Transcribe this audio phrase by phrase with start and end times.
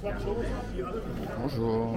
[0.00, 0.36] Bonjour.
[1.40, 1.96] Bonjour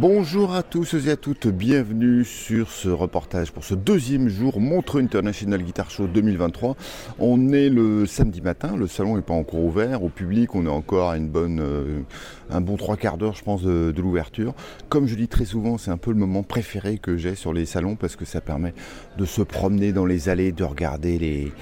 [0.00, 5.60] à tous et à toutes, bienvenue sur ce reportage pour ce deuxième jour Montreux International
[5.60, 6.76] Guitar Show 2023.
[7.18, 10.70] On est le samedi matin, le salon n'est pas encore ouvert, au public on est
[10.70, 12.02] encore à une bonne, euh,
[12.48, 14.54] un bon trois quarts d'heure je pense de l'ouverture.
[14.88, 17.66] Comme je dis très souvent, c'est un peu le moment préféré que j'ai sur les
[17.66, 18.74] salons parce que ça permet
[19.18, 21.52] de se promener dans les allées, de regarder les,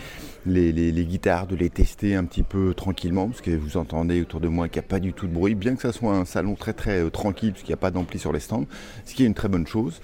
[0.47, 4.49] les, guitares, de les tester un petit peu tranquillement, parce que vous entendez autour de
[4.49, 6.55] moi qu'il n'y a pas du tout de bruit, bien que ça soit un salon
[6.55, 8.67] très très euh, tranquille, parce qu'il n'y a pas d'ampli sur les stands,
[9.05, 10.01] ce qui est une très bonne chose.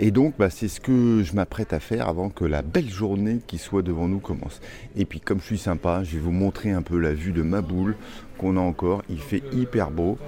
[0.00, 3.40] Et donc bah, c'est ce que je m'apprête à faire avant que la belle journée
[3.46, 4.60] qui soit devant nous commence.
[4.96, 7.42] Et puis comme je suis sympa, je vais vous montrer un peu la vue de
[7.42, 7.96] ma boule
[8.38, 10.18] qu'on a encore, il fait hyper beau.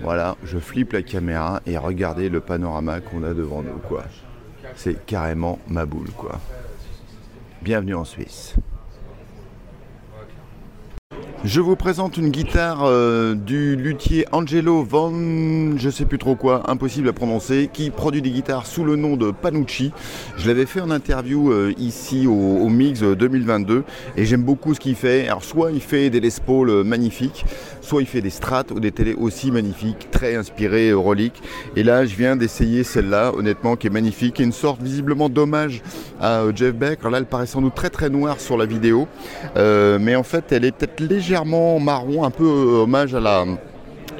[0.00, 4.04] Voilà, je flippe la caméra et regardez le panorama qu'on a devant nous quoi.
[4.76, 6.40] C'est carrément ma boule quoi.
[7.62, 8.54] Bienvenue en Suisse.
[11.42, 16.70] Je vous présente une guitare euh, du luthier Angelo Von, je sais plus trop quoi,
[16.70, 19.90] impossible à prononcer, qui produit des guitares sous le nom de Panucci.
[20.36, 23.84] Je l'avais fait en interview euh, ici au, Mix 2022
[24.18, 25.28] et j'aime beaucoup ce qu'il fait.
[25.28, 27.46] Alors soit il fait des Les euh, magnifiques,
[27.80, 31.42] soit il fait des Strats ou des télés aussi magnifiques, très inspirées reliques.
[31.76, 35.82] Et là je viens d'essayer celle-là, honnêtement, qui est magnifique, et une sorte visiblement d'hommage
[36.20, 37.00] à Jeff Beck.
[37.00, 39.08] Alors là elle paraît sans doute très très noire sur la vidéo,
[39.56, 43.44] mais en fait elle est peut-être légèrement marron, un peu euh, hommage à la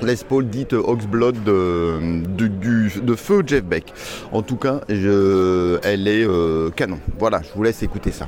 [0.02, 3.92] Les Paul dite Oxblood de, feu Jeff Beck.
[4.32, 6.98] En tout cas, elle est euh, canon.
[7.18, 8.26] Voilà, je vous laisse écouter ça.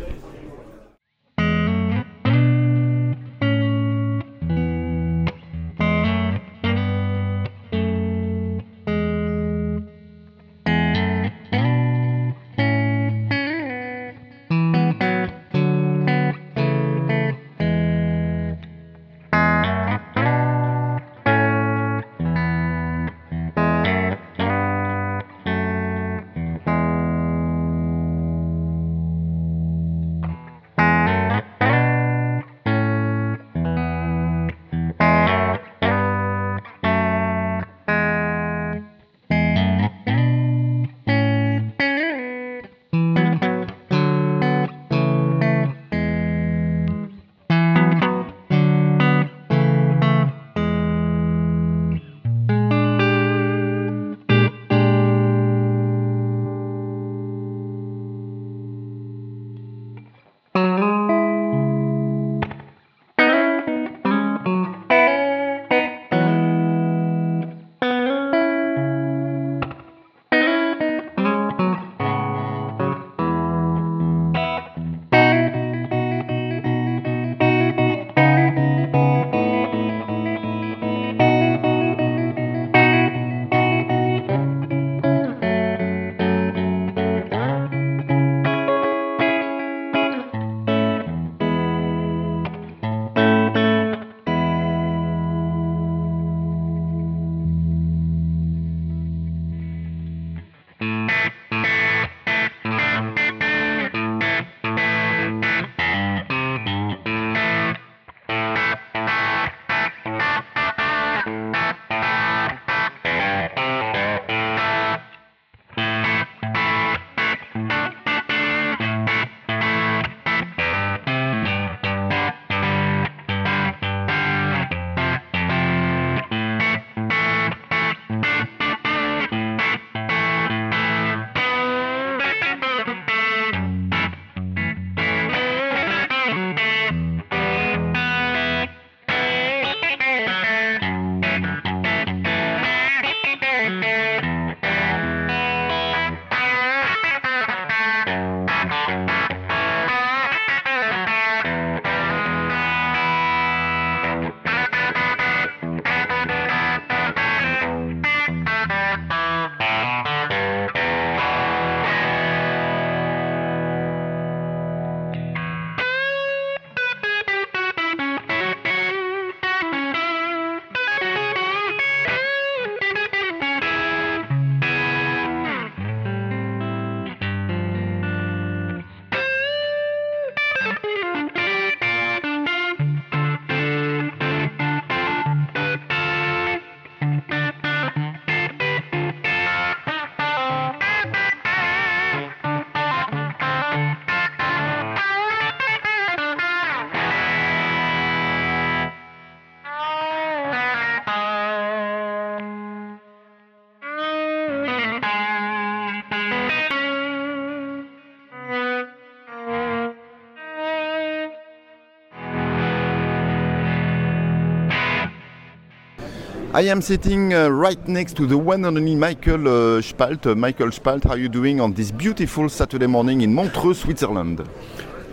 [216.62, 220.26] I am sitting uh, right next to the one and only Michael uh, Spalt.
[220.26, 224.42] Uh, Michael Spalt, how are you doing on this beautiful Saturday morning in Montreux, Switzerland?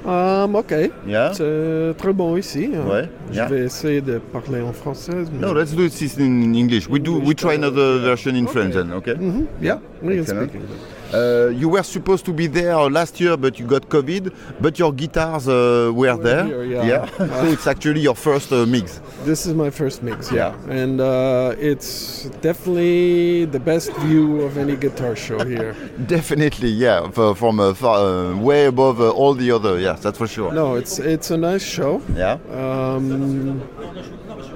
[0.06, 0.92] Um, ok.
[1.08, 1.32] Yeah?
[1.34, 2.70] C'est très bon ici.
[2.76, 2.86] hein.
[2.88, 3.48] Ouais, Je yeah.
[3.50, 5.12] vais essayer de parler en français.
[5.32, 6.88] mais- No, let's do this in English.
[6.88, 7.20] We do.
[7.20, 8.92] We try another version in French then.
[8.94, 9.16] Okay?
[9.16, 10.80] Mhm, Yeah, we can speak English.
[11.14, 14.32] Uh, you were supposed to be there last year, but you got COVID.
[14.62, 16.46] But your guitars uh, were there.
[16.46, 17.06] here, yeah.
[17.18, 19.02] so it's actually your first uh, mix.
[19.24, 20.54] This is my first mix, yeah.
[20.70, 25.74] And uh, it's definitely the best view of any guitar show here.
[26.08, 27.08] Definitely, yeah.
[27.18, 29.80] f- From uh, far, uh, way above uh, all the other.
[29.80, 30.52] Yes, that's for sure.
[30.54, 32.02] no, it's it's a nice show.
[32.16, 32.38] Yeah.
[32.52, 33.62] Um,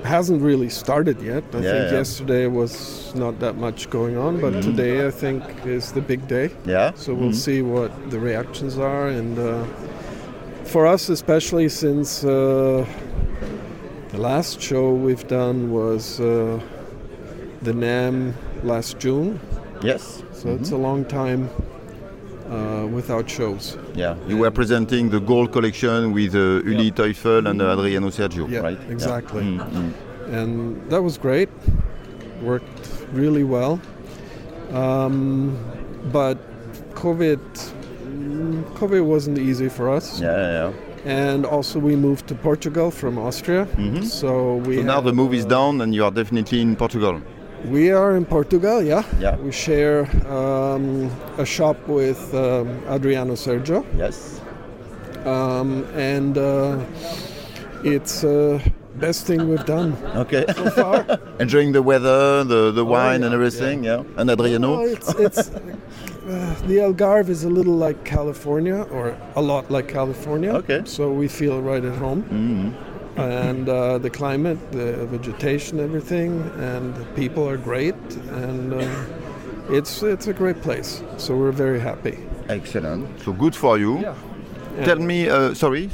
[0.04, 1.44] hasn't really started yet.
[1.54, 1.98] I Yeah, think yeah.
[1.98, 6.52] yesterday was not that much going on, but today I think is the big day.
[6.66, 6.92] Yeah.
[6.96, 9.64] So we'll see what the reactions are, and uh,
[10.66, 12.86] for us especially, since uh,
[14.10, 16.60] the last show we've done was uh,
[17.62, 18.34] the NAM
[18.64, 19.40] last June,
[19.82, 20.24] Yes.
[20.34, 21.50] so it's a long time
[22.50, 23.78] uh, without shows.
[23.96, 24.16] Yeah.
[24.28, 28.60] You were presenting the gold collection with uh, Uli Teufel and uh, Adriano Sergio, Yeah,
[28.60, 28.80] right?
[28.90, 29.44] exactly.
[29.44, 29.62] Yeah.
[29.62, 30.34] Mm, mm.
[30.34, 31.50] and that was great.
[32.42, 32.73] Worked
[33.14, 33.80] really well.
[34.72, 35.56] Um,
[36.12, 36.38] but
[36.96, 37.40] COVID,
[38.76, 40.20] COVID wasn't easy for us.
[40.20, 40.74] Yeah, yeah, yeah.
[41.06, 43.68] And also, we moved to Portugal from Austria.
[43.78, 44.04] Mhm.
[44.04, 47.22] So we So now the move is uh, down and you are definitely in Portugal.
[47.70, 49.04] We are in Portugal, yeah.
[49.20, 49.38] Yeah.
[49.38, 54.42] We share um, a shop with um, Adriano Sergio, Yes.
[55.26, 56.78] um, and uh,
[57.84, 58.60] it's uh,
[59.00, 60.46] best thing we've done Okay.
[60.56, 61.20] so far.
[61.40, 64.04] Enjoying the weather, the, the wine yeah, and everything, yeah.
[64.18, 64.78] And Adriano?
[64.78, 69.88] Well, it's, it's uh, the Algarve is a little like California, or a lot like
[69.88, 70.54] California.
[70.54, 70.82] Okay.
[70.86, 73.20] So we feel right at home, Mhm.
[73.20, 77.96] and uh, the climate, the vegetation, everything, and the people are great,
[78.46, 78.88] and uh,
[79.70, 81.04] it's it's a great place.
[81.18, 82.18] So we're very happy.
[82.50, 83.08] Excellent.
[83.22, 84.00] So good for you.
[84.00, 84.16] Yeah.
[84.86, 85.90] Tell me, uh, sorry.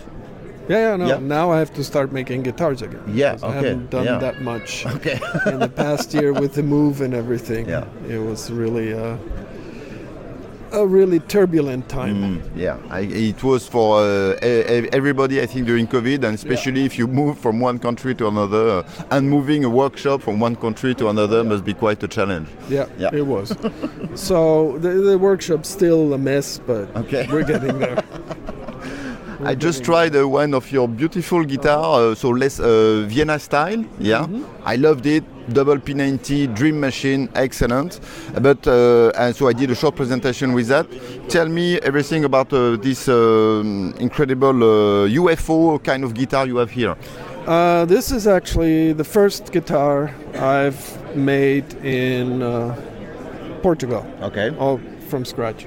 [0.69, 1.07] Yeah, yeah, no.
[1.07, 1.17] Yeah.
[1.19, 3.01] Now I have to start making guitars again.
[3.07, 4.19] Yeah, because I haven't done yeah.
[4.19, 5.19] that much Okay.
[5.47, 7.67] in the past year with the move and everything.
[7.67, 7.85] Yeah.
[8.07, 9.17] It was really uh,
[10.71, 12.15] a really turbulent time.
[12.21, 14.35] Mm, yeah, I, it was for uh,
[14.93, 18.69] everybody, I think, during COVID, and especially if you move from one country to another,
[18.69, 22.47] uh, and moving a workshop from one country to another must be quite a challenge.
[22.69, 23.09] Yeah, Yeah.
[23.11, 23.49] it was.
[24.13, 27.27] so the, the workshop's still a mess, but Okay.
[27.31, 28.03] we're getting there.
[29.43, 33.85] I just tried uh, one of your beautiful guitar, uh, so less uh, Vienna style.
[33.97, 34.27] Yeah,
[34.65, 35.23] I loved it.
[35.53, 38.01] Double P90 Dream Machine, excellent.
[38.41, 40.87] But uh, and so I did a short presentation with that.
[41.29, 46.69] Tell me everything about uh, this um incredible uh, UFO kind of guitar you have
[46.71, 46.95] here.
[47.47, 52.75] Uh, this is actually the first guitar I've made in uh,
[53.63, 54.05] Portugal.
[54.21, 54.55] Okay.
[54.59, 55.65] all from scratch.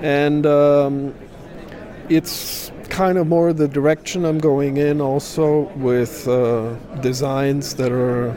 [0.00, 1.14] And um,
[2.08, 8.36] it's kind of more the direction I'm going in, also with uh, designs that are,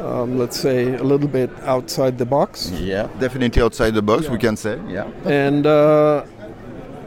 [0.00, 2.70] um, let's say, a little bit outside the box.
[2.70, 4.80] Yeah, definitely outside the box, we can say.
[4.88, 5.10] Yeah.
[5.24, 6.24] And uh,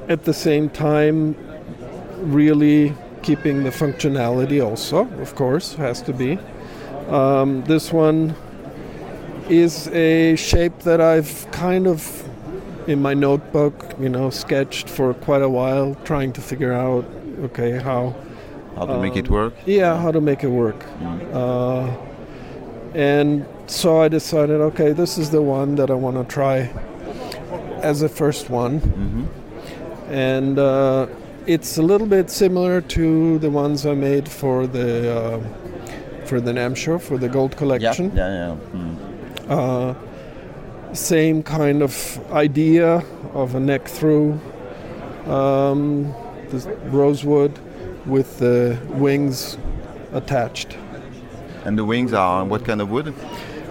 [0.07, 1.35] at the same time,
[2.19, 6.37] really keeping the functionality, also, of course, has to be.
[7.07, 8.35] Um, this one
[9.49, 12.29] is a shape that I've kind of
[12.87, 17.05] in my notebook, you know, sketched for quite a while, trying to figure out,
[17.43, 18.13] okay, how,
[18.75, 19.53] How to make it work?
[19.65, 20.83] yeah, how to make it work.
[21.33, 21.89] Uh,
[22.93, 26.69] and so I decided, okay, this is the one that I want to try
[27.81, 28.81] as a first one.
[30.09, 31.07] And uh,
[31.47, 36.53] it's a little bit similar to the ones I made for the uh, for the
[36.53, 37.57] NAM show for the gold Yeah.
[37.57, 38.11] collection.
[38.15, 38.79] Yeah, yeah.
[39.49, 39.95] Mm.
[40.93, 44.39] Uh, same kind of idea of a neck through,
[45.27, 46.13] um,
[46.49, 47.51] this rosewood
[48.05, 49.57] with the wings
[50.13, 50.77] attached.
[51.65, 53.13] And the wings are what kind of wood?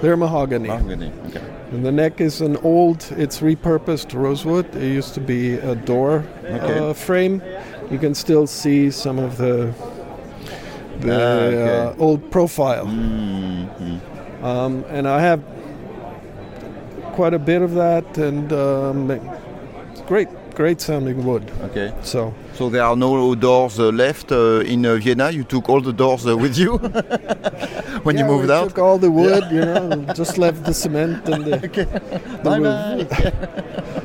[0.00, 0.68] They're mahogany.
[0.68, 1.12] Mahogany.
[1.28, 1.42] Okay.
[1.70, 4.74] And the neck is an old, it's repurposed rosewood.
[4.74, 6.78] It used to be a door Okay.
[6.78, 7.40] uh, frame.
[7.90, 9.72] You can still see some of the
[11.00, 11.78] the Ah, okay.
[11.78, 12.86] uh, old profile.
[12.86, 14.00] Mhm.
[14.44, 15.40] Um, and I have
[17.12, 19.10] quite a bit of that, and um,
[19.92, 20.28] it's great.
[20.54, 21.50] great sounding wood.
[21.70, 21.92] Okay.
[22.02, 25.30] So So there are no doors uh, left uh, in uh, Vienna.
[25.30, 26.76] You took all the doors uh, with you
[28.04, 28.68] when yeah, you moved we out.
[28.68, 31.86] took all the wood, you know, just left the cement and the, the
[32.44, 33.06] Bye bye.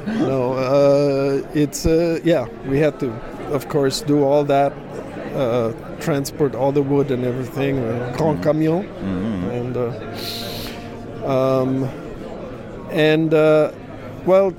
[0.27, 2.47] No, uh, it's uh, yeah.
[2.69, 3.11] We had to,
[3.51, 4.71] of course, do all that,
[5.35, 7.75] uh, transport all the wood and everything,
[8.17, 8.85] grand camion,
[9.51, 9.91] and uh,
[11.29, 11.89] um,
[12.97, 13.71] and uh,
[14.25, 14.53] well,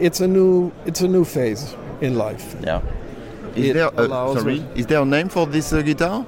[0.00, 2.56] it's a new it's a new phase in life.
[2.64, 2.80] yeah.
[3.54, 4.60] Is It there a, sorry?
[4.60, 6.24] us- Is there a name for this uh, guitar?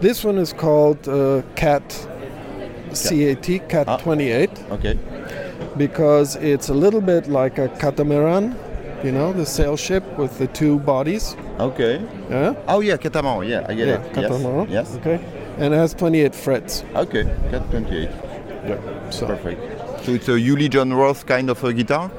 [0.00, 1.82] This one is called uh, Cat
[2.94, 3.96] CAT Cat Ah.
[3.96, 4.98] 28 Okay.
[5.76, 8.54] because it's a little bit like a catamaran,
[9.04, 11.34] you know, the sail ship with the two bodies.
[11.58, 12.00] Okay.
[12.30, 12.54] Yeah.
[12.68, 13.48] Oh yeah, catamaran.
[13.48, 14.12] Yeah, I get yeah, it.
[14.14, 14.68] catamaran.
[14.70, 14.88] Yes.
[14.90, 14.96] Yes.
[14.98, 15.18] Okay.
[15.58, 16.84] And it has 28 frets.
[16.94, 17.24] Okay.
[17.50, 18.10] Cat 28.
[19.10, 19.26] So.
[19.26, 19.60] Perfect.
[20.02, 22.10] So it's a Uli John Roth kind of a guitar.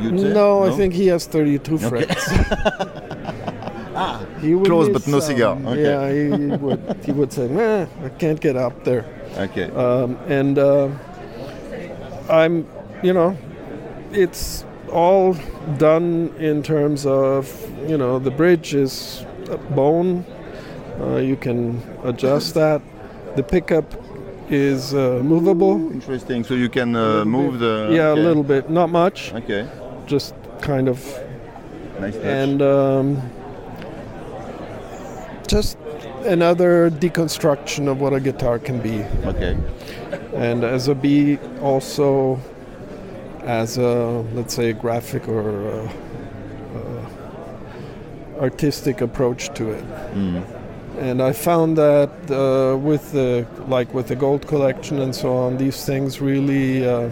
[0.00, 0.14] You'd?
[0.14, 2.30] No, I think he has 32 frets.
[4.40, 5.58] he would Close, but no cigar.
[5.64, 5.82] Okay.
[5.82, 7.00] Yeah, he, he would.
[7.04, 9.04] He would say, "Nah, I can't get up there."
[9.36, 9.70] Okay.
[9.70, 10.88] um, and uh,
[12.28, 12.66] I'm,
[13.02, 13.36] you know,
[14.12, 15.36] it's all
[15.78, 17.50] done in terms of,
[17.88, 19.24] you know, the bridge is
[19.70, 20.24] bone.
[21.00, 22.82] Uh, you can adjust that.
[23.36, 23.92] The pickup
[24.50, 25.74] is uh, movable.
[25.92, 26.44] Interesting.
[26.44, 27.88] So you can uh, move the.
[27.92, 28.20] Yeah, okay.
[28.20, 29.68] a little bit, not much, Okay.
[30.06, 30.98] just kind of,
[32.00, 32.24] Nice touch.
[32.24, 33.22] and um,
[35.46, 35.78] just
[36.24, 39.04] another deconstruction of what a guitar can be.
[39.24, 39.56] okay.
[40.34, 42.38] and as a a B also
[43.44, 45.90] as a let's say graphic or uh
[46.76, 49.84] uh artistic approach to it
[50.98, 55.56] and I found that uh, with the like with the gold collection and so on
[55.56, 57.08] these things really uh,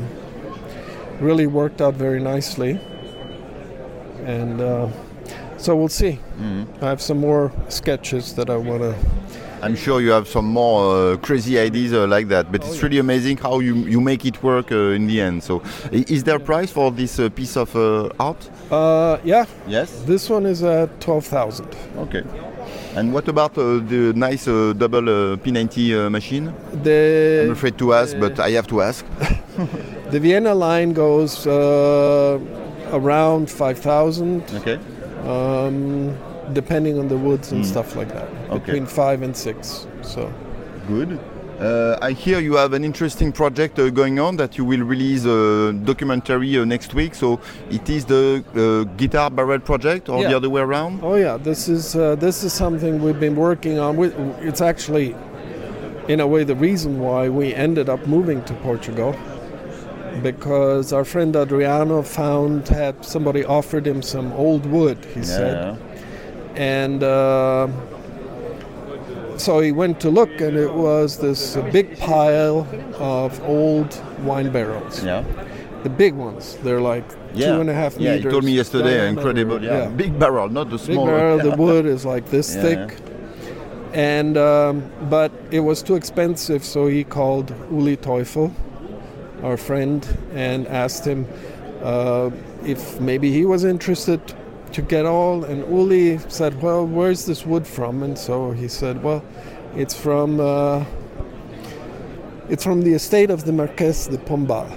[1.20, 2.80] really worked out very nicely
[4.24, 4.88] and uh,
[5.56, 6.18] so we'll see
[6.82, 8.94] I have some more sketches that I want to
[9.62, 12.98] I'm sure you have some more uh, crazy ideas uh, like that, but it's really
[12.98, 15.42] amazing how you, you make it work uh, in the end.
[15.42, 18.50] So, is there a price for this uh, piece of uh, art?
[18.70, 20.02] uh, yeah Yes.
[20.02, 21.66] this one is at 12,000
[21.96, 22.22] Okay.
[22.96, 26.52] And what about uh, the nice uh, double uh, P90 uh, machine?
[26.82, 29.04] the I'm afraid to ask, but I have to ask.
[30.10, 32.38] The Vienna line goes uh,
[32.92, 34.78] around 5,000, Okay.
[35.24, 36.16] um,
[36.52, 38.28] depending on the woods and stuff like that.
[38.50, 38.58] Okay.
[38.66, 39.86] Between five and six.
[40.02, 40.32] So
[40.86, 41.18] Good.
[41.60, 45.24] Uh, I hear you have an interesting project uh, going on that you will release
[45.24, 47.14] a documentary uh, next week.
[47.14, 50.28] So it is the uh, Guitar Barrel project or Yeah.
[50.28, 51.00] the other way around?
[51.02, 53.98] Oh yeah, this is uh, this is something we've been working on.
[54.42, 55.16] It's actually,
[56.08, 59.16] in a way, the reason why we ended up moving to Portugal,
[60.22, 64.98] because our friend Adriano found had somebody offered him some old wood.
[65.14, 65.78] He said,
[66.54, 67.68] and uh,
[69.38, 72.66] so he went to look, and it was this big pile
[72.98, 75.02] of old wine barrels.
[75.04, 75.24] Yeah.
[75.82, 76.56] The big ones.
[76.62, 77.52] They're like Yeah.
[77.54, 78.24] two and a half Yeah, meters.
[78.24, 79.08] you told me yesterday.
[79.08, 79.62] Incredible.
[79.62, 79.86] Yeah.
[79.88, 81.06] Big barrel, not the Big small.
[81.06, 81.38] barrel.
[81.38, 82.96] The wood is like this Yeah, thick.
[83.92, 88.50] And um, but it was too expensive, so he called Uli Teufel,
[89.42, 91.26] our friend, and asked him
[91.82, 92.30] uh,
[92.64, 94.20] if maybe he was interested
[94.72, 95.44] to get all.
[95.44, 99.22] And Uli said, "Well, where's this wood from?" And so he said, "Well,
[99.74, 100.84] it's from uh,
[102.48, 104.70] it's from the estate of the Marquess de Pombal."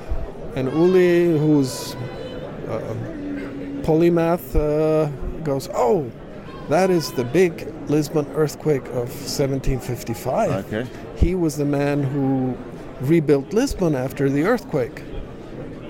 [0.56, 1.96] And Uli, who's
[2.68, 2.96] uh,
[3.84, 5.10] polymath, uh,
[5.44, 6.12] goes, "Oh."
[6.70, 10.66] That is the big Lisbon earthquake of 1755.
[10.72, 10.88] Okay.
[11.16, 12.56] He was the man who
[13.02, 15.02] rebuilt Lisbon after the earthquake.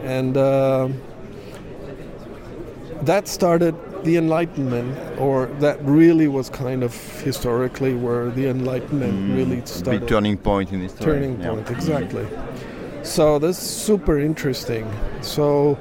[0.04, 0.88] And uh,
[3.02, 9.62] that started the Enlightenment, or that really was kind of historically where the Enlightenment really
[9.66, 10.02] started.
[10.02, 11.06] Big turning point in history.
[11.06, 11.50] turning Yeah.
[11.50, 12.28] point exactly.
[13.04, 14.90] So that's super interesting.
[15.22, 15.78] So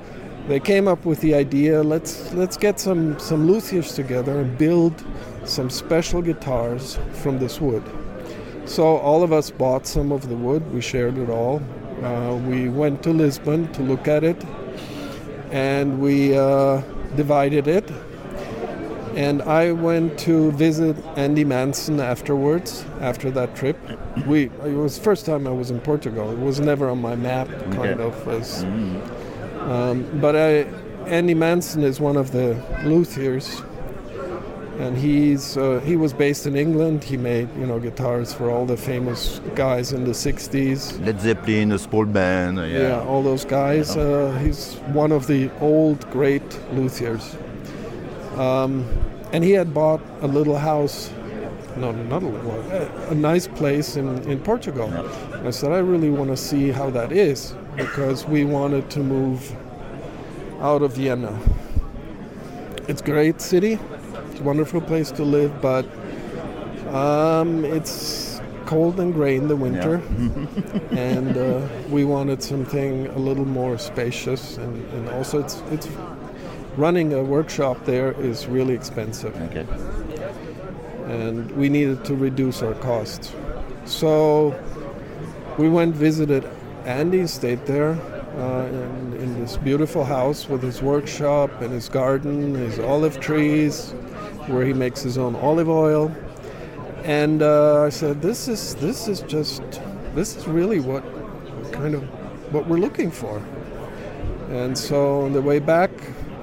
[0.49, 5.05] they came up with the idea let's let's get some some luthiers together and build
[5.45, 7.83] some special guitars from this wood.
[8.65, 11.63] So all of us bought some of the wood we shared it all.
[12.03, 14.43] Uh, we went to lisbon to look at it
[15.51, 16.81] and we uh,
[17.17, 17.91] divided it
[19.17, 23.77] and I went to visit Andy Manson afterwards, after that trip.
[24.27, 26.31] We it was the first time I was in Portugal.
[26.31, 28.29] It was never on my map, kind of.
[28.29, 28.65] As,
[29.61, 30.67] um, but I,
[31.09, 33.65] Andy Manson is one of the luthiers,
[34.79, 37.03] and he's uh, he was based in England.
[37.05, 41.05] He made you know guitars for all the famous guys in the '60s.
[41.05, 42.59] Led Zeppelin, a small band.
[42.59, 43.97] Yeah, Yeah, all those guys.
[43.97, 47.37] Uh, he's one of the old great luthiers.
[48.39, 48.87] Um,
[49.33, 51.11] and he had bought a little house,
[51.77, 54.93] no, not a little, a, a nice place in, in Portugal.
[55.45, 59.55] I said, I really want to see how that is because we wanted to move
[60.61, 61.39] out of Vienna.
[62.89, 63.79] It's a great city,
[64.31, 65.85] it's a wonderful place to live, but
[66.89, 70.03] um, it's cold and gray in the winter,
[70.91, 75.89] and uh, we wanted something a little more spacious, and, and also it's it's
[76.79, 79.67] running a workshop there is really expensive, Okay.
[81.07, 83.33] and we needed to reduce our costs.
[83.85, 84.55] So
[85.59, 86.49] we went visited
[86.85, 87.99] Andy, stayed there.
[88.39, 93.91] Uh, in, in this beautiful house with his workshop and his garden, his olive trees,
[94.47, 96.15] where he makes his own olive oil.
[97.03, 99.63] And uh, I said, "This is this is just
[100.15, 101.03] this is really what
[101.73, 102.03] kind of
[102.53, 103.43] what we're looking for."
[104.51, 105.91] And so on the way back,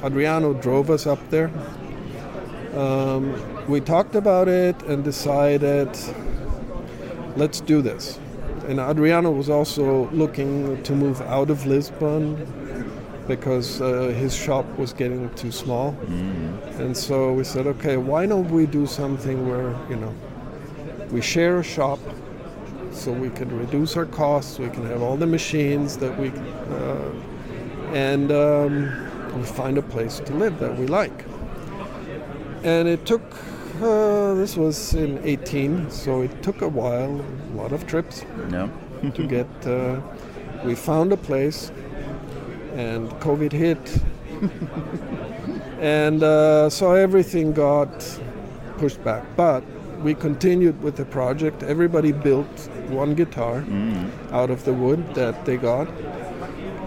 [0.06, 1.50] Adriano drove us up there.
[2.76, 3.34] Um,
[3.68, 5.90] we talked about it and decided,
[7.36, 8.20] let's do this.
[8.68, 12.36] And Adriano was also looking to move out of Lisbon
[13.28, 15.96] because uh, his shop was getting too small.
[16.80, 20.14] And so we said, okay, why don't we do something where, you know,
[21.10, 22.00] we share a shop
[22.92, 27.12] so we can reduce our costs, we can have all the machines that we, uh,
[27.94, 29.05] and um,
[29.36, 31.26] we find a place to live that we like.
[32.64, 33.22] And it took,
[33.82, 37.22] uh, this was in 18, so it took a while,
[37.54, 38.70] a lot of trips Yeah.
[39.14, 39.48] to get.
[39.68, 40.00] Uh,
[40.64, 41.72] we found a place,
[42.76, 44.02] and COVID hit,
[45.80, 47.92] and uh, so everything got
[48.78, 49.24] pushed back.
[49.36, 49.64] But
[50.02, 51.64] we continued with the project.
[51.64, 53.64] Everybody built one guitar
[54.32, 55.88] out of the wood that they got,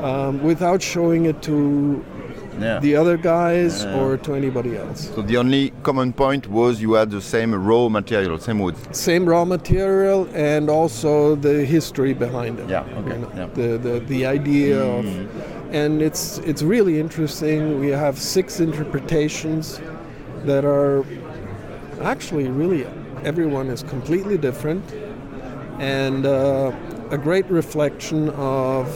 [0.03, 2.05] um, without showing it to
[2.61, 2.81] Yeah.
[2.81, 5.11] the other guys or to anybody else.
[5.15, 8.77] so the only common point was you had the same raw material, same wood.
[8.95, 12.69] Same raw material and also the history behind it.
[12.69, 13.47] Yeah, okay, You know, yeah.
[13.55, 15.05] The, the the idea of,
[15.73, 17.79] and it's it's really interesting.
[17.81, 19.81] We have six interpretations
[20.45, 21.05] that are
[22.03, 22.87] actually really
[23.25, 24.85] everyone is completely different,
[25.79, 26.73] and uh,
[27.11, 28.87] a great reflection of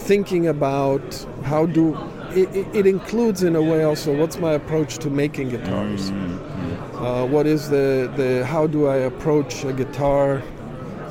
[0.00, 1.94] thinking about how do
[2.42, 7.46] it, it, includes in a way also what's my approach to making guitars uh, what
[7.46, 10.42] is the, the how do i approach a guitar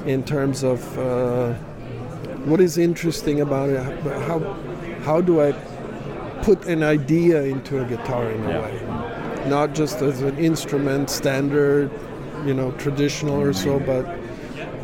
[0.06, 1.54] in terms of uh,
[2.46, 3.82] what is interesting about it
[4.24, 4.40] how,
[5.04, 5.52] how do i
[6.44, 8.62] put an idea into a guitar in a Yeah.
[8.62, 11.90] way not just as an instrument standard
[12.46, 14.06] you know traditional or so but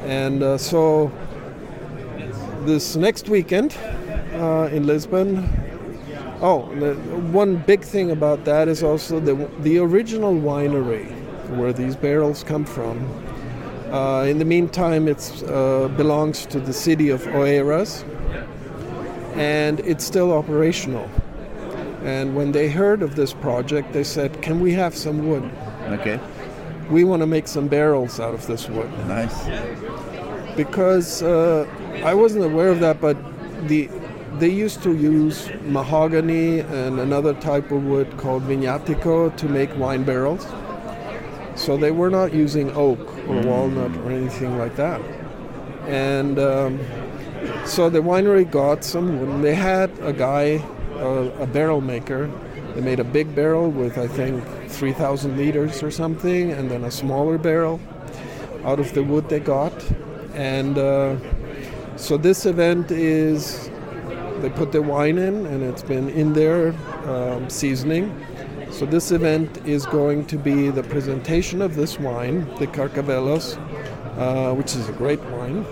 [0.05, 1.11] and uh, so
[2.65, 3.75] this next weekend
[4.33, 5.62] uh, in Lisbon.
[6.43, 6.93] Oh, the,
[7.31, 11.07] one big thing about that is also the the original winery
[11.57, 12.99] where these barrels come from.
[13.89, 18.03] Uh, in the meantime, it uh, belongs to the city of Oeiras,
[19.37, 21.09] and it's still operational.
[22.03, 25.49] And when they heard of this project, they said, "Can we have some wood?
[25.91, 26.19] Okay.
[26.91, 29.47] We want to make some barrels out of this wood." Nice.
[30.57, 31.65] because uh,
[32.03, 33.15] I wasn't aware of that, but
[33.69, 33.89] the
[34.39, 40.03] they used to use mahogany and another type of wood called vignatico to make wine
[40.03, 40.47] barrels.
[41.55, 45.01] So they were not using oak or walnut or anything like that.
[45.87, 46.79] And um,
[47.65, 49.43] so the winery got some wood.
[49.43, 50.57] They had a guy,
[50.95, 52.31] uh, a barrel maker.
[52.73, 56.91] They made a big barrel with I think 3,000 liters or something, and then a
[56.91, 57.79] smaller barrel
[58.63, 59.73] out of the wood they got.
[60.33, 61.17] And uh,
[61.97, 63.69] so this event is
[64.43, 66.73] they put the wine in, and it's been in there
[67.05, 68.13] um, seasoning.
[68.71, 73.55] So this event is going to be the presentation of this wine, the Carcavelos,
[74.17, 75.63] uh, which is a great wine,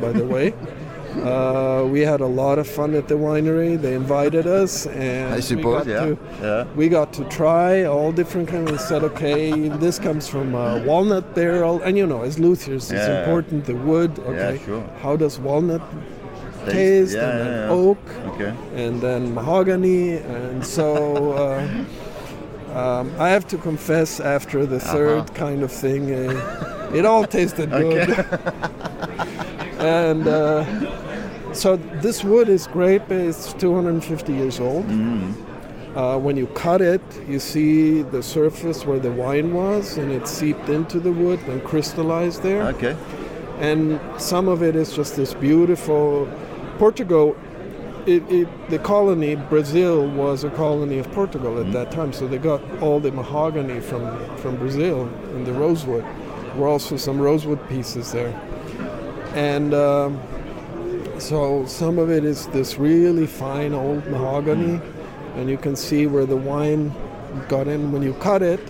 [0.00, 0.52] by the way.
[1.08, 3.80] Uh, we had a lot of fun at the winery.
[3.80, 6.04] They invited us, and I we got yeah.
[6.04, 6.64] to- Yeah.
[6.76, 11.34] we got to try all different kinds and said, okay, this comes from a walnut
[11.34, 11.80] barrel.
[11.82, 14.12] And you know, as luthiers, it's important the wood.
[14.20, 14.84] Okay, sure.
[15.02, 15.82] how does walnut
[16.70, 17.14] taste?
[17.16, 18.54] Yeah, and then yeah, oak, Okay.
[18.74, 20.16] and then mahogany.
[20.16, 26.90] And so uh, um, I have to confess, after the 3rd kind of thing, uh,
[26.94, 28.08] it all tasted good.
[29.78, 30.64] and uh,
[31.54, 34.86] so this wood is great, it's 250 years old.
[35.96, 40.28] Uh, when you cut it, you see the surface where the wine was, and it
[40.28, 42.62] seeped into the wood and crystallized there.
[42.68, 42.96] Okay.
[43.58, 46.28] And some of it is just this beautiful.
[46.78, 47.36] Portugal,
[48.06, 52.38] it, it, the colony, Brazil, was a colony of Portugal at that time, so they
[52.38, 54.02] got all the mahogany from,
[54.36, 55.02] from Brazil
[55.34, 56.04] and the rosewood.
[56.04, 58.32] There were also some rosewood pieces there.
[59.34, 60.20] And um,
[61.18, 64.80] so some of it is this really fine old mahogany,
[65.34, 66.94] and you can see where the wine
[67.48, 67.92] got in.
[67.92, 68.60] When you cut it,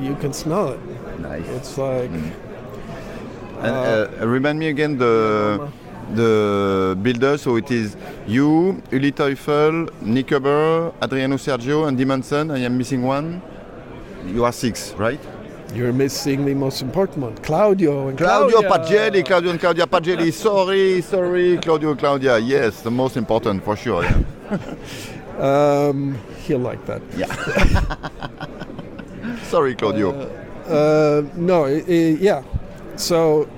[0.00, 0.80] you can smell it.
[1.20, 1.46] Nice.
[1.48, 2.10] It's like
[3.62, 5.70] And uh, remind me again the
[6.14, 7.38] the builder.
[7.38, 12.52] So it is you, Uli Teufel, Nick Huber, Adriano Sergio, and Dimanson.
[12.52, 13.42] I am missing one.
[14.26, 15.20] You are six, right?
[15.74, 18.70] you're missing the most important one, Claudio and Claudio Claudia.
[18.70, 20.30] Pagelli, Claudio and Claudia Pagelli.
[20.32, 22.38] Sorry, sorry, Claudio and Claudia.
[22.38, 24.04] Yes, the most important for sure.
[24.04, 24.58] Yeah.
[25.38, 27.00] Um, he'll like that.
[27.16, 27.26] Yeah.
[29.44, 30.12] sorry, Claudio.
[30.66, 32.42] Uh, no, i i yeah.
[32.96, 33.48] So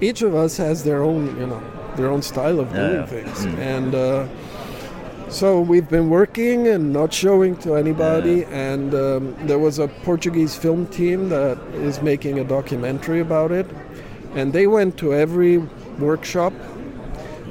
[0.00, 1.62] each of us has their own, you know,
[1.96, 3.06] their own style of Yeah, doing yeah.
[3.06, 4.26] things, and uh,
[5.28, 8.44] so we've been working and not showing to anybody.
[8.44, 13.66] And um, there was a Portuguese film team that is making a documentary about it,
[14.34, 15.58] and they went to every
[15.98, 16.52] workshop.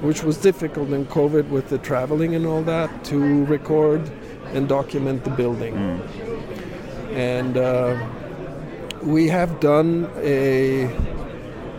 [0.02, 4.02] Which was difficult in COVID with the traveling and all that to record
[4.54, 5.74] and document the building.
[7.14, 7.98] And uh,
[9.02, 10.92] we have done a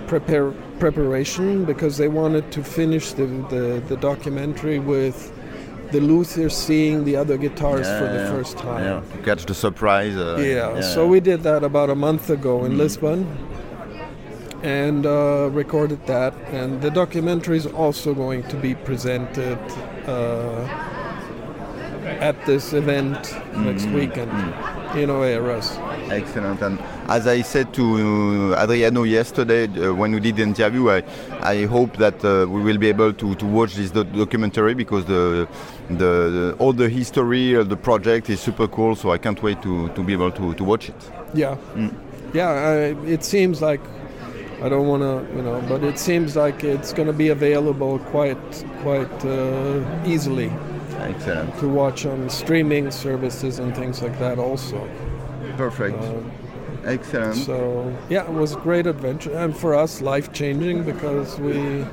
[0.06, 5.32] prepare, preparation because they wanted to finish the, the, the documentary with
[5.92, 8.84] the Luther seeing the other guitars for the Yeah, first time.
[8.84, 10.16] Yeah, to catch the surprise.
[10.16, 13.24] uh, Yeah, so we did that about a month ago in Lisbon
[14.62, 16.34] and uh, recorded that.
[16.50, 19.58] And the documentary is also going to be presented
[20.08, 20.64] uh,
[22.20, 24.30] at this event next weekend
[24.96, 25.78] in Oeiras.
[26.10, 26.62] Excellent.
[26.62, 31.02] And as I said to uh, Adriano yesterday uh, when we did the interview, I,
[31.40, 35.04] I hope that uh, we will be able to, to watch this doc- documentary because
[35.06, 35.48] the,
[35.88, 38.94] the, the all the history of the project is super cool.
[38.94, 41.10] So I can't wait to, to be able to, to watch it.
[41.34, 41.56] Yeah,
[42.32, 42.48] yeah.
[42.50, 42.74] I,
[43.06, 43.80] it seems like
[44.62, 47.98] I don't want to, you know, but it seems like it's going to be available
[47.98, 50.50] quite, quite uh, easily
[50.98, 51.58] Excellent.
[51.58, 54.38] to watch on streaming services and things like that.
[54.38, 54.88] Also,
[55.56, 56.02] Perfect.
[56.84, 57.34] Excellent.
[57.34, 61.84] so yeah, it was a great adventure, and for us, life changing because we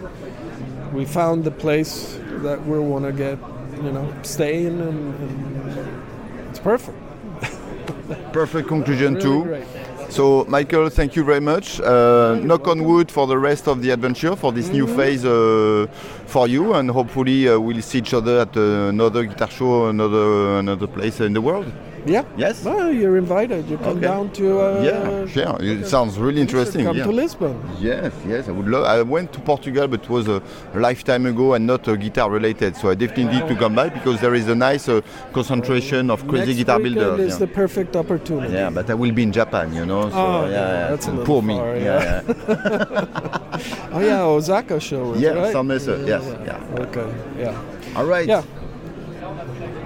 [0.93, 3.39] we found the place that we want to get,
[3.83, 6.97] you know, stay in, and, and it's perfect.
[8.33, 9.43] Perfect conclusion Really too.
[9.43, 9.65] great.
[10.09, 11.79] So, Michael, thank you very much.
[11.79, 15.87] Uh, knock on wood for the rest of the adventure, for this new phase uh,
[16.27, 20.59] for you, and hopefully uh, we'll see each other at uh, another guitar show, another
[20.59, 21.65] another place in the world.
[22.05, 22.23] Yeah.
[22.37, 22.63] Yes.
[22.63, 23.69] Well, you're invited.
[23.69, 24.01] You come Okay.
[24.01, 24.59] down to.
[24.59, 25.57] Uh, yeah, sure.
[25.61, 26.85] It sounds really interesting.
[26.85, 27.05] Come yeah.
[27.05, 27.55] to Lisbon.
[27.79, 28.85] Yes, yes, I would love.
[28.85, 30.41] I went to Portugal, but it was a
[30.75, 32.75] lifetime ago and not uh, guitar related.
[32.75, 36.27] So I definitely need to come back because there is a nice uh, concentration of
[36.27, 37.19] crazy Next guitar builders.
[37.19, 37.39] is yeah.
[37.39, 38.53] the perfect opportunity.
[38.53, 40.09] Yeah, but I will be in Japan, you know.
[40.09, 41.55] So Oh, yeah, yeah, that's a little poor me.
[41.55, 42.35] far, yeah, yeah.
[42.47, 43.39] yeah.
[43.93, 45.13] Oh yeah, Osaka show.
[45.13, 45.51] Is Yeah, right?
[45.51, 46.79] some uh, yes, yeah.
[46.79, 47.13] Okay.
[47.37, 47.95] Yeah.
[47.95, 48.27] All right.
[48.27, 48.43] Yeah.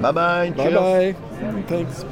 [0.01, 0.49] Bye bye.
[0.51, 1.15] Bye bye.
[1.39, 2.03] Thanks.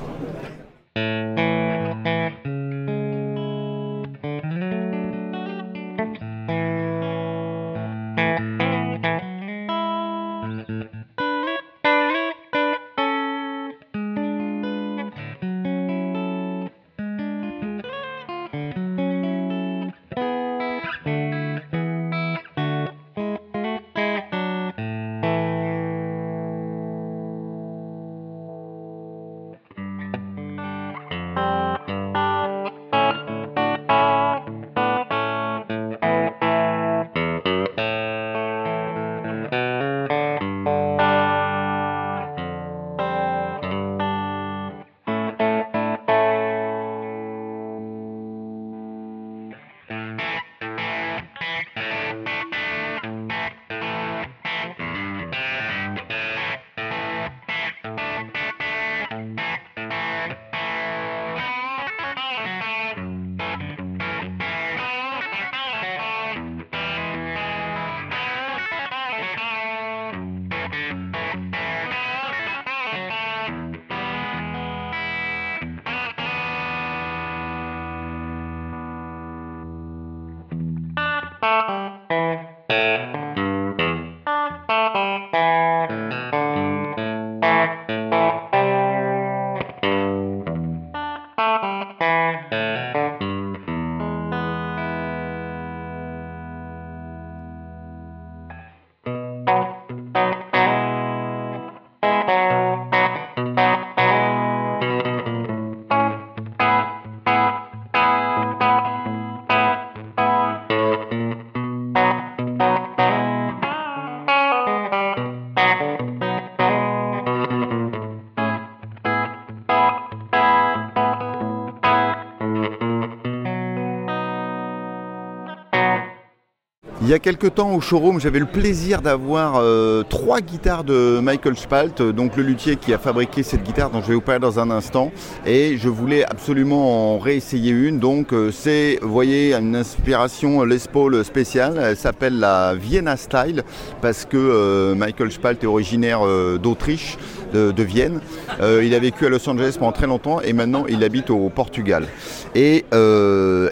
[127.06, 131.20] Il y a quelques temps au showroom, j'avais le plaisir d'avoir euh, trois guitares de
[131.22, 134.40] Michael Spalt, donc le luthier qui a fabriqué cette guitare dont je vais vous parler
[134.40, 135.12] dans un instant.
[135.46, 138.00] Et je voulais absolument en réessayer une.
[138.00, 141.80] Donc euh, c'est, vous voyez, une inspiration Les Paul spéciale.
[141.80, 143.62] Elle s'appelle la Vienna Style
[144.02, 146.22] parce que euh, Michael Spalt est originaire
[146.58, 147.20] d'Autriche,
[147.54, 148.20] de, Vienne.
[148.60, 152.08] il a vécu à Los Angeles pendant très longtemps et maintenant il habite au Portugal.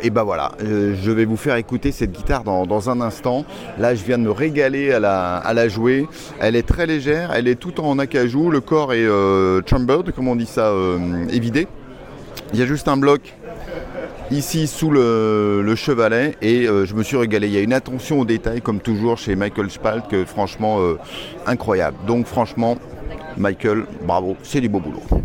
[0.03, 3.45] Et ben voilà, je vais vous faire écouter cette guitare dans, un instant.
[3.79, 6.07] Là, je viens de me régaler à la, jouer.
[6.41, 8.51] Elle est très légère, elle est tout en acajou.
[8.51, 11.67] Le corps est euh, chambered, comme on dit ça, euh, évidé.
[12.53, 13.33] Il y a juste un bloc
[14.29, 17.47] ici sous le, chevalet et euh, je me suis régalé.
[17.47, 20.79] Il y a une attention aux détails comme toujours chez Michael Spalt franchement
[21.45, 21.95] incroyable.
[22.05, 22.77] Donc franchement,
[23.37, 25.22] Michael, bravo, c'est du beau boulot.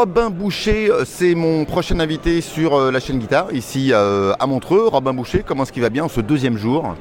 [0.00, 4.46] Robin Boucher, euh, c'est mon prochain invité sur euh, la chaîne Guitare, ici euh, à
[4.46, 4.88] Montreux.
[4.88, 6.94] Robin Boucher, comment est-ce qu'il va bien ce deuxième jour?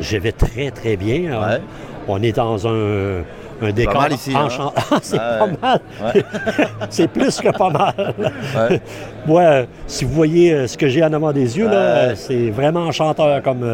[0.00, 1.60] Je vais très très bien.
[2.08, 3.22] On est dans un,
[3.62, 4.48] un décor mal ici, hein.
[5.00, 5.80] c'est pas mal.
[6.90, 8.14] c'est plus que pas mal.
[9.28, 11.70] Moi, si vous voyez ce que j'ai en avant des yeux,
[12.16, 13.64] c'est vraiment enchanteur comme,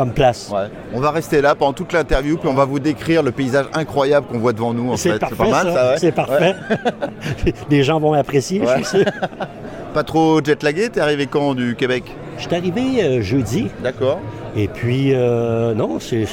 [0.00, 0.50] comme place.
[0.94, 4.26] On va rester là pendant toute l'interview, puis on va vous décrire le paysage incroyable
[4.28, 4.96] qu'on voit devant nous.
[4.96, 6.56] C'est pas mal, ça, C'est parfait.
[7.68, 9.04] Les gens vont apprécier, je suis sûr.
[9.94, 12.04] Pas trop jet lagué, t'es arrivé quand du Québec?
[12.36, 13.66] Je suis arrivé euh, jeudi.
[13.82, 14.20] D'accord.
[14.56, 16.24] Et puis, euh, non, c'est,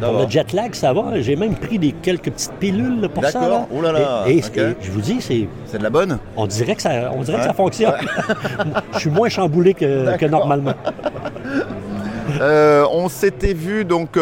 [0.00, 1.20] pour le jet lag, ça va.
[1.20, 3.40] J'ai même pris des, quelques petites pilules pour ça.
[3.40, 4.24] D'accord, oh là là.
[4.26, 5.48] Et, je vous dis, c'est.
[5.66, 6.18] C'est de la bonne?
[6.36, 7.94] On dirait que ça, on dirait que ça fonctionne.
[8.92, 10.74] je suis moins chamboulé que, normalement.
[12.40, 14.18] Euh, on s'était vu, donc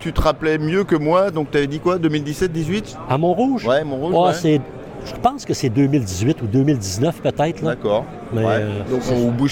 [0.00, 3.84] tu te rappelais mieux que moi, donc tu avais dit quoi, 2017-18 À Montrouge Ouais,
[3.84, 4.44] Montrouge.
[4.44, 4.60] ouais.
[5.06, 7.62] Je pense que c'est 2018 ou 2019 peut-être.
[7.64, 8.04] D'accord.
[8.36, 9.00] Euh, Donc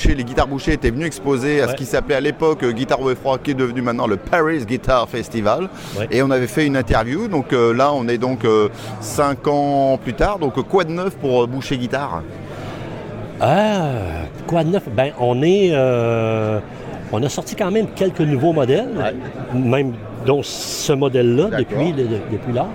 [0.05, 3.15] les guitares bouchées étaient venues exposer à ce qui s'appelait à l'époque euh, Guitare au
[3.15, 5.71] froid, qui est devenu maintenant le Paris Guitar Festival.
[6.11, 7.29] Et on avait fait une interview.
[7.29, 8.41] Donc euh, là, on est donc
[9.01, 10.39] cinq ans plus tard.
[10.39, 12.23] Donc quoi de neuf pour Boucher Guitare?
[13.41, 13.93] Ah,
[14.47, 14.83] quoi de neuf?
[14.95, 15.73] Ben, on est.
[17.13, 18.89] on a sorti quand même quelques nouveaux modèles,
[19.55, 19.93] même
[20.27, 22.67] dont ce modèle-là depuis, depuis là.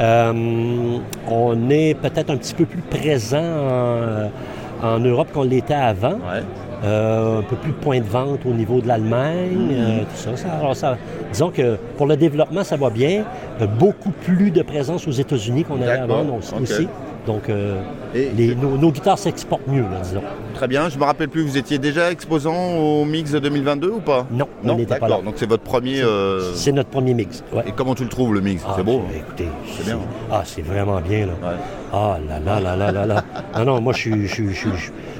[0.00, 4.30] Euh, on est peut-être un petit peu plus présent
[4.82, 6.18] en, Europe qu'on l'était avant.
[6.82, 10.74] Euh, un peu plus de points de vente au niveau de l'Allemagne, euh, tout ça.
[10.74, 10.96] ça,
[11.30, 13.24] Disons que pour le développement, ça va bien.
[13.78, 16.88] beaucoup plus de présence aux États-Unis qu'on avait avant aussi.
[17.26, 17.80] Donc, euh,
[18.60, 20.22] nos, guitares s'exportent mieux, disons.
[20.54, 20.88] Très bien.
[20.88, 24.26] Je me rappelle plus, vous étiez déjà exposant au Mix 2022 ou pas?
[24.30, 25.20] Non, on n'était pas là.
[25.24, 26.02] Donc c'est votre premier...
[26.02, 28.62] Euh, c'est notre premier Mix, Et comment tu le trouves, le Mix?
[28.76, 29.98] C'est beau ah, Écoutez, c'est bien.
[30.30, 31.32] Ah, c'est vraiment bien, là.
[31.92, 33.24] Ah là là là là là là.
[33.58, 34.68] non, non, moi, je suis, je, je,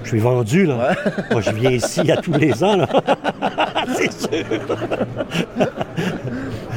[0.04, 0.94] je, suis vendu, là.
[1.30, 2.88] Moi, je viens ici à tous les ans, là.
[3.96, 4.44] c'est sûr.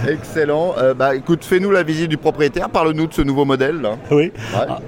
[0.07, 0.73] Excellent.
[0.77, 2.69] Euh, bah, écoute, fais-nous la visite du propriétaire.
[2.69, 3.81] Parle-nous de ce nouveau modèle.
[3.81, 3.91] Là.
[4.11, 4.31] Oui.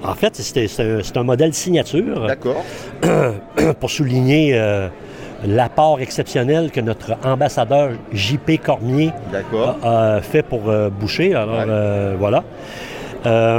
[0.02, 2.26] En fait, c'est un modèle signature.
[2.26, 2.64] D'accord.
[3.80, 4.88] Pour souligner euh,
[5.46, 9.10] l'apport exceptionnel que notre ambassadeur JP Cormier
[9.82, 11.34] a, a fait pour euh, Boucher.
[11.34, 11.64] Alors, Ouais.
[11.68, 12.44] euh, voilà.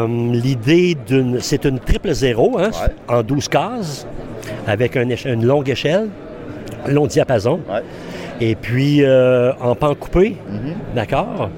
[0.07, 1.39] L'idée d'une.
[1.41, 3.15] C'est une triple zéro, hein, Ouais.
[3.15, 4.07] en 12 cases,
[4.65, 6.07] avec un une longue échelle,
[6.87, 7.59] long diapason.
[8.39, 10.73] Et puis euh, en pan coupé, Mhm.
[10.95, 11.49] d'accord?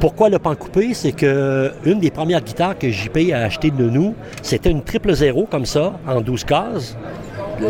[0.00, 0.94] Pourquoi le pan coupé?
[0.94, 5.12] C'est que une des premières guitares que JP a achetées de nous, c'était une triple
[5.14, 6.96] zéro comme ça, en 12 cases,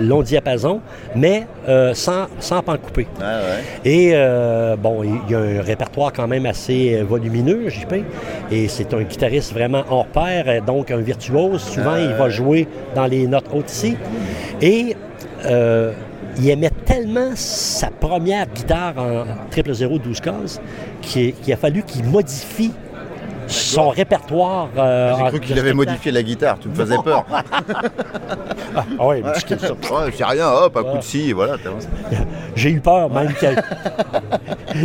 [0.00, 0.80] long diapason,
[1.14, 3.06] mais euh, sans, sans pan coupé.
[3.20, 3.62] Ouais.
[3.90, 7.96] Et euh, bon, il y a un répertoire quand même assez volumineux, JP.
[8.50, 11.60] Et c'est un guitariste vraiment hors pair, donc un virtuose.
[11.62, 13.96] Souvent, il va jouer dans les notes hautes ici.
[14.62, 14.96] Et
[15.44, 15.92] euh,
[16.38, 20.60] il aimait tellement sa première guitare en triple zéro 12 cases
[21.02, 22.72] qu'il a fallu qu'il modifie
[23.48, 24.68] son répertoire.
[24.78, 27.24] euh, J'ai cru qu'il avait modifié la guitare, tu me faisais peur.
[28.98, 29.72] Ah ouais, mais c'est ça.
[29.72, 31.56] Ouais, rien, hop, un coup de scie, voilà.
[32.56, 33.28] J'ai eu peur même.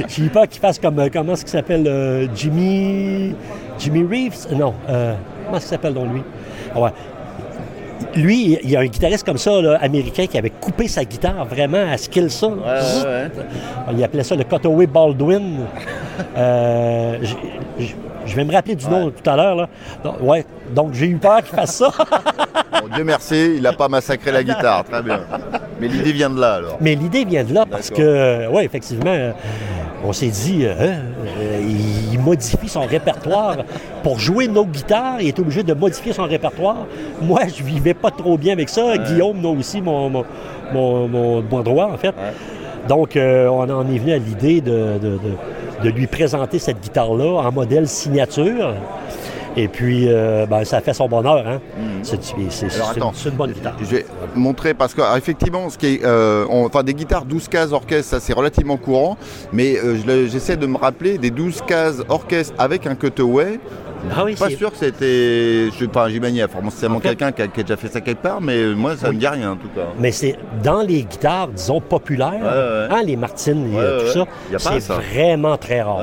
[0.10, 1.00] J'ai eu peur qu'il fasse comme...
[1.00, 1.88] euh, Comment est-ce qu'il s'appelle?
[1.88, 3.34] euh, Jimmy...
[3.80, 4.54] Jimmy Reeves?
[4.54, 4.74] Non.
[4.90, 5.14] euh,
[5.46, 6.22] comment est-ce qu'il s'appelle donc lui?
[6.76, 6.90] Ah ouais.
[8.18, 11.46] Lui, il y a un guitariste comme ça, là, américain, qui avait coupé sa guitare
[11.46, 12.48] vraiment à skill ça.
[12.48, 13.32] Ouais, ouais.
[13.94, 15.60] Il appelait ça le Cutaway Baldwin.
[16.36, 17.18] Euh,
[18.28, 19.68] je vais me rappeler du nom tout à l'heure.
[20.04, 21.92] Donc, ouais, donc j'ai eu peur qu'il fasse ça.
[22.82, 25.22] Bon, Dieu merci, il n'a pas massacré la guitare, très bien.
[25.80, 26.78] Mais l'idée vient de là alors.
[26.82, 29.32] Mais l'idée vient de là parce que, oui, effectivement, euh,
[30.04, 31.00] on s'est dit, euh, hein,
[31.40, 33.58] euh, il modifie son répertoire.
[34.04, 36.78] Pour jouer nos guitares, il est obligé de modifier son répertoire.
[37.22, 38.98] Moi, je vivais pas trop bien avec ça.
[38.98, 42.14] Guillaume, moi aussi, mon, mon, mon, droit, en fait.
[42.88, 46.80] Donc, euh, on en est venu à l'idée de, de- de- de lui présenter cette
[46.82, 48.74] guitare-là en modèle signature.
[49.56, 51.44] Et puis, euh, ben, ça fait son bonheur.
[51.48, 51.60] Hein?
[52.04, 52.68] C'est c'est-
[53.30, 53.76] une, bonne guitare.
[53.82, 53.98] Je
[54.38, 58.20] montrer parce que alors, effectivement, ce qui euh, enfin des guitares 12 cases orchestre, ça
[58.20, 59.18] c'est relativement courant,
[59.54, 63.60] mais euh, j'essaie de me rappeler des 12 cases orchestre avec un cutaway.
[64.16, 67.32] Ah oui, pas c'est- sûr que c'était, je sais pas, y a forcément En quelqu'un
[67.32, 69.28] qui, a qui a déjà fait ça quelque part, mais euh, moi ça me dit
[69.28, 69.82] rien en tout cas.
[70.00, 72.88] Mais c'est dans les guitares, disons, populaires, Ouais, ouais.
[73.00, 74.26] hein, les Martines et Ouais, euh, tout ça,
[74.72, 76.00] pas c'est vraiment très rare.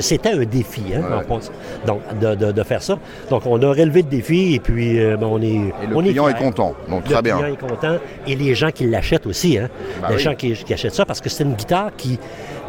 [0.00, 1.40] C'était un défi, hein, Ouais, donc,
[1.86, 2.98] on- donc, de, de- de faire ça.
[3.30, 6.00] Donc, on a relevé le défi et puis euh, ben, on est Et le on
[6.02, 7.36] client est, content, donc Le très bien.
[7.38, 9.58] client est content et les gens qui l'achètent aussi.
[9.58, 9.68] Hein?
[10.00, 10.22] Bah les oui.
[10.22, 12.18] gens qui, qui achètent ça parce que c'est une guitare qui,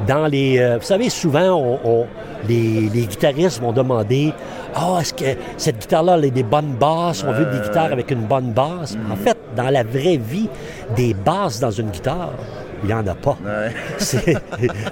[0.07, 0.59] dans les.
[0.59, 2.05] euh, vous savez, souvent, on- on-
[2.47, 4.31] les, les guitaristes vont demander
[4.75, 5.25] Ah, est-ce que
[5.57, 7.23] cette guitare-là, elle a des bonnes basses?
[7.27, 8.95] On veut des guitares avec une bonne basse.
[8.95, 9.11] Mm.
[9.11, 10.49] En fait, dans la vraie vie,
[10.95, 12.31] des basses dans une guitare,
[12.83, 13.37] il n'y en a pas.
[13.43, 14.35] Ouais.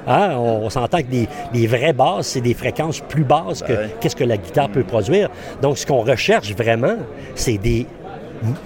[0.08, 3.90] Hein, on, on s'entend que des, vraies basses, c'est des fréquences plus basses que Ouais.
[4.00, 5.30] qu'est-ce que la guitare peut produire.
[5.62, 6.96] Donc, ce qu'on recherche vraiment,
[7.36, 7.86] c'est des,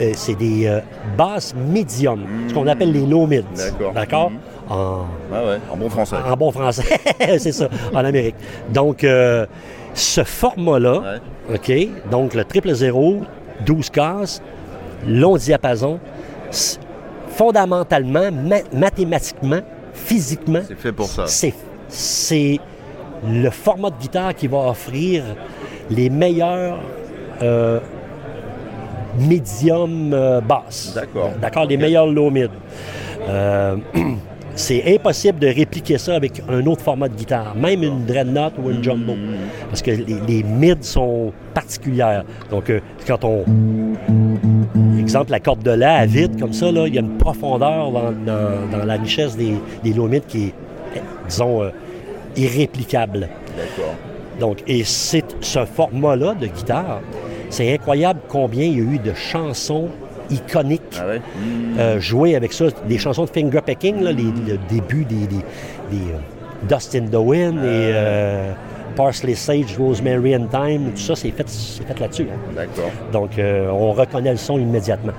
[0.01, 0.79] euh, c'est des euh,
[1.17, 3.43] basses médium, ce qu'on appelle les low mids.
[3.55, 3.93] D'accord.
[3.93, 4.29] D'accord?
[4.31, 4.37] Mhm.
[4.69, 4.99] En,
[5.31, 6.15] ouais, en bon français.
[6.31, 6.83] en bon français,
[7.39, 8.35] c'est ça, en Amérique.
[8.71, 9.45] Donc, euh,
[9.93, 11.19] ce format-là,
[11.53, 11.71] OK,
[12.11, 13.21] donc le triple zéro,
[13.65, 14.41] 12 cases,
[15.07, 15.99] long diapason,
[17.29, 19.59] fondamentalement, ma- mathématiquement,
[19.93, 21.25] physiquement, C'est fait pour ça.
[21.27, 21.53] c'est,
[21.87, 22.59] c'est
[23.27, 25.23] le format de guitare qui va offrir
[25.89, 26.79] les meilleurs
[27.41, 27.79] euh,
[29.17, 30.93] médiums euh, basses.
[30.95, 31.31] D'accord.
[31.41, 32.49] D'accord, les meilleurs low mid.
[33.27, 33.75] Euh,
[34.59, 38.69] c'est impossible de répliquer ça avec un autre format de guitare, même une dreadnought ou
[38.69, 39.13] une jumbo,
[39.69, 42.23] parce que les, les mids sont particulières.
[42.51, 43.43] Donc, euh, quand on
[44.99, 47.91] exemple, la corde de la à vide, comme ça, là, il y a une profondeur
[47.91, 49.53] dans, dans- dans la richesse des,
[49.83, 50.53] des low mids qui est,
[50.97, 51.69] eh, disons, euh,
[52.35, 53.29] irréplicable.
[53.57, 53.95] D'accord.
[54.39, 57.01] Donc, et c'est ce format-là de guitare,
[57.49, 59.87] c'est incroyable combien il y a eu de chansons
[60.29, 61.21] iconiques Ah ouais?
[61.77, 65.35] Euh, jouées avec ça, des chansons de fingerpicking, là, les- le début des, des,
[65.91, 66.17] des, euh,
[66.67, 68.51] Dust in the Wind et euh,
[68.95, 71.45] Parsley Sage, Rosemary and Thyme, tout ça, c'est fait,
[71.99, 72.27] là-dessus.
[72.31, 72.37] hein.
[72.55, 72.91] D'accord.
[73.13, 75.13] Donc, euh, on reconnaît le son immédiatement.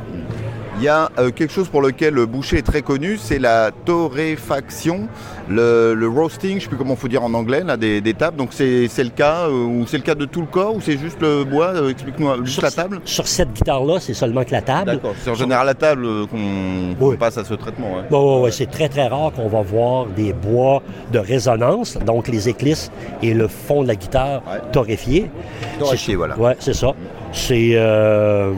[0.81, 3.71] Il y a euh, quelque chose pour lequel le boucher est très connu, c'est la
[3.85, 5.09] torréfaction,
[5.47, 8.01] le, le roasting, je ne sais plus comment il faut dire en anglais, là, des,
[8.01, 8.39] des tables.
[8.39, 10.97] Donc c'est le cas, euh, ou c'est le cas de tout le corps, ou c'est
[10.97, 14.53] juste le bois euh, Explique-nous, juste Sur- la table Sur cette guitare-là, c'est seulement que
[14.53, 14.93] la table.
[14.93, 17.97] D'accord, c'est en général la table qu'on passe à ce traitement.
[17.97, 18.03] ouais.
[18.11, 22.29] Bon, ouais, ouais, c'est très, très rare qu'on va voir des bois de résonance, donc
[22.29, 22.91] les éclisses
[23.23, 24.61] et le fond de la guitare Ouais.
[24.73, 25.31] torréfié.
[25.79, 26.39] Torréfié, C'est- voilà.
[26.39, 26.93] Ouais, c'est ça.
[27.33, 28.53] C'est euh,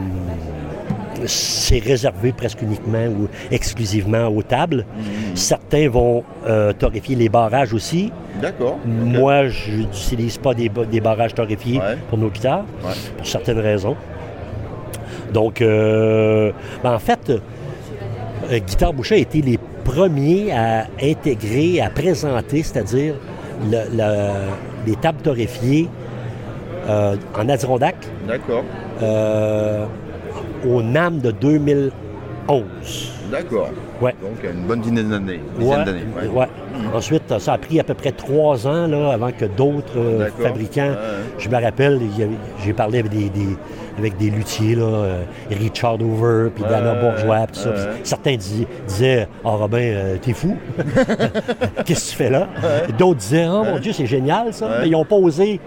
[1.25, 4.85] c'est réservé presque uniquement ou exclusivement aux tables.
[5.35, 8.11] Certains vont euh, torréfier les barrages aussi.
[8.41, 8.77] D'accord.
[8.85, 11.97] Moi, je n'utilise pas des, ba- des barrages torréfiés Ouais.
[12.09, 12.91] pour nos guitares, Ouais.
[13.17, 13.95] pour certaines raisons.
[15.33, 16.51] Donc, euh,
[16.83, 23.15] ben, en fait, euh, Guitare Boucher a été les premiers à intégrer, à présenter, c'est-à-dire
[23.71, 24.51] le- le-
[24.85, 25.87] les tables torréfiées
[26.89, 27.95] euh, en Adirondack
[28.27, 28.63] D'accord.
[30.67, 32.63] Au NAM de 2011.
[33.31, 33.69] D'accord.
[34.01, 34.13] Ouais.
[34.21, 35.39] Donc une bonne dizaine d'années.
[35.59, 36.27] Ouais, d'années, ouais.
[36.27, 36.47] ouais.
[36.93, 40.91] Ensuite, ça a pris à peu près trois ans là, avant que d'autres euh, fabricants.
[41.39, 41.99] Je me rappelle,
[42.63, 43.57] j'ai parlé avec des, des-
[43.97, 47.73] avec des luthiers, là, euh, Richard Over, puis Dana Bourgeois, puis ça.
[48.03, 50.57] Certains disaient, disaient Ah, Robin, euh, t'es fou.
[51.85, 52.47] Qu'est-ce que tu fais là
[52.97, 54.67] D'autres disaient Oh mon Dieu, c'est génial ça.
[54.81, 55.59] Mais ils n'ont pas osé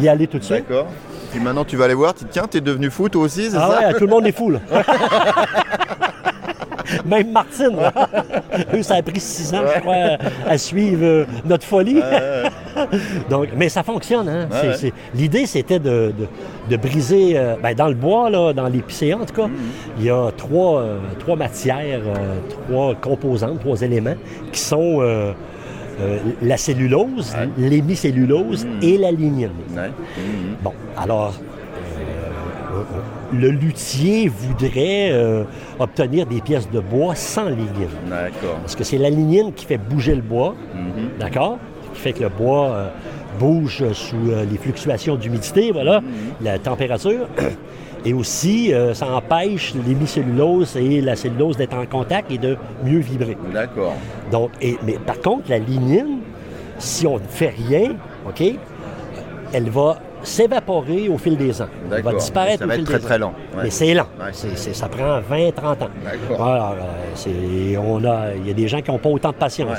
[0.00, 0.64] y aller tout de suite.
[0.68, 0.86] D'accord.
[1.30, 3.56] Puis maintenant tu vas aller voir, tu te tiens, t'es devenu fou toi aussi, c'est
[3.56, 4.58] Ah ça ouais, tout le monde est fou, là.
[7.06, 7.92] Même Martine, là.
[8.74, 10.16] Eux, ça a pris six ans, je crois,
[10.48, 12.00] à suivre euh, notre folie.
[13.30, 14.48] Donc, mais ça fonctionne, hein.
[14.50, 14.74] C'est- ouais.
[14.76, 16.26] c'est- L'idée, c'était de, de-
[16.68, 19.48] de briser, euh, ben, dans le bois, là, dans l'épicéa, en tout cas,
[19.98, 22.00] il y a trois, euh, trois matières,
[22.68, 24.16] trois composantes, trois éléments
[24.50, 24.98] qui sont
[26.00, 29.50] euh, euh, la cellulose, l'hémicellulose et la lignine.
[29.74, 29.88] Ouais.
[29.88, 30.56] Mhm.
[30.62, 32.82] Bon, alors, euh,
[33.32, 35.44] le luthier voudrait euh,
[35.78, 37.88] obtenir des pièces de bois sans lignine.
[38.08, 38.58] D'accord.
[38.62, 41.18] Parce que c'est la lignine qui fait bouger le bois, Mhm.
[41.18, 41.58] d'accord?
[41.94, 42.88] Qui fait que le bois euh,
[43.38, 46.00] bouge sous euh, les fluctuations d'humidité, voilà,
[46.40, 47.26] la température.
[48.04, 53.00] Et aussi, euh, ça empêche l'hémicellulose et la cellulose d'être en contact et de mieux
[53.00, 53.36] vibrer.
[53.52, 53.94] D'accord.
[54.32, 56.20] Donc, et- mais par contre, la lignine,
[56.78, 57.92] si on ne fait rien,
[58.26, 58.42] OK,
[59.52, 61.68] elle va s'évaporer au fil des ans.
[61.90, 63.18] Elle va disparaître Ça au va fil être très, des très ans.
[63.18, 63.34] lent.
[63.56, 63.62] Ouais.
[63.64, 64.06] Mais c'est lent.
[64.18, 64.26] Ouais.
[64.32, 65.88] C'est- c'est- ça prend 20, 30 ans.
[66.04, 66.46] D'accord.
[66.46, 66.72] Euh,
[67.14, 69.78] c'est- on a, il y a des gens qui n'ont pas autant de patience.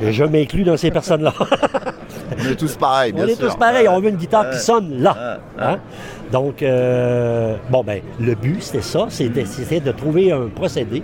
[0.00, 1.32] Et je m'inclus dans ces personnes-là.
[2.40, 3.48] On est tous pareils, bien on est sûr.
[3.50, 5.38] tous pareils, on veut une guitare qui sonne là.
[5.58, 5.76] Hein?
[6.32, 11.02] Donc, euh, bon, ben, le but, c'était ça, c'était de trouver un procédé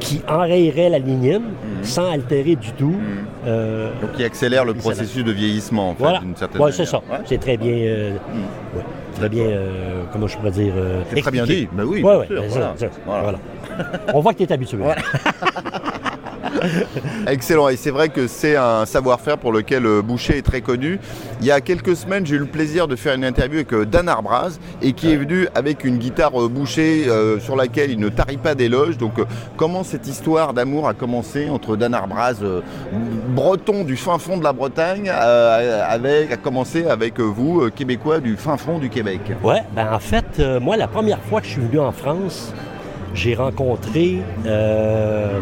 [0.00, 1.84] qui enrayerait la lignine Mhm.
[1.84, 2.96] sans altérer du tout.
[3.46, 6.76] euh, Donc qui accélère le processus de vieillissement, en fait, voilà, d'une certaine Ouais, manière.
[6.76, 6.98] c'est ça.
[7.10, 7.18] Ouais.
[7.24, 8.10] C'est très bien, euh,
[8.74, 8.82] ouais,
[9.14, 10.74] très bien, euh, comment je pourrais dire,
[11.14, 11.68] C'est très bien dit.
[11.72, 12.74] Ben oui, Ouais, ouais, sûr, voilà.
[12.76, 13.22] ça, ça, Voilà.
[13.22, 13.38] voilà.
[14.14, 14.78] On voit que tu es habitué.
[17.26, 20.98] Excellent, et c'est vrai que c'est un savoir-faire pour lequel euh, Boucher est très connu.
[21.40, 23.84] Il y a quelques semaines, j'ai eu le plaisir de faire une interview avec euh,
[23.84, 27.06] Dan Arbraz, et qui est venu avec une guitare euh, Boucher
[27.40, 28.98] sur laquelle il ne tarit pas d'éloges.
[28.98, 29.14] Donc
[29.56, 32.36] comment cette histoire d'amour a commencé entre Dan Arbraz,
[33.28, 38.56] breton du fin fond de la Bretagne, avec, a commencé avec vous, Québécois du fin
[38.56, 39.20] fond du Québec?
[39.42, 42.52] Ouais, ben en fait, moi, la première fois que je suis venu en France,
[43.16, 45.40] j'ai rencontré euh,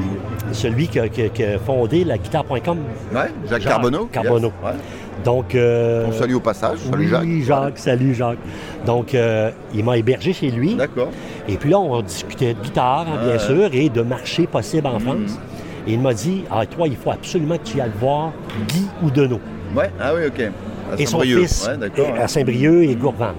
[0.52, 2.78] celui qui a, qui a- qui a fondé la guitare.com.
[3.12, 4.52] Ouais, Jacques, Jacques Carbonneau Carbonneau.
[4.64, 4.78] yes, ouais.
[5.24, 5.54] Donc.
[5.54, 7.64] euh, On salue au passage, salut oui, Jacques.
[7.64, 8.38] Jacques, salut Jacques.
[8.86, 10.74] Donc, euh, il m'a hébergé chez lui.
[10.74, 11.08] D'accord.
[11.48, 14.94] Et puis là, on discutait de guitare, hein, bien sûr, et de marché possible Mhm.
[14.94, 15.38] en France.
[15.86, 18.32] Et il m'a dit Ah, toi, il faut absolument que tu ailles voir
[18.68, 19.40] Guy Oudonneau
[19.76, 20.40] Ouais, ah oui, ok.
[20.40, 21.40] À et son Saint-Brieuc.
[21.40, 21.68] fils
[21.98, 23.32] Ouais, à Saint-Brieuc et Gourvan.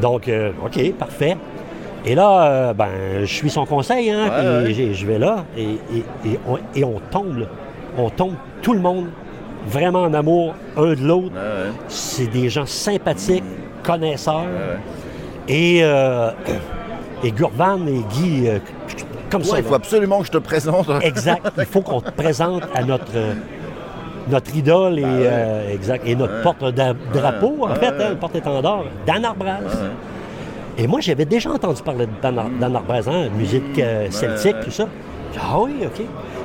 [0.00, 0.30] Donc,
[0.64, 1.36] OK, parfait.
[2.04, 2.88] Et là, euh, ben,
[3.20, 4.30] je suis son conseil, hein, Ouais,
[4.64, 4.74] puis ouais.
[4.74, 5.62] j'ai- je vais là, et,
[5.94, 7.46] et- et on, et on tombe, là.
[7.96, 9.06] on tombe tout le monde
[9.68, 11.34] vraiment en amour un de l'autre.
[11.34, 11.70] Ouais.
[11.88, 13.44] C'est des gens sympathiques,
[13.84, 14.46] connaisseurs.
[15.48, 16.30] Et, euh,
[17.22, 18.58] et Gurvan et Guy, euh,
[19.30, 19.58] comme ça.
[19.58, 19.68] Il là.
[19.68, 20.86] faut absolument que je te présente.
[21.02, 21.46] Exact.
[21.58, 23.12] Il faut qu'on te présente à notre,
[24.28, 29.60] notre idole et, euh, exact, et notre porte-drapeau, en fait, hein, porte-étendard, Dan Arbraz.
[30.78, 34.56] Et moi, j'avais déjà entendu parler de Dan, Ar- Dan Arbraz, hein, musique euh, celtique,
[34.64, 34.88] tout ça.
[35.38, 36.02] Ah oui, OK.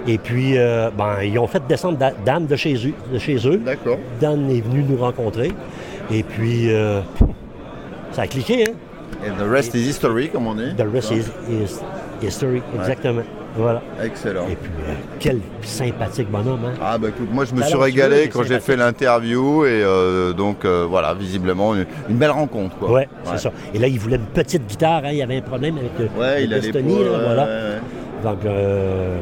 [0.08, 2.94] Et puis, euh, ben, ils ont fait descendre Da- Dan de chez eux.
[3.12, 3.58] De chez eux.
[3.58, 3.98] D'accord.
[4.22, 5.52] Dan est venu nous rencontrer.
[6.12, 7.02] Et puis, euh,
[8.12, 8.74] ça a cliqué, hein?
[9.26, 10.76] Et the rest is history, comme on dit.
[10.78, 11.80] The rest is, is
[12.22, 13.24] history, exactement.
[13.58, 13.82] Voilà.
[14.04, 14.48] Excellent.
[14.48, 16.74] Et puis, euh, quel sympathique bonhomme, hein?
[16.82, 20.64] Ah bah écoute, moi je me suis régalé quand j'ai fait l'interview et euh, donc
[20.64, 22.92] euh, voilà, visiblement une, une belle rencontre quoi.
[22.92, 23.52] Ouais, c'est ça.
[23.74, 26.06] Et là, il voulait une petite guitare, hein, il y avait un problème avec le,
[26.20, 26.58] Ouais, il là,
[27.24, 27.48] voilà.
[28.24, 28.40] Donc,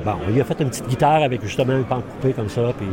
[0.06, 2.88] bon, il a fait une petite guitare avec justement un pan coupé comme ça, puis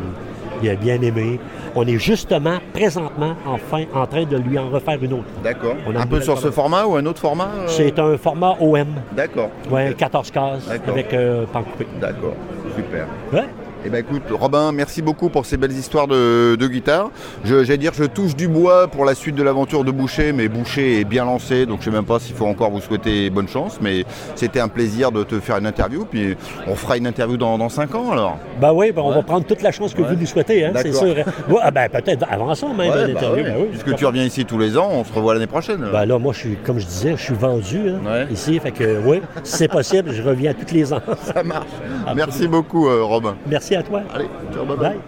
[0.63, 1.39] il a bien aimé.
[1.75, 5.25] On est justement, présentement, enfin, en train de lui en refaire une autre.
[5.43, 5.75] D'accord.
[5.95, 7.67] Un peu sur ce format ou un autre format euh?
[7.69, 8.87] C'est un format OM,
[9.17, 9.51] D'accord.
[9.71, 9.97] ouais, Ok.
[9.97, 11.87] 14 cases avec euh, pan coupé.
[12.01, 12.35] D'accord.
[12.77, 13.07] Super.
[13.33, 13.49] Ouais.
[13.85, 17.11] Eh ben écoute, Robin, merci beaucoup pour ces belles histoires de, guitare.
[17.45, 21.01] J'allais dire, je touche du bois pour la suite de l'aventure de Boucher, mais Boucher
[21.01, 23.79] est bien lancé, donc je sais même pas s'il faut encore vous souhaiter bonne chance,
[23.81, 24.05] mais
[24.37, 26.37] c'était un plaisir de te faire une interview, puis
[26.69, 28.39] on fera une interview dans, dans 5 ans alors.
[28.61, 30.93] Bah oui, ben, on va prendre toute la chance que vous nous souhaitez, hein, c'est
[30.93, 31.17] sûr.
[31.61, 34.91] ah ben, peut-être avant ça même, bah oui, Puisque tu reviens ici tous les ans,
[34.93, 35.85] on se revoit l'année prochaine.
[35.93, 39.01] Bah là, moi, je suis, comme je disais, je suis vendu hein, ici, fait que
[39.05, 41.01] oui, si c'est possible, je reviens tous les ans.
[41.35, 41.67] Ça marche.
[42.15, 43.35] Merci beaucoup, euh, Robin.
[43.47, 44.03] Merci à toi.
[44.15, 44.99] Allez, ciao, bye bye.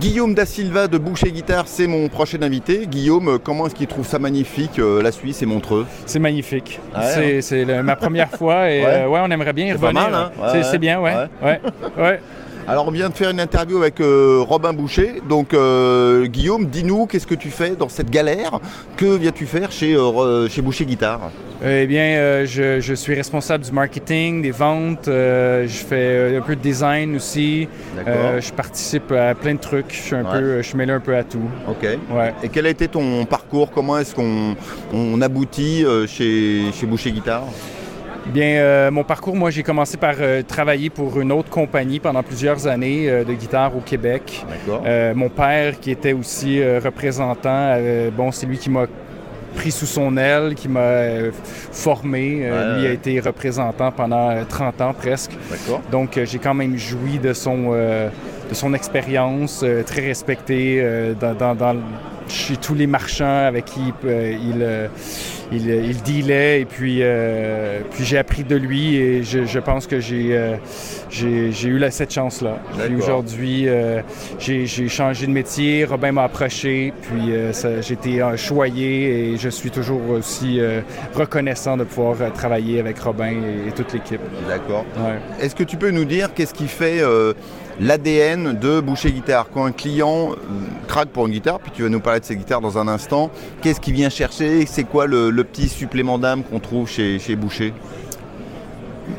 [0.00, 2.86] Guillaume Da Silva de Boucher Guitare, c'est mon prochain invité.
[2.86, 5.86] Guillaume, comment est-ce qu'il trouve ça magnifique, euh, la Suisse et Montreux?
[6.06, 6.80] C'est magnifique.
[7.40, 8.86] c'est ma première fois et ouais.
[8.86, 9.20] Euh, ouais.
[9.22, 9.92] on aimerait bien y revenir.
[9.92, 11.14] Pas mal, hein c'est bien, ouais.
[11.42, 12.20] ouais.
[12.66, 12.72] Ouais.
[12.72, 15.22] Alors on vient de faire une interview avec euh, Robin Boucher.
[15.28, 18.60] Donc euh, Guillaume, dis-nous qu'est-ce que tu fais dans cette galère?
[18.96, 21.30] Que viens-tu faire chez, euh, chez Boucher Guitare?
[21.64, 25.06] Eh bien, je, suis responsable du marketing, des ventes.
[25.06, 27.68] je fais un peu de design aussi.
[28.06, 29.86] je participe à plein de trucs.
[29.90, 31.48] Je suis un peu, je un peu à tout.
[31.68, 31.86] Ok.
[32.42, 33.70] Et quel a été ton parcours?
[33.70, 37.44] Comment est-ce qu'on aboutit chez, chez Boucher Guitare?
[38.32, 42.22] Bien, euh, mon parcours, moi, j'ai commencé par euh, travailler pour une autre compagnie pendant
[42.22, 44.44] plusieurs années euh, de guitare au Québec.
[45.14, 47.76] mon père, qui était aussi représentant,
[48.16, 48.86] bon, c'est lui qui m'a
[49.54, 51.30] pris sous son aile, qui m'a
[51.72, 52.50] formé.
[52.78, 55.32] lui a été représentant pendant 30 ans presque.
[55.90, 60.84] Donc, j'ai quand même joui de son, de son expérience, très respecté
[61.20, 61.76] dans, dans,
[62.28, 64.88] chez tous les marchands avec qui il
[65.52, 70.00] il, il dealait et puis, euh, puis j'ai appris de lui et je, pense que
[70.00, 70.56] j'ai, euh,
[71.10, 72.58] j'ai, eu cette chance-là.
[72.96, 74.02] Aujourd'hui, euh,
[74.38, 77.32] j'ai, changé de métier, Robin m'a approché, puis
[77.80, 80.60] j'ai été choyé et je suis toujours aussi
[81.14, 83.32] reconnaissant de pouvoir travailler avec Robin
[83.66, 84.20] et, toute l'équipe.
[84.48, 84.84] D'accord.
[85.40, 87.02] Est-ce que tu peux nous dire qu'est-ce qui fait
[87.80, 89.48] l'ADN de Boucher Guitare.
[89.52, 90.30] Quand un client
[90.88, 93.30] craque pour une guitare, puis tu vas nous parler de ses guitares dans un instant,
[93.62, 97.72] qu'est-ce qu'il vient chercher C'est quoi le, petit supplément d'âme qu'on trouve chez, Boucher?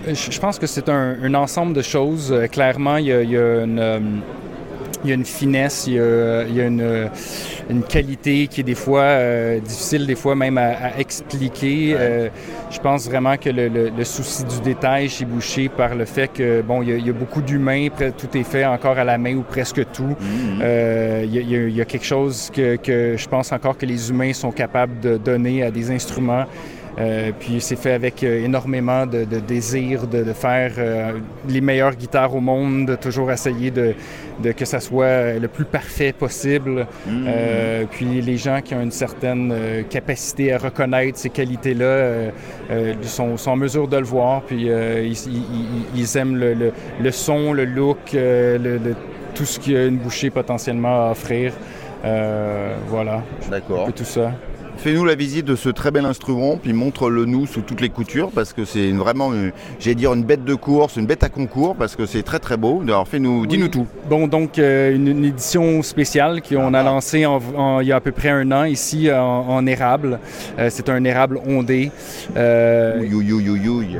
[0.06, 2.32] Je pense que c'est un, ensemble de choses.
[2.32, 4.00] Euh, clairement, il y a, une, euh,
[5.04, 7.10] il y a une finesse, il y a, une,
[7.70, 11.96] une, qualité qui est des fois euh, difficile, des fois même à, expliquer.
[11.98, 12.30] Euh,
[12.70, 16.82] je pense vraiment que le, souci du détail chez Boucher, par le fait que bon,
[16.82, 17.88] il y a, beaucoup d'humains,
[18.18, 20.04] tout est fait encore à la main ou presque tout.
[20.04, 20.60] Mm-hmm.
[20.62, 24.52] Euh, il, y a, quelque chose que, que je pense encore que les humains sont
[24.52, 26.46] capables de donner à des instruments
[27.00, 31.12] euh, puis c'est fait avec euh, énormément de, désir de, faire euh,
[31.48, 33.94] les meilleures guitares au monde, de toujours essayer de,
[34.58, 36.88] que ça soit le plus parfait possible.
[37.06, 37.28] Mm.
[37.92, 39.54] puis les gens qui ont une certaine
[39.90, 42.32] capacité à reconnaître ces qualités-là
[43.02, 44.42] sont, en mesure de le voir.
[44.44, 48.16] Puis ils, aiment le, son, le look,
[49.34, 51.54] tout ce qu'il y a une bouchée potentiellement à offrir.
[52.88, 53.24] voilà.
[53.50, 53.92] D'accord.
[53.94, 54.32] Tout ça.
[54.78, 58.30] Fais-nous la visite de ce très bel instrument, puis montre-le nous sous toutes les coutures,
[58.30, 59.32] parce que c'est vraiment,
[59.80, 62.58] j'ai dire, une bête de course, une bête à concours, parce que c'est très très
[62.58, 62.82] beau.
[62.84, 63.88] Alors fais-nous, dis-nous tout.
[64.08, 66.84] Bon, donc euh, une, édition spéciale qu'on a ah.
[66.84, 67.26] lancée
[67.82, 70.20] il y a à peu près un an ici en, érable.
[70.60, 71.92] Euh, c'est un érable ondé.
[72.36, 73.02] Euh,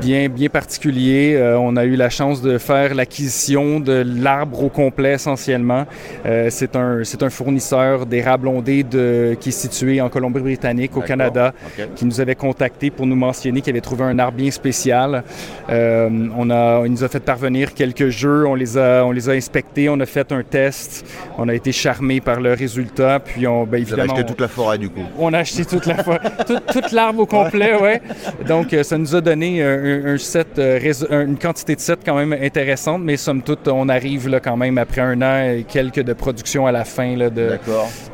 [0.00, 1.38] bien, bien particulier.
[1.58, 5.86] on a eu la chance de faire l'acquisition de l'arbre au complet essentiellement.
[6.24, 11.52] c'est un, un fournisseur d'érable ondé de, qui est situé en Colombie-Britannique au Canada
[11.96, 15.24] qui nous avait contacté pour nous mentionner qu'il avait trouvé un arbre bien spécial.
[15.68, 19.28] Euh, on a, il nous a fait parvenir quelques jeux, on les, a, on les
[19.28, 21.04] a inspectés, on a fait un test,
[21.36, 24.12] on a été charmé par le résultat, puis on, ben, évidemment...
[24.12, 25.02] acheté toute la forêt du coup.
[25.18, 26.20] On a acheté toute la forêt,
[26.72, 28.00] toute, l'arbre au complet, ouais.
[28.46, 32.32] Donc euh, ça nous a donné un, set, euh, une quantité de sets quand même
[32.32, 36.12] intéressante, mais somme toute, on arrive là, quand même après un an et quelques de
[36.12, 37.58] production à la fin là, de,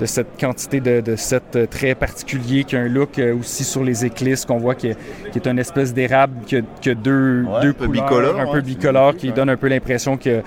[0.01, 3.83] de cette quantité de, de sets très particuliers qui a un look euh, aussi sur
[3.83, 4.97] les éclisses qu'on voit qui est,
[5.33, 9.17] qui est, une espèce d'érable qui, a, deux, deux un peu bicolore, un peu bicolore,
[9.17, 10.43] qui donne un peu l'impression qu'il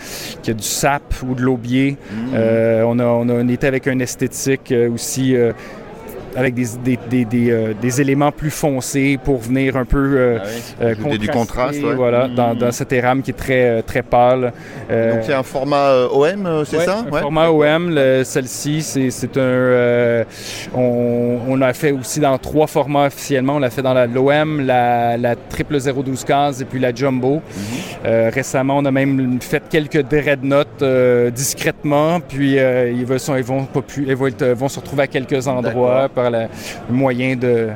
[0.45, 1.97] y, a du sap ou de l'aubier.
[2.11, 2.15] Mmh.
[2.33, 5.35] Euh, on, a, on, a, été avec un esthétique euh, aussi
[6.35, 10.39] avec des, des, des, euh, des, éléments plus foncés pour venir un peu euh,
[10.79, 14.53] ah euh du contraste voilà, dans, dans, cette érame qui est très, euh, très pâle.
[14.89, 17.05] Donc c'est un format OM, c'est ça?
[17.09, 17.99] un format OM.
[18.23, 20.23] Celle-ci, c'est un...
[20.75, 23.55] On, on, a fait aussi dans trois formats officiellement.
[23.55, 27.41] On l'a fait dans l'OM, la, la, triple 012 cases et puis la Jumbo.
[28.05, 28.29] Mhm.
[28.29, 30.83] récemment, on a même fait quelques dreadnoughts
[31.33, 33.67] discrètement, puis ils, vont, ils, vont,
[34.07, 36.43] ils vont, vont, se retrouver à quelques endroits par le
[36.89, 37.67] moyen de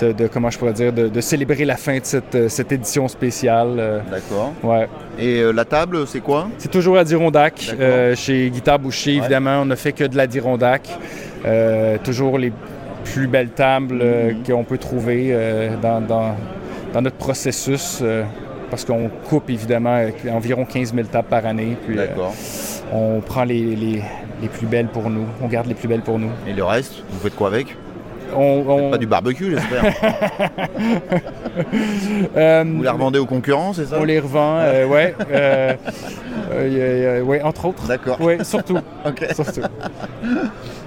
[0.00, 2.72] de, de- comment je pourrais dire, de, de célébrer la fin de cette, euh, cette
[2.72, 3.76] édition spéciale.
[3.78, 4.52] euh, D'accord.
[4.64, 4.88] ouais.
[5.20, 6.48] Et euh, la table, c'est quoi?
[6.58, 6.96] C'est toujours.
[6.96, 7.76] D'accord.
[7.78, 9.16] Euh, chez Guitare Boucher, Ouais.
[9.18, 10.82] évidemment, on ne fait que de l'Adirondack.
[11.46, 12.52] Euh, toujours les
[13.04, 14.42] plus belles tables Mhm.
[14.44, 15.20] qu'on peut trouver
[15.80, 16.34] dans, dans-
[16.92, 18.02] dans notre processus.
[18.70, 19.98] parce qu'on coupe évidemment
[20.32, 21.76] environ 15 000 tables par année.
[21.86, 22.34] Puis D'accord.
[22.92, 24.02] on prend les, les-
[24.44, 25.24] les plus belles pour nous.
[25.42, 26.30] On garde les plus belles pour nous.
[26.46, 27.74] Et le reste, vous faites quoi avec?
[28.36, 29.84] On, on- Pas du barbecue, j'espère.
[32.36, 33.96] euh, vous les revendez aux concurrents, c'est ça?
[34.00, 35.14] On les revend, euh, ouais.
[35.30, 35.74] euh,
[36.52, 37.86] euh, ouais, entre autres.
[37.86, 38.18] D'accord.
[38.20, 38.78] Oui, surtout.
[39.06, 39.26] Ok.
[39.34, 39.60] surtout.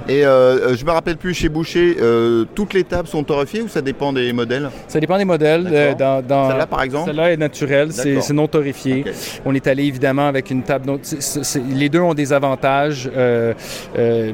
[0.10, 3.68] Et euh, je me rappelle plus chez Boucher, euh, toutes les tables sont torréfiées ou
[3.68, 4.70] ça dépend des modèles?
[4.88, 5.68] Ça dépend des modèles.
[5.70, 7.08] euh, dans, dans- Celle-là, par exemple?
[7.08, 9.04] Celle-là est naturelle, c'est non torréfié.
[9.46, 10.98] On est allé évidemment avec une table.
[11.02, 13.10] c'est- c'est- les deux ont des avantages.
[13.16, 13.54] Euh,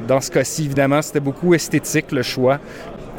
[0.06, 2.60] dans ce cas-ci, évidemment, c'était beaucoup esthétique le choix.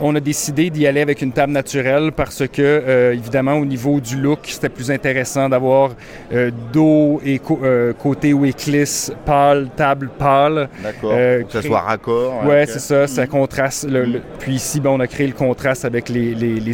[0.01, 4.01] On a décidé d'y aller avec une table naturelle parce que, euh, évidemment, au niveau
[4.01, 5.91] du look, c'était plus intéressant d'avoir
[6.33, 10.67] euh, dos et euh, côté ou éclisse pâle, table pâle.
[10.83, 11.11] D'accord.
[11.13, 12.45] Euh, que ça cré- soit raccord.
[12.45, 12.69] Ouais, ok.
[12.73, 13.89] c'est ça, ça contraste.
[13.89, 16.73] le- le- Puis ici, ben, on a créé le contraste avec les, les, les,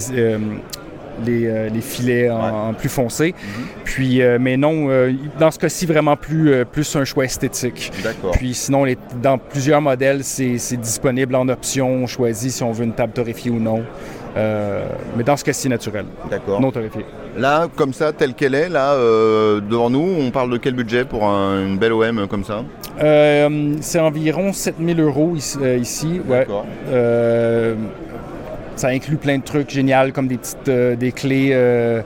[1.26, 3.34] les, euh, les filets en, en plus foncé.
[3.84, 7.92] Puis, euh, mais non, euh, dans ce cas-ci, vraiment plus, euh, plus un choix esthétique.
[8.04, 8.32] D'accord.
[8.32, 11.88] Puis sinon, les- dans plusieurs modèles, c'est disponible en option.
[11.90, 13.84] On choisit si on veut une table torréfiée ou non.
[15.18, 16.62] Mais dans ce cas-ci, naturel, D'accord.
[16.62, 17.06] non torréfié.
[17.38, 21.26] Là, comme ça, telle qu'elle est, là, devant nous, on parle de quel budget pour
[21.26, 22.64] un- une belle OM comme ça?
[23.82, 25.58] C'est environ 7000 euros ici.
[25.82, 26.40] ici, ouais.
[26.40, 26.66] D'accord.
[28.76, 32.02] Ça inclut plein de trucs géniaux comme des petites euh, des clés euh,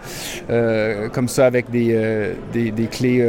[0.49, 3.25] euh, comme ça avec des, des, des clés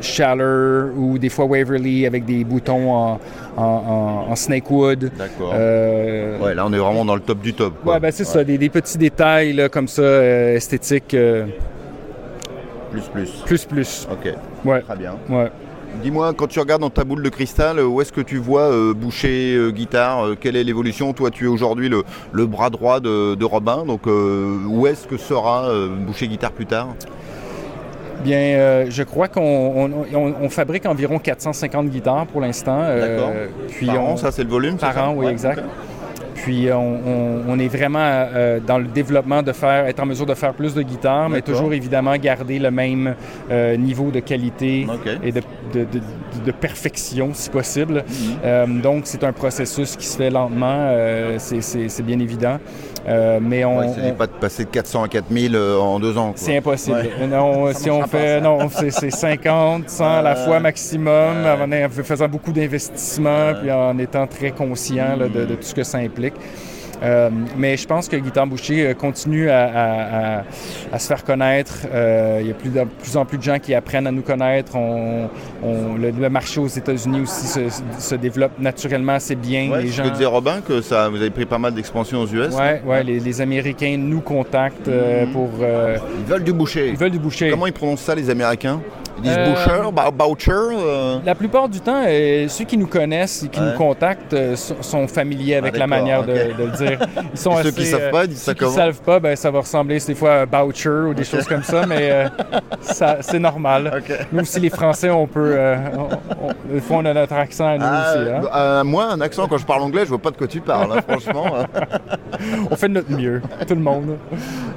[0.00, 3.20] Schaller ou des fois Waverly avec des boutons en,
[3.56, 5.10] en, en- en snakewood.
[5.16, 5.54] D'accord.
[5.54, 7.72] Ouais, là, on est vraiment dans le top du top.
[7.82, 7.94] quoi.
[7.94, 10.02] ouais, ben c'est ça, des, des petits détails là, comme ça,
[10.52, 11.16] esthétiques,
[12.90, 13.30] Plus, plus.
[13.46, 14.08] plus plus.
[14.12, 14.32] Ok,
[14.64, 15.14] Ouais, très bien.
[15.30, 15.50] ouais.
[16.02, 18.94] Dis-moi, quand tu regardes dans ta boule de cristal, où est-ce que tu vois euh,
[18.94, 21.12] Boucher, euh, guitare euh, Quelle est l'évolution?
[21.12, 23.84] Toi, tu es aujourd'hui le, le bras droit de, de Robin.
[23.86, 26.88] Donc, euh, où est-ce que sera euh, Boucher Guitare plus tard?
[28.24, 32.78] Bien, euh, je crois qu'on on, on- on fabrique environ 450 guitares pour l'instant.
[32.82, 33.32] euh, D'accord.
[33.68, 35.62] puis Par on, an, ça, c'est le volume Par an, oui, exact.
[36.46, 40.06] Puis euh, on, on- on est vraiment euh, dans le développement de faire, être en
[40.06, 43.16] mesure de faire plus de guitares, mais toujours évidemment garder le même
[43.50, 44.86] euh, niveau de qualité
[45.24, 45.40] et de,
[45.74, 48.04] de- de- de perfection si possible.
[48.08, 48.36] Mhm.
[48.44, 50.92] Euh, donc c'est un processus qui se fait lentement,
[51.38, 52.58] c'est bien évident.
[53.08, 55.54] Euh, mais on, Ouais, il ne s'agit on- pas de passer de 400 à 4000
[55.54, 56.28] euh, en deux ans.
[56.30, 56.34] quoi.
[56.36, 56.96] c'est impossible.
[56.96, 57.10] Ouais.
[57.20, 60.44] Euh, Non, si on fait, pas, non, c'est c'est 50, 100 à la Ouais.
[60.44, 65.62] fois maximum, en faisant beaucoup d'investissements, puis en étant très conscient là, de, de tout
[65.62, 66.34] ce que ça implique.
[67.02, 70.42] Euh, mais je pense que Guitare Boucher euh, continue à, à- à-
[70.92, 71.74] à se faire connaître.
[71.92, 74.22] Euh, il y a plus de plus en plus de gens qui apprennent à nous
[74.22, 74.74] connaître.
[74.76, 75.28] On,
[75.62, 77.60] on- le, le marché aux États-Unis aussi se,
[77.98, 79.70] se développe naturellement assez bien.
[79.70, 80.04] Ouais, les gens...
[80.04, 82.54] que disait Robin, que ça, vous avez pris pas mal d'expansion aux US.
[82.54, 85.32] Ouais, ouais, les, les Américains nous contactent euh, Mhm.
[85.32, 85.50] pour.
[85.60, 86.88] Ils veulent du boucher.
[86.90, 87.50] ils veulent du boucher.
[87.50, 88.80] Comment ils prononcent ça, les Américains?
[89.18, 89.70] Ils disent boucher,
[90.20, 92.02] boucher La plupart du temps,
[92.48, 96.32] ceux qui nous connaissent et qui nous contactent sont, familiers avec Ah, la manière de
[96.32, 96.85] le dire.
[97.32, 98.72] Ils sont Et ceux assez, qui savent euh, pas, ils disent ça ceux qui comment?
[98.72, 101.86] savent pas, ben, ça va ressembler des fois à Boucher ou des choses comme ça,
[101.86, 102.28] mais euh,
[102.80, 103.92] ça, c'est normal.
[104.08, 104.16] Ok.
[104.32, 105.54] Nous aussi, les Français, on peut...
[105.56, 108.30] euh, on- on- des fois, on a notre accent à nous Ah, aussi.
[108.30, 108.40] hein.
[108.54, 110.92] euh, moi, un accent, quand je parle anglais, je vois pas de quoi tu parles,
[110.92, 111.46] hein, franchement.
[112.70, 114.16] On fait de notre mieux, tout le monde.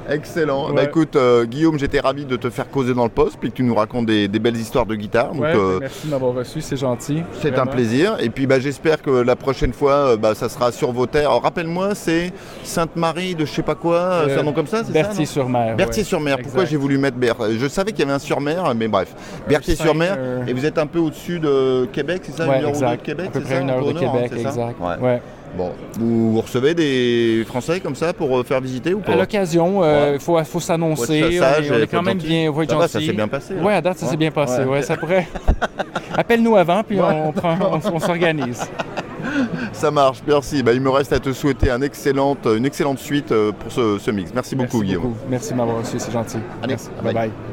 [0.08, 0.68] Excellent.
[0.68, 0.74] Ouais.
[0.76, 3.56] Bah écoute, euh, Guillaume, j'étais ravi de te faire causer dans le poste, puis que
[3.56, 5.32] tu nous racontes des, des belles histoires de guitare.
[5.32, 7.22] Donc, Ouais, euh, merci de m'avoir reçu, c'est gentil.
[7.40, 8.16] c'est un plaisir.
[8.20, 11.30] Et puis bah, j'espère que la prochaine fois, euh, bah, ça sera sur vos terres.
[11.30, 12.32] Alors, Rappelle-moi, c'est
[12.64, 15.76] Sainte-Marie de je sais pas quoi, euh, c'est un nom comme ça, c'est Berthier-sur-Mer.
[15.76, 16.36] Berthier-sur-Mer.
[16.36, 16.42] ouais.
[16.42, 16.70] Pourquoi Exact.
[16.72, 19.14] j'ai voulu mettre Ber Je savais qu'il y avait un sur-mer, mais bref.
[19.48, 20.16] Berthier-sur-Mer.
[20.18, 22.72] euh, Et vous êtes un peu au-dessus de Québec, c'est ça Ouais, Une heure ou
[22.72, 23.00] deux exact.
[23.00, 24.76] de Québec, c'est ça une heure de Québec, exact.
[25.00, 25.22] Ouais.
[25.52, 25.56] Ouais.
[25.58, 29.16] Bon, vous, vous recevez des Français comme ça pour euh, faire visiter ou pas À
[29.16, 30.44] l'occasion, il Ouais.
[30.44, 31.18] faut, s'annoncer.
[31.18, 32.28] être On, est, on quand même gentil.
[32.28, 33.60] bien, être Ça ça s'est bien passé, là.
[33.64, 34.10] Oui, à date, ça Ouais.
[34.12, 34.60] s'est bien passé.
[34.60, 35.26] Ouais, Ouais, ça pourrait.
[36.16, 38.68] Appelle-nous avant, puis on, prend, on, on s'organise.
[39.72, 40.62] Ça marche, merci.
[40.62, 43.98] Bah, il me reste à te souhaiter un excellente, une excellente suite euh, pour ce,
[43.98, 44.32] ce mix.
[44.34, 45.02] Merci beaucoup, Merci Guillaume.
[45.02, 45.16] beaucoup.
[45.28, 46.38] Merci de m'avoir reçu, c'est gentil.
[46.62, 46.88] Allez, Merci.
[47.02, 47.12] bye.
[47.12, 47.49] Bye bye.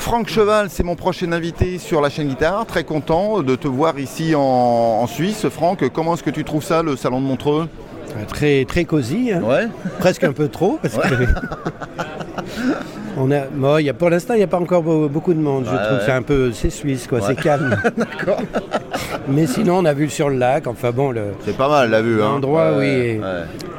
[0.00, 2.64] Franck Cheval, c'est mon prochain invité sur la chaîne guitare.
[2.66, 5.46] Très content de te voir ici en, en Suisse.
[5.48, 7.68] Franck, comment est-ce que tu trouves ça, le salon de Montreux?
[8.16, 9.42] Euh, Très, très cosy, hein.
[9.42, 9.68] Ouais.
[10.00, 11.14] presque un peu trop, parce que
[13.22, 15.34] On a, bon, il y a, pour l'instant, il n'y a pas encore be- beaucoup
[15.34, 15.64] de monde.
[15.70, 16.02] Je trouve ouais.
[16.06, 17.20] c'est un peu, c'est suisse, quoi.
[17.20, 17.76] C'est calme.
[19.28, 20.66] Mais sinon, on a vu sur le lac.
[20.66, 22.22] Enfin bon, le C'est pas mal la vue.
[22.22, 22.30] hein.
[22.34, 23.20] L'endroit, oui,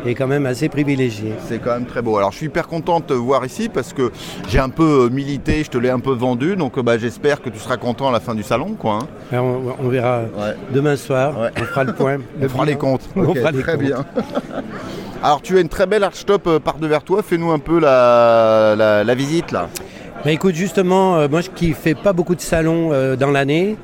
[0.05, 1.33] est- quand même assez privilégié.
[1.47, 2.17] C'est quand même très beau.
[2.17, 4.11] Alors je suis hyper content de te voir ici parce que
[4.47, 7.41] j'ai un peu euh, milité, je te l'ai un peu vendu, donc euh, bah, j'espère
[7.41, 8.75] que tu seras content à la fin du salon.
[8.77, 9.07] Quoi, hein.
[9.31, 9.45] Alors,
[9.79, 10.21] on, on verra
[10.73, 11.33] demain soir.
[11.59, 12.17] On fera le point.
[12.39, 12.79] On le fera les bilan.
[12.91, 13.09] comptes.
[13.15, 13.83] On fera les très comptes.
[13.83, 14.05] bien.
[15.23, 17.21] Alors tu as une très belle archtop euh, par devers toi.
[17.23, 19.69] Fais-nous un peu la, la- la visite là.
[20.23, 23.75] Bah, écoute, justement, euh, moi je- qui fais pas beaucoup de salons euh, dans l'année,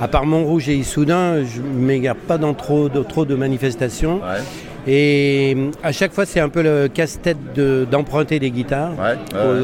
[0.00, 4.16] à part Montrouge et Issoudun, je ne m'égare pas dans trop de, trop de manifestations.
[4.20, 8.90] Ouais, Et euh, à chaque fois, c'est un peu le casse-tête de- d'emprunter des guitares
[8.98, 9.16] ouais,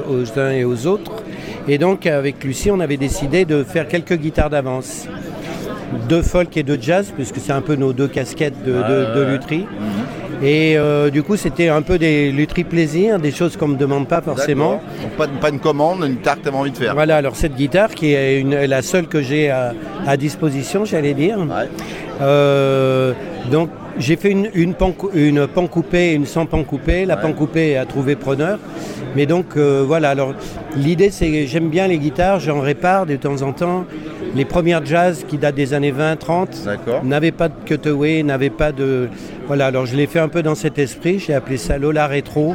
[0.09, 1.13] aux, aux uns et aux autres.
[1.69, 5.07] Et donc, avec Lucie, on avait décidé de faire quelques guitares d'avance.
[6.09, 9.67] De folk et de jazz, puisque c'est un peu nos deux casquettes de, de- lutherie.
[10.43, 13.79] Et euh, du coup, c'était un peu des lutheries plaisir, des choses qu'on ne me
[13.79, 14.81] demande pas forcément.
[15.19, 16.95] Donc pas, une commande, une guitare que tu avais envie de faire.
[16.95, 19.73] Voilà, alors cette guitare qui est une- la seule que j'ai à,
[20.07, 21.39] à disposition, j'allais dire.
[21.39, 21.69] Ouais.
[22.21, 23.13] Euh,
[23.51, 27.07] donc j'ai fait une, une, pan, une pan coupée une sans pan coupée.
[27.07, 27.23] La Ouais.
[27.23, 28.59] pan coupée a trouvé preneur.
[29.15, 30.35] Mais donc euh, voilà, alors
[30.77, 33.85] l'idée c'est que j'aime bien les guitares, j'en répare de temps en temps.
[34.37, 37.03] Les premières jazz qui datent des années 20-30 D'accord.
[37.05, 39.09] n'avaient pas de cutaway, n'avaient pas de...
[39.47, 42.55] Voilà, alors je l'ai fait un peu dans cet esprit, j'ai appelé ça Lola Retro,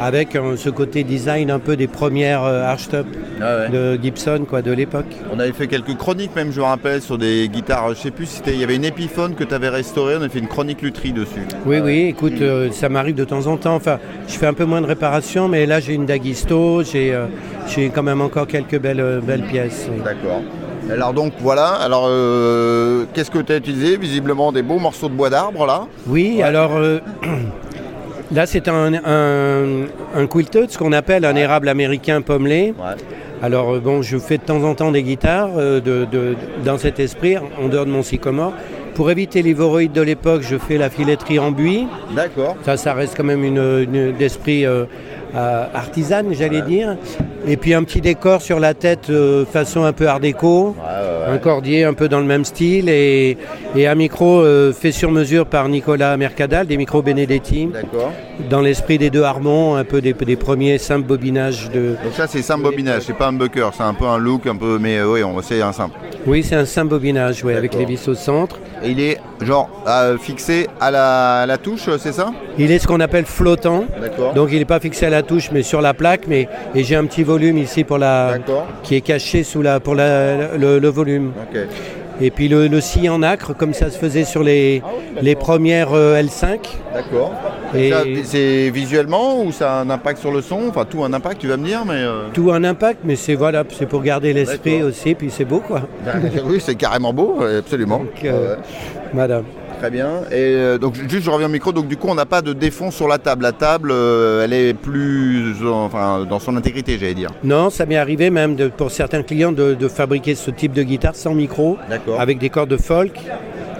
[0.00, 3.06] avec euh, ce côté design un peu des premières euh, archtop
[3.42, 3.68] Ah ouais.
[3.68, 5.04] de Gibson quoi, de l'époque.
[5.30, 8.24] On avait fait quelques chroniques même, je me rappelle, sur des guitares, je sais plus
[8.24, 10.48] si c'était, il y avait une Epiphone que tu avais restaurée, on avait fait une
[10.48, 11.46] chronique lutherie dessus.
[11.66, 13.74] Oui, oui, écoute, euh, ça m'arrive de temps en temps.
[13.74, 17.26] Enfin, je fais un peu moins de réparation, mais là j'ai une Daguisto, j'ai euh,
[17.94, 19.86] quand même encore quelques belles, belles pièces.
[19.92, 20.00] oui.
[20.02, 20.40] D'accord.
[20.88, 23.96] Alors donc voilà, alors euh, qu'est-ce que tu as utilisé?
[23.96, 25.82] Visiblement des beaux morceaux de bois d'arbre là.
[26.06, 27.00] Oui, alors euh,
[28.32, 32.74] là c'est un, un, un quilted, ce qu'on appelle un érable américain pommelé.
[32.78, 32.94] Ouais.
[33.42, 36.78] Alors euh, bon, je fais de temps en temps des guitares euh, de, de- dans
[36.78, 38.52] cet esprit, en dehors de mon sycomore.
[38.94, 41.86] Pour éviter les voroïdes de l'époque, je fais la filetterie en buis.
[42.14, 42.56] D'accord.
[42.64, 44.66] Ça, ça reste quand même une, une- d'esprit
[45.34, 46.96] euh, artisane, j'allais dire.
[47.46, 50.76] Et puis un petit décor sur la tête, euh, façon un peu art déco.
[51.26, 53.36] Un cordier un peu dans le même style et,
[53.76, 58.10] et un micro euh, fait sur mesure par Nicolas Mercadal, des micros Benedetti, D'accord.
[58.48, 61.94] dans l'esprit des deux Harmons, un peu des, des premiers simples bobinages de...
[62.02, 64.56] Donc ça c'est simple bobinage, c'est pas un bucker, c'est un peu un look un
[64.56, 65.94] peu, mais euh, oui, on c'est un simple.
[66.26, 68.58] Oui, c'est un simple bobinage, ouais, avec les vis au centre.
[68.82, 69.68] Et il est genre
[70.20, 72.32] fixé à la, à la touche, c'est ça?
[72.62, 73.84] Il est ce qu'on appelle flottant.
[74.34, 76.96] Donc il n'est pas fixé à la touche mais sur la plaque mais et j'ai
[76.96, 78.34] un petit volume ici pour la
[78.82, 81.32] qui est caché sous la pour la, le, le volume.
[82.22, 84.82] Et puis le, le scie en acre comme ça se faisait sur les,
[85.22, 86.58] les premières euh, L5.
[86.92, 87.32] D'accord.
[87.74, 90.64] Et- C'est visuellement ou ça a un impact sur le son?
[90.68, 91.94] Enfin tout un impact, tu vas me dire, mais.
[91.94, 95.60] euh, Tout un impact mais c'est voilà, c'est pour garder l'esprit aussi puis c'est beau
[95.60, 95.80] quoi.
[96.44, 97.98] oui, c'est carrément beau, absolument.
[98.00, 98.62] Donc, euh, Ouais.
[99.14, 99.44] Madame.
[99.80, 100.24] Très bien.
[100.30, 102.52] Et euh, donc juste je reviens au micro, donc du coup on n'a pas de
[102.52, 103.42] défond sur la table.
[103.44, 107.30] La table euh, elle est plus enfin dans son intégrité j'allais dire.
[107.42, 110.82] Non, ça m'est arrivé même de- pour certains clients de, de fabriquer ce type de
[110.82, 111.78] guitare sans micro,
[112.18, 113.12] avec des cordes folk.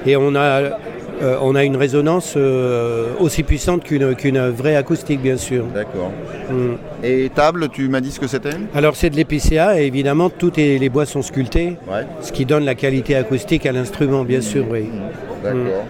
[0.07, 0.71] Et on a,
[1.23, 5.65] euh, on a une résonance euh, aussi puissante qu'une vraie acoustique, bien sûr.
[5.75, 6.11] D'accord.
[6.51, 7.05] Mm.
[7.05, 10.53] Et table, tu m'as dit ce que c'était Alors c'est de l'épicéa et évidemment tous
[10.57, 12.07] les bois sont sculptés, Ouais.
[12.21, 14.87] ce qui donne la qualité acoustique à l'instrument, bien sûr, oui.
[15.43, 15.85] D'accord.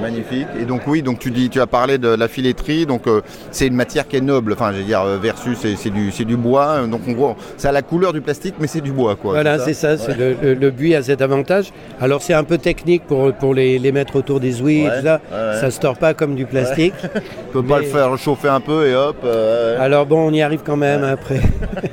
[0.00, 0.46] Magnifique.
[0.60, 3.20] Et donc oui, donc tu dis, tu as parlé de la filetterie, donc euh,
[3.50, 4.52] c'est une matière qui est noble.
[4.52, 6.86] Enfin, je veux dire euh, versus c'est c'est du, c'est du bois.
[6.86, 9.32] Donc on voit, ça a la couleur du plastique, mais c'est du bois, quoi.
[9.34, 11.72] Voilà, c'est ça, c'est le, le- le buis a cet avantage.
[12.00, 15.00] Alors c'est un peu technique pour, pour les, les mettre autour des ouïes Ouais, et
[15.00, 15.20] tout ça.
[15.30, 15.60] ouais.
[15.60, 16.94] Ça se tord pas comme du plastique.
[17.50, 19.16] On peut pas le faire chauffer un peu et hop.
[19.24, 19.76] euh.
[19.80, 21.40] Alors bon, on y arrive quand même après,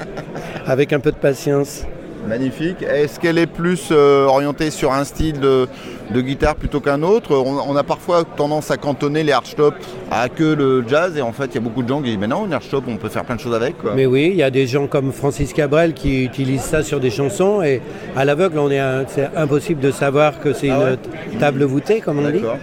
[0.65, 1.83] avec un peu de patience.
[2.27, 2.81] Magnifique.
[2.83, 5.67] Est-ce qu'elle est plus euh, orientée sur un style de,
[6.13, 9.75] de guitare plutôt qu'un autre on, on a parfois tendance à cantonner les hardstop
[10.09, 12.17] à que le jazz et en fait il y a beaucoup de gens qui disent
[12.19, 13.93] mais non une hardstop on peut faire plein de choses avec quoi.
[13.95, 17.11] Mais oui, il y a des gens comme Francis Cabrel qui utilisent ça sur des
[17.11, 17.81] chansons et
[18.15, 20.97] à l'aveugle, on est c'est impossible de savoir que c'est Ah une ouais
[21.39, 22.39] table voûtée, comme on dit.
[22.39, 22.57] D'accord.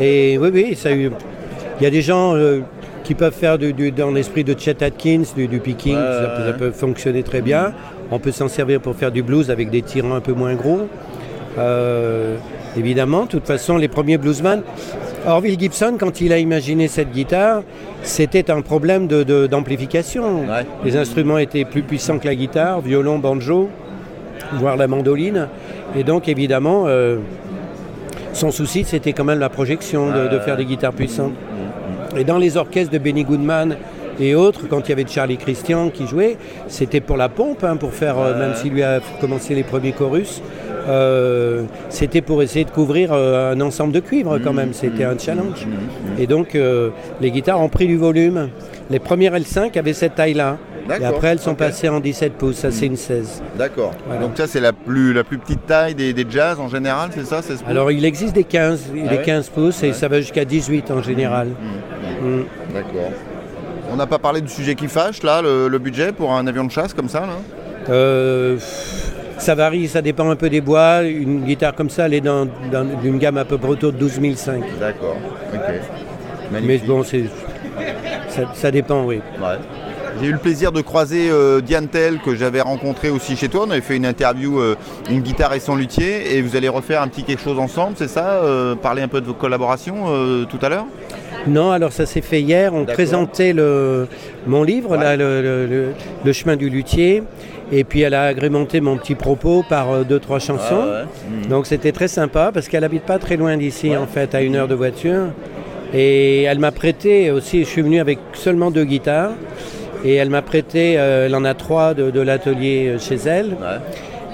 [0.00, 1.10] Et oui, oui, ça a il
[1.80, 2.60] y a des gens euh,
[3.04, 6.22] qui peuvent faire du, du- dans l'esprit de Chet Atkins, du, du picking, Ouais, ça,
[6.40, 7.72] ouais, ça peut fonctionner très bien.
[8.10, 10.88] On peut s'en servir pour faire du blues avec des tirants un peu moins gros.
[11.58, 12.36] Euh,
[12.76, 14.62] évidemment, de toute façon, les premiers bluesmen.
[15.26, 17.62] Orville Gibson, quand il a imaginé cette guitare,
[18.02, 20.40] c'était un problème de- de- d'amplification.
[20.42, 20.64] Ouais.
[20.84, 23.68] Les instruments étaient plus puissants que la guitare, violon, banjo,
[24.54, 25.48] voire la mandoline.
[25.96, 27.16] Et donc, évidemment, euh,
[28.32, 31.32] son souci, c'était quand même la projection, de, de faire des guitares puissantes.
[32.16, 33.76] Et dans les orchestres de Benny Goodman
[34.20, 37.76] et autres, quand il y avait Charlie Christian qui jouait, c'était pour la pompe, hein,
[37.76, 40.42] pour faire, euh, même s'il lui a commencé les premiers chorus,
[40.88, 45.16] euh, c'était pour essayer de couvrir euh, un ensemble de cuivres quand même, c'était un
[45.18, 45.66] challenge.
[46.18, 46.56] Et donc
[47.20, 48.48] les guitares ont pris du volume.
[48.90, 50.56] Les premières L5 avaient cette taille-là.
[51.00, 53.42] Et après elles sont passées en 17 pouces, ça c'est une 16.
[53.58, 53.92] D'accord.
[54.06, 54.22] Voilà.
[54.22, 57.26] Donc ça c'est la plus, la plus petite taille des, des jazz en général, c'est
[57.26, 59.22] ça Alors il existe des 15, Ah des ouais?
[59.22, 61.48] 15 pouces et ça va jusqu'à 18 en général.
[62.72, 63.12] D'accord.
[63.90, 66.64] On n'a pas parlé du sujet qui fâche là, le, le budget pour un avion
[66.64, 67.38] de chasse comme ça là
[67.90, 68.58] Euh,
[69.38, 71.02] ça varie, ça dépend un peu des bois.
[71.04, 73.98] Une guitare comme ça, elle est dans, dans une gamme à peu près autour de
[73.98, 74.52] 12 500.
[74.80, 75.16] D'accord.
[75.54, 75.60] Ok.
[76.50, 77.16] Mais bon, ça,
[78.54, 79.20] ça dépend, oui.
[79.40, 79.56] Ouais.
[80.20, 83.64] J'ai eu le plaisir de croiser euh, Diane Tell que j'avais rencontré aussi chez toi.
[83.68, 84.74] On avait fait une interview, euh,
[85.10, 88.08] une guitare et son luthier, et vous allez refaire un petit quelque chose ensemble, c'est
[88.08, 90.06] ça euh, Parler un peu de vos collaborations
[90.50, 90.86] tout à l'heure?
[91.46, 92.74] Non, alors ça s'est fait hier.
[92.74, 94.08] On présentait le,
[94.46, 94.98] mon livre, Ouais.
[94.98, 95.88] là, le, le- le-
[96.24, 97.22] Le chemin du luthier.
[97.70, 100.82] Et puis elle a agrémenté mon petit propos par euh, deux, trois chansons.
[100.84, 101.04] Ah
[101.42, 101.48] ouais.
[101.48, 104.56] Donc c'était très sympa parce qu'elle habite pas très loin d'ici, en fait, à une
[104.56, 105.26] heure de voiture.
[105.94, 109.30] Et elle m'a prêté aussi, je suis venu avec seulement deux guitares.
[110.04, 113.56] Et elle m'a prêté, euh, elle en a trois de, de l'atelier euh, chez elle.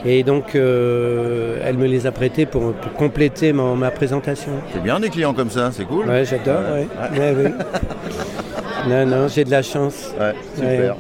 [0.07, 4.51] Et donc euh, elle me les a prêtés pour, pour compléter ma présentation.
[4.73, 6.07] C'est bien des clients comme ça, c'est cool.
[6.07, 6.87] Ouais, j'adore, ouais.
[7.19, 7.51] Ouais, oui.
[8.89, 10.13] Non, non, j'ai de la chance.
[10.21, 10.97] Ouais, super.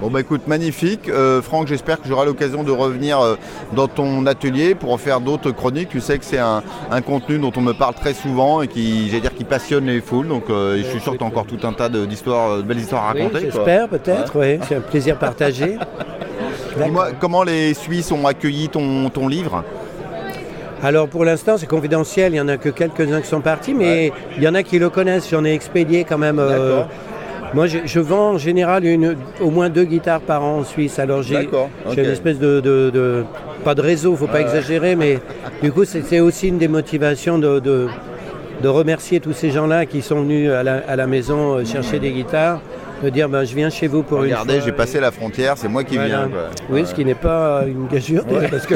[0.00, 1.10] Bon bah écoute, magnifique.
[1.10, 3.36] Euh, Franck, j'espère que j'aurai l'occasion de revenir euh,
[3.74, 5.90] dans ton atelier pour faire d'autres chroniques.
[5.90, 9.08] Tu sais que c'est un, un contenu dont on me parle très souvent et qui,
[9.08, 10.26] j'allais dire, qui passionne les foules.
[10.28, 12.62] Donc euh, je suis sûr que tu as encore tout un tas de- d'histoires, de
[12.62, 13.40] belles histoires à raconter.
[13.40, 14.58] j'espère, peut-être, oui.
[14.66, 15.76] C'est un plaisir partagé.
[16.82, 19.64] Dis-moi, comment les Suisses ont accueilli ton, ton livre?
[20.82, 24.12] Alors pour l'instant c'est confidentiel, il n'y en a que quelques-uns qui sont partis, mais
[24.38, 26.40] il y en a qui le connaissent, j'en ai expédié quand même.
[27.54, 30.98] Moi je, je vends en général une, au moins deux guitares par an en Suisse,
[30.98, 31.48] alors j'ai
[31.96, 33.24] une espèce de, de- de-
[33.64, 35.18] Pas de réseau, faut pas exagérer, mais
[35.62, 37.88] du coup c'est aussi une des motivations de, de-
[38.62, 41.98] de remercier tous ces gens-là qui sont venus à la, à la maison euh, chercher
[41.98, 42.60] des guitares,
[43.02, 44.66] de dire ben, je viens chez vous pour Regardez, une fois.
[44.68, 46.08] j'ai passé la frontière, c'est moi qui Voilà.
[46.08, 46.28] viens.
[46.28, 46.40] quoi.
[46.68, 48.74] Oui, ce qui n'est pas une gageure, parce que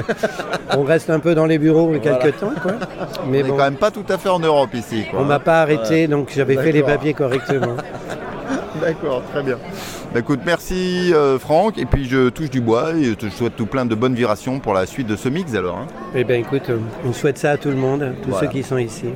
[0.77, 2.53] on reste un peu dans les bureaux quelques temps.
[2.63, 2.73] Quoi.
[3.31, 5.05] Mais On est bon, quand même pas tout à fait en Europe ici.
[5.11, 5.21] quoi.
[5.21, 7.77] on m'a pas arrêté, donc j'avais fait les papiers correctement.
[8.81, 9.57] D'accord, très bien.
[10.13, 11.79] Bah, écoute, merci euh, Franck.
[11.79, 14.59] Et puis je touche du bois et je te souhaite tout plein de bonnes vibrations
[14.61, 15.79] pour la suite de ce mix alors.
[15.79, 15.87] hein.
[16.15, 18.47] Eh bien, écoute, euh, on souhaite ça à tout le monde, tous Voilà.
[18.47, 19.07] ceux qui sont ici.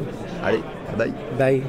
[0.45, 0.63] Allez,
[0.97, 1.13] bye.
[1.39, 1.63] Bye.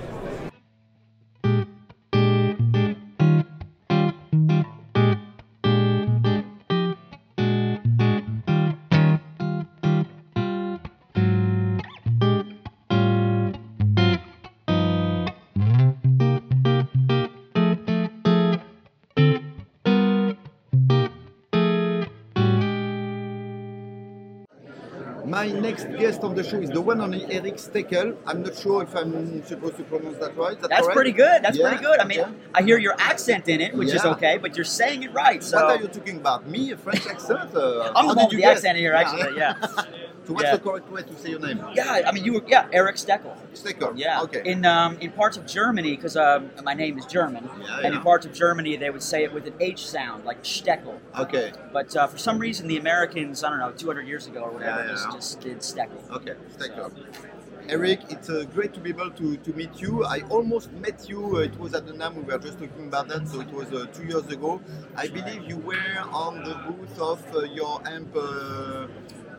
[26.20, 28.16] Guest on the show is the one on Eric Steckel.
[28.26, 30.60] I'm not sure if I'm supposed to pronounce that right.
[30.62, 30.96] That That's correct?
[30.96, 31.44] pretty good.
[31.44, 32.00] That's Yeah, pretty good.
[32.00, 32.32] I mean, okay.
[32.54, 35.44] I hear your accent in it, which is okay, but you're saying it right.
[35.44, 36.48] So What are you talking about?
[36.48, 37.56] Me, a French accent?
[37.56, 38.58] Uh, I'm the did one with you the guess?
[38.58, 39.38] accent here, actually.
[39.38, 39.54] Yeah.
[40.26, 40.56] so what's Yeah.
[40.58, 41.64] the correct way to say your name?
[41.74, 42.04] yeah.
[42.08, 43.36] I mean, you were yeah, Eric Steckel.
[43.62, 43.94] Steckel.
[43.96, 44.22] Yeah.
[44.24, 44.42] Okay.
[44.46, 47.98] In um, in parts of Germany, because um, my name is German, Yeah, and yeah.
[47.98, 50.98] in parts of Germany they would say it with an H sound, like Steckel.
[51.20, 51.52] okay.
[51.74, 54.84] But uh, for some reason, the Americans, I don't know, 200 years ago or whatever,
[54.86, 56.10] Yeah, just, just did Steckel.
[56.18, 56.92] Okay, Steckel.
[57.68, 60.04] Eric, it's uh, great to be able to, to meet you.
[60.04, 61.38] I almost met you.
[61.38, 62.16] Uh, it was at the NAM.
[62.16, 63.28] We were just talking about that.
[63.28, 64.60] So it was uh, two years ago.
[64.96, 68.88] I believe you were on the booth of uh, your amp uh,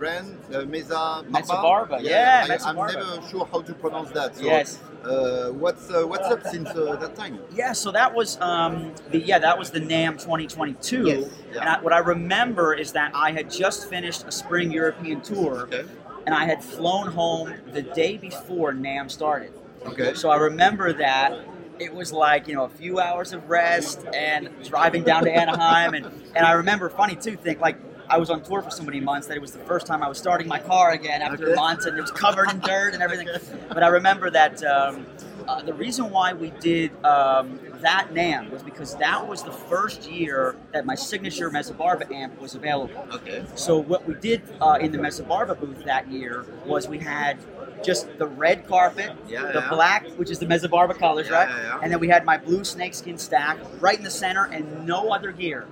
[0.01, 4.35] brand, uh, Mesa Mesa Barba, yeah, Mesa I, am never sure how to pronounce that.
[4.35, 4.81] So, Yes.
[5.05, 7.39] Uh, what's uh, what's up since uh, that time?
[7.55, 11.07] Yeah, so that was um, the yeah that was the Nam 2022.
[11.07, 11.61] Yes, yeah.
[11.61, 15.63] And I, what I remember is that I had just finished a spring European tour,
[15.63, 15.85] Okay.
[16.27, 19.53] and I had flown home the day before Nam started.
[19.87, 20.13] Okay.
[20.15, 21.31] So I remember that
[21.79, 25.95] it was like you know a few hours of rest and driving down to Anaheim,
[25.95, 26.05] and
[26.37, 27.77] and I remember funny too think like.
[28.11, 30.09] I was on tour for so many months that it was the first time I
[30.09, 31.55] was starting my car again after Okay.
[31.55, 33.29] months, and it was covered in dirt and everything.
[33.69, 35.07] But I remember that um,
[35.49, 40.11] uh, the reason why we did um, that NAM was because that was the first
[40.11, 43.07] year that my signature Mesa Barba amp was available.
[43.13, 43.45] Okay.
[43.55, 47.39] So what we did uh, in the Mesa Barba booth that year was we had
[47.83, 49.69] just the red carpet, Yeah, the yeah.
[49.71, 51.49] black, which is the Mesa Barba colors, Yeah, right?
[51.49, 51.81] yeah, yeah.
[51.83, 55.33] And then we had my blue snakeskin stack right in the center and no other
[55.33, 55.67] gear,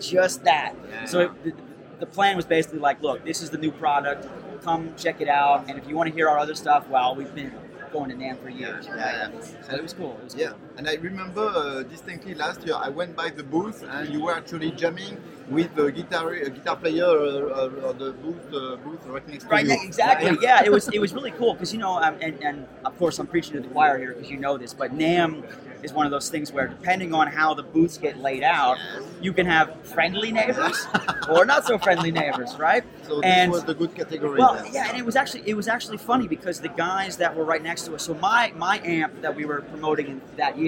[0.00, 0.74] just that.
[0.90, 1.34] Yeah, so.
[1.44, 1.54] It,
[1.98, 4.28] the, plan was basically like, look, this is the new product.
[4.62, 7.34] Come check it out, and if you want to hear our other stuff, well, we've
[7.34, 7.52] been
[7.92, 8.86] going to NAM for years.
[8.86, 9.32] Yeah, right?
[9.34, 9.62] yeah.
[9.62, 10.16] So it was cool.
[10.18, 10.58] It was Yeah, cool.
[10.78, 14.34] And I remember uh, distinctly last year I went by the booth and you were
[14.34, 15.18] actually jamming
[15.50, 19.50] with the guitar a guitar player uh, uh, the booth uh, booth right next to
[19.50, 19.72] Right, you.
[19.72, 20.38] ne- exactly.
[20.40, 23.18] Yeah, it was it was really cool because you know, um, and, and of course
[23.18, 25.42] I'm preaching to the choir here because you know this, but Nam
[25.82, 28.76] is one of those things where depending on how the booths get laid out,
[29.20, 30.86] you can have friendly neighbors
[31.28, 32.84] or not so friendly neighbors, right?
[33.02, 34.38] So this and was the good category.
[34.38, 34.72] well, then.
[34.72, 37.62] yeah, and it was actually it was actually funny because the guys that were right
[37.62, 38.02] next to us.
[38.04, 40.67] So my my amp that we were promoting in that year,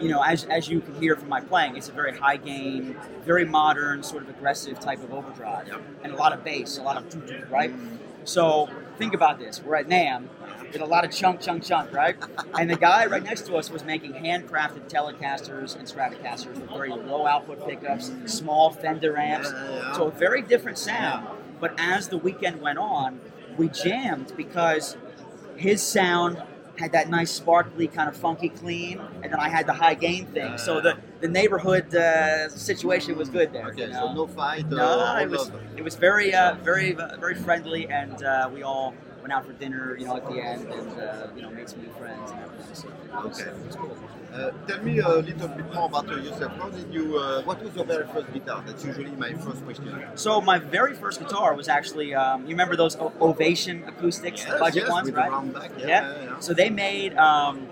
[0.00, 2.96] you know, as as you can hear from my playing, it's a very high gain,
[3.24, 5.68] very modern, sort of aggressive type of overdrive,
[6.02, 7.72] and a lot of bass, a lot of doo doo, right.
[8.24, 8.68] So
[8.98, 10.28] think about this: we're at Nam.
[10.70, 12.14] With a lot of chunk, chunk, chunk, right?
[12.58, 16.90] And the guy right next to us was making handcrafted Telecasters and Stratocasters with very
[16.90, 19.48] low output pickups, small Fender amps.
[19.96, 21.26] So a very different sound.
[21.58, 23.18] But as the weekend went on,
[23.56, 24.98] we jammed because
[25.56, 26.42] his sound
[26.78, 30.26] had that nice sparkly kind of funky clean, and then I had the high gain
[30.26, 30.58] thing.
[30.58, 33.66] So the the neighborhood uh, situation was good there.
[33.68, 34.64] Okay, you so no fight.
[34.66, 35.60] uh, No, it was love.
[35.76, 39.52] it was very uh, very uh, very friendly, and uh, we all went out for
[39.52, 42.40] dinner, you know, at the end, and uh, you know, made some new friends and
[42.40, 42.74] everything.
[42.74, 42.88] So
[43.26, 43.50] Okay.
[43.50, 43.96] it was cool.
[44.32, 46.52] Uh, tell me a little bit more about yourself.
[46.58, 47.18] How did you?
[47.18, 48.62] Uh, what was your very first guitar?
[48.66, 50.04] That's usually my first question.
[50.16, 54.58] So my very first guitar was actually, um, you remember those o- Ovation acoustics, the
[54.58, 55.52] budget yes, ones, right?
[55.54, 55.70] back.
[55.78, 55.88] Yeah, yeah.
[55.88, 56.38] yeah, yeah.
[56.40, 57.16] So they made.
[57.16, 57.68] Um,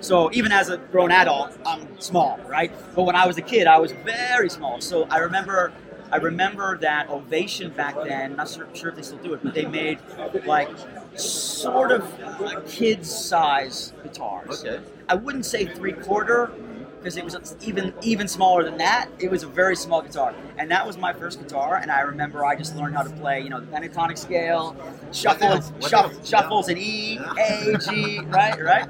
[0.00, 2.72] so even as a grown adult, I'm small, right?
[2.94, 4.80] But when I was a kid, I was very small.
[4.80, 5.72] So I remember,
[6.10, 8.36] I remember that Ovation back then.
[8.36, 9.98] Not sure, sure if they still do it, but they made
[10.46, 10.70] like
[11.16, 12.02] sort of
[12.40, 14.64] like kids size guitars.
[14.64, 14.80] Okay.
[15.08, 16.52] I wouldn't say three quarter
[16.98, 19.08] because it was even even smaller than that.
[19.18, 21.76] It was a very small guitar, and that was my first guitar.
[21.76, 24.76] And I remember I just learned how to play, you know, the pentatonic scale,
[25.12, 25.70] shuffle, else?
[25.70, 28.88] What shuff, shuffles in E, A, G, right, right.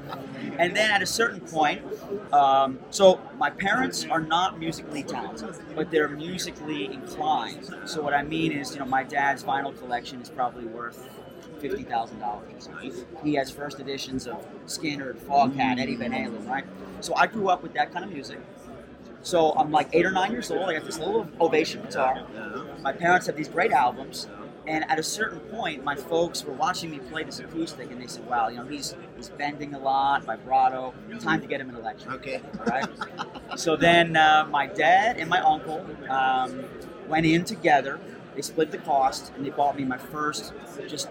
[0.57, 1.81] And then at a certain point,
[2.33, 7.73] um, so my parents are not musically talented, but they're musically inclined.
[7.85, 11.07] So what I mean is, you know, my dad's vinyl collection is probably worth
[11.59, 12.69] fifty thousand dollars.
[13.23, 16.65] He has first editions of Skinner, Foghat, Eddie Van Halen, right?
[17.01, 18.39] So I grew up with that kind of music.
[19.21, 20.69] So I'm like eight or nine years old.
[20.69, 22.25] I got this little Ovation guitar.
[22.81, 24.27] My parents have these great albums.
[24.67, 28.05] And at a certain point, my folks were watching me play this acoustic, and they
[28.05, 30.93] said, "Wow, you know, he's he's bending a lot, vibrato.
[31.19, 32.41] Time to get him an electric." Okay.
[32.67, 32.87] right?
[33.55, 36.65] So then uh, my dad and my uncle um,
[37.07, 37.99] went in together.
[38.35, 40.53] They split the cost, and they bought me my first
[40.87, 41.09] just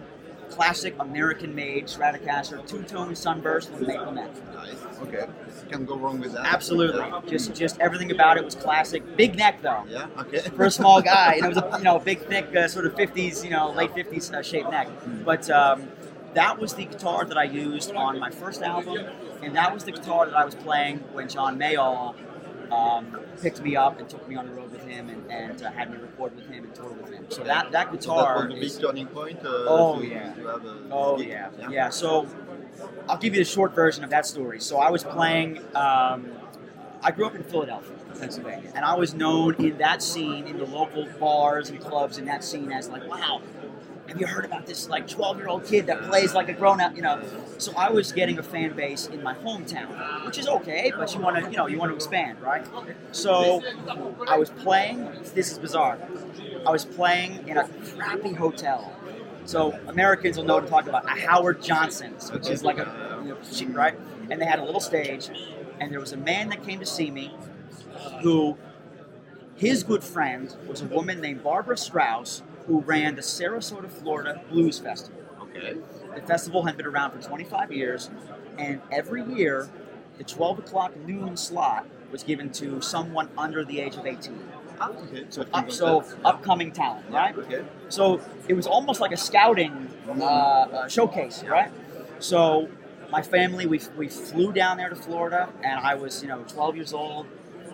[0.59, 4.29] classic American-made Stratocaster two-tone sunburst with maple neck.
[4.53, 4.75] Nice.
[5.03, 5.27] Okay.
[5.71, 6.45] Can't go wrong with that.
[6.47, 7.21] Absolutely, Yeah.
[7.29, 9.03] just just everything about it was classic.
[9.17, 9.85] Big neck though.
[9.89, 10.07] Yeah.
[10.19, 10.41] Okay.
[10.41, 12.95] For a small guy, and it was a you know big, thick, uh, sort of
[12.97, 14.89] '50s, you know, late '50s uh, shaped neck.
[15.25, 15.87] But um,
[16.35, 18.99] that was the guitar that I used on my first album,
[19.43, 22.17] and that was the guitar that I was playing when John Mayall
[22.73, 25.71] um, picked me up and took me on the road with him and, and uh,
[25.71, 27.27] had me record with him and tour with him.
[27.31, 29.39] So that that So that guitar was the big is turning point.
[29.45, 30.33] Uh, Oh, to, yeah.
[30.35, 31.29] To have a Oh gig.
[31.29, 31.89] yeah, yeah.
[31.91, 32.27] So
[33.09, 34.61] I'll give you the short version of that story.
[34.61, 35.59] So I was playing.
[35.75, 36.31] Um,
[37.01, 40.67] I grew up in Philadelphia, Pennsylvania, and I was known in that scene, in the
[40.67, 43.41] local bars and clubs in that scene, as like, wow.
[44.09, 46.81] Have you heard about this like 12 year old kid that plays like a grown
[46.81, 46.97] up?
[46.97, 47.23] You know,
[47.59, 51.21] so I was getting a fan base in my hometown, which is okay, but you
[51.21, 52.67] want to, you know, you want to expand, right?
[53.13, 53.63] So
[54.27, 55.11] I was playing.
[55.35, 55.99] This is bizarre.
[56.67, 58.95] I was playing in a crappy hotel.
[59.45, 61.05] So Americans will know I'm talking about.
[61.05, 63.95] A Howard Johnson's, which is like a you know, right?
[64.31, 65.29] And they had a little stage,
[65.81, 67.35] and there was a man that came to see me,
[68.23, 68.57] who
[69.55, 74.79] his good friend was a woman named Barbara Strauss, who ran the Sarasota, Florida Blues
[74.79, 75.21] Festival.
[75.43, 75.77] Okay.
[76.15, 78.11] The festival had been around for 25 years,
[78.59, 79.69] and every year,
[80.19, 84.39] the 12 o'clock noon slot was given to someone under the age of 18.
[84.81, 85.25] Ah, okay.
[85.31, 87.37] So, Up, so upcoming talent, right?
[87.37, 87.65] Okay.
[87.89, 91.73] So it was almost like a scouting uh, uh, showcase, right?
[92.19, 92.69] So
[93.11, 96.77] my family, we, we flew down there to Florida, and I was, you know, 12
[96.77, 97.27] years old.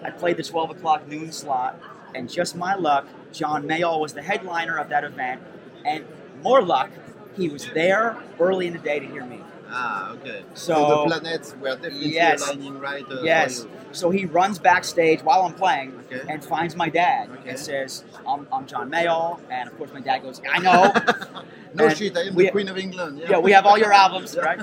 [0.02, 1.80] I played the 12 o'clock noon slot,
[2.14, 5.42] and just my luck, John Mayall was the headliner of that event,
[5.84, 6.04] and
[6.42, 6.90] more luck,
[7.36, 9.40] he was there early in the day to hear me.
[9.68, 10.44] Ah, okay.
[10.54, 12.46] So- the planets were definitely Yes.
[12.46, 13.04] aligning right.
[13.10, 13.66] Uh, Yes.
[13.92, 16.22] So he runs backstage while I'm playing Okay.
[16.28, 17.50] and finds my dad Okay.
[17.50, 19.40] and says, I'm, I'm John Mayall.
[19.50, 20.92] And of course, my dad goes, I know.
[21.76, 23.18] No And shit, I am we- the Queen of England.
[23.18, 24.60] Yeah, yeah, we have all your albums, right?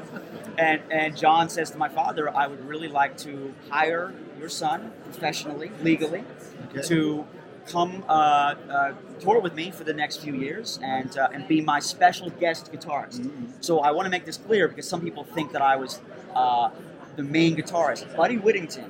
[0.58, 4.94] And, and John says to my father, I would really like to hire your son
[5.04, 6.24] professionally, legally,
[6.70, 6.88] Okay.
[6.88, 7.26] to
[7.72, 11.62] come uh, uh, tour with me for the next few years and uh, and be
[11.62, 13.30] my special guest guitarist.
[13.62, 16.02] So I want to make this clear because some people think that I was
[16.36, 16.70] uh,
[17.16, 18.16] the main guitarist.
[18.16, 18.90] Buddy Whittington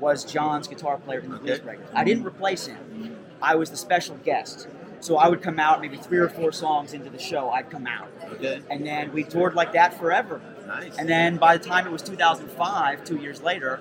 [0.00, 1.64] was John's guitar player in the Blues Okay.
[1.64, 1.86] Breakers.
[1.94, 3.16] I didn't replace him.
[3.40, 4.68] I was the special guest.
[5.00, 7.50] So I would come out maybe three or four songs into the show.
[7.50, 8.62] I'd come out, Okay.
[8.70, 10.40] and then we toured like that forever.
[10.66, 10.96] Nice.
[10.96, 13.80] And then by the time it was 2005, two years later,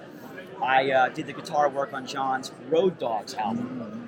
[0.63, 4.00] I uh, did the guitar work on John's Road Dogs album.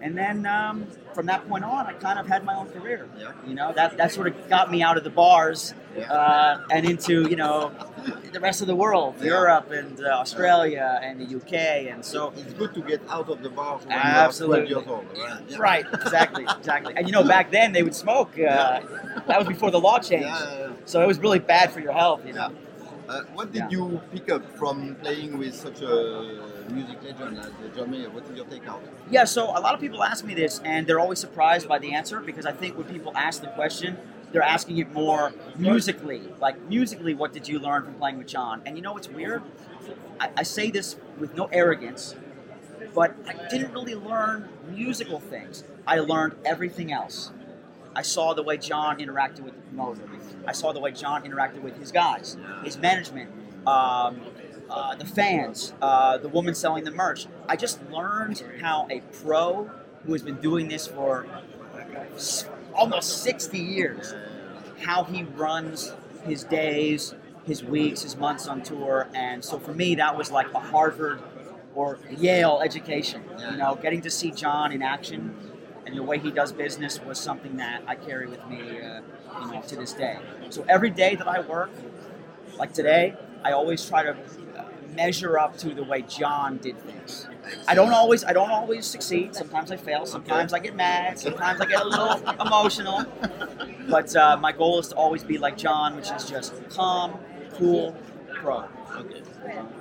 [0.00, 3.08] And then um, from that point on, I kind of had my own career.
[3.18, 3.32] Yeah.
[3.46, 6.12] You know, that, that sort of got me out of the bars Yeah.
[6.12, 7.72] uh, and into, you know,
[8.32, 9.26] the rest of the world, Yeah.
[9.38, 11.52] Europe and uh, Australia and the UK.
[11.92, 14.68] And so, It's good to get out of the bars when Absolutely.
[14.70, 15.58] you are 12 years old.
[15.58, 15.84] Right.
[15.84, 16.92] Right, exactly, exactly.
[16.96, 18.30] And you know, back then they would smoke.
[18.38, 18.80] Uh,
[19.26, 20.30] That was before the law changed.
[20.84, 22.50] So it was really bad for your health, you know.
[23.08, 28.32] Uh, what did you pick up from playing with such a music legend as uh,
[28.34, 28.82] your take out?
[29.10, 31.92] Yeah, so a lot of people ask me this, and they're always surprised by the
[31.92, 33.96] answer because I think when people ask the question,
[34.32, 36.22] they're asking it more musically.
[36.40, 38.62] Like, musically, what did you learn from playing with John?
[38.66, 39.42] And you know what's weird?
[40.20, 42.14] I, I say this with no arrogance,
[42.94, 45.64] but I didn't really learn musical things.
[45.86, 47.30] I learned everything else.
[47.94, 50.02] I saw the way John interacted with the promoter.
[50.46, 53.30] I saw the way John interacted with his guys, his management,
[53.66, 54.20] um,
[54.70, 57.26] uh, the fans, uh, the woman selling the merch.
[57.48, 59.70] I just learned how a pro
[60.04, 61.26] who has been doing this for
[62.74, 64.14] almost 60 years,
[64.80, 65.94] how he runs
[66.24, 67.14] his days,
[67.44, 69.08] his weeks, his months on tour.
[69.14, 71.20] And so for me, that was like a Harvard
[71.74, 73.22] or Yale education.
[73.38, 75.34] You know, getting to see John in action
[75.88, 79.00] and the way he does business was something that I carry with me, uh,
[79.40, 80.18] you know, to this day.
[80.50, 81.70] So every day that I work,
[82.58, 84.14] like today, I always try to
[85.02, 87.10] measure up to the way John did things.
[87.70, 89.26] I don't always, I don't always succeed.
[89.42, 90.02] Sometimes I fail.
[90.16, 91.18] Sometimes I get mad.
[91.26, 93.00] Sometimes I get a little emotional.
[93.94, 97.10] But uh, my goal is to always be like John, which is just calm,
[97.58, 97.86] cool,
[98.40, 98.56] pro.
[99.00, 99.22] Okay.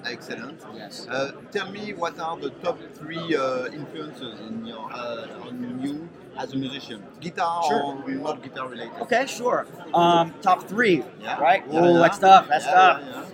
[0.06, 0.58] Excellent.
[0.82, 1.08] Yes.
[1.10, 6.08] Uh, tell me what are the top three uh, influences in your uh, on you
[6.38, 7.00] as a musician?
[7.26, 7.84] Guitar Sure.
[8.06, 8.98] or not guitar related?
[9.06, 9.66] Okay, sure.
[10.02, 11.40] Um, top three, Yeah.
[11.48, 11.64] right?
[11.72, 12.00] Yeah, oh, yeah.
[12.04, 12.46] that's tough.
[12.48, 13.34] That's Yeah, tough.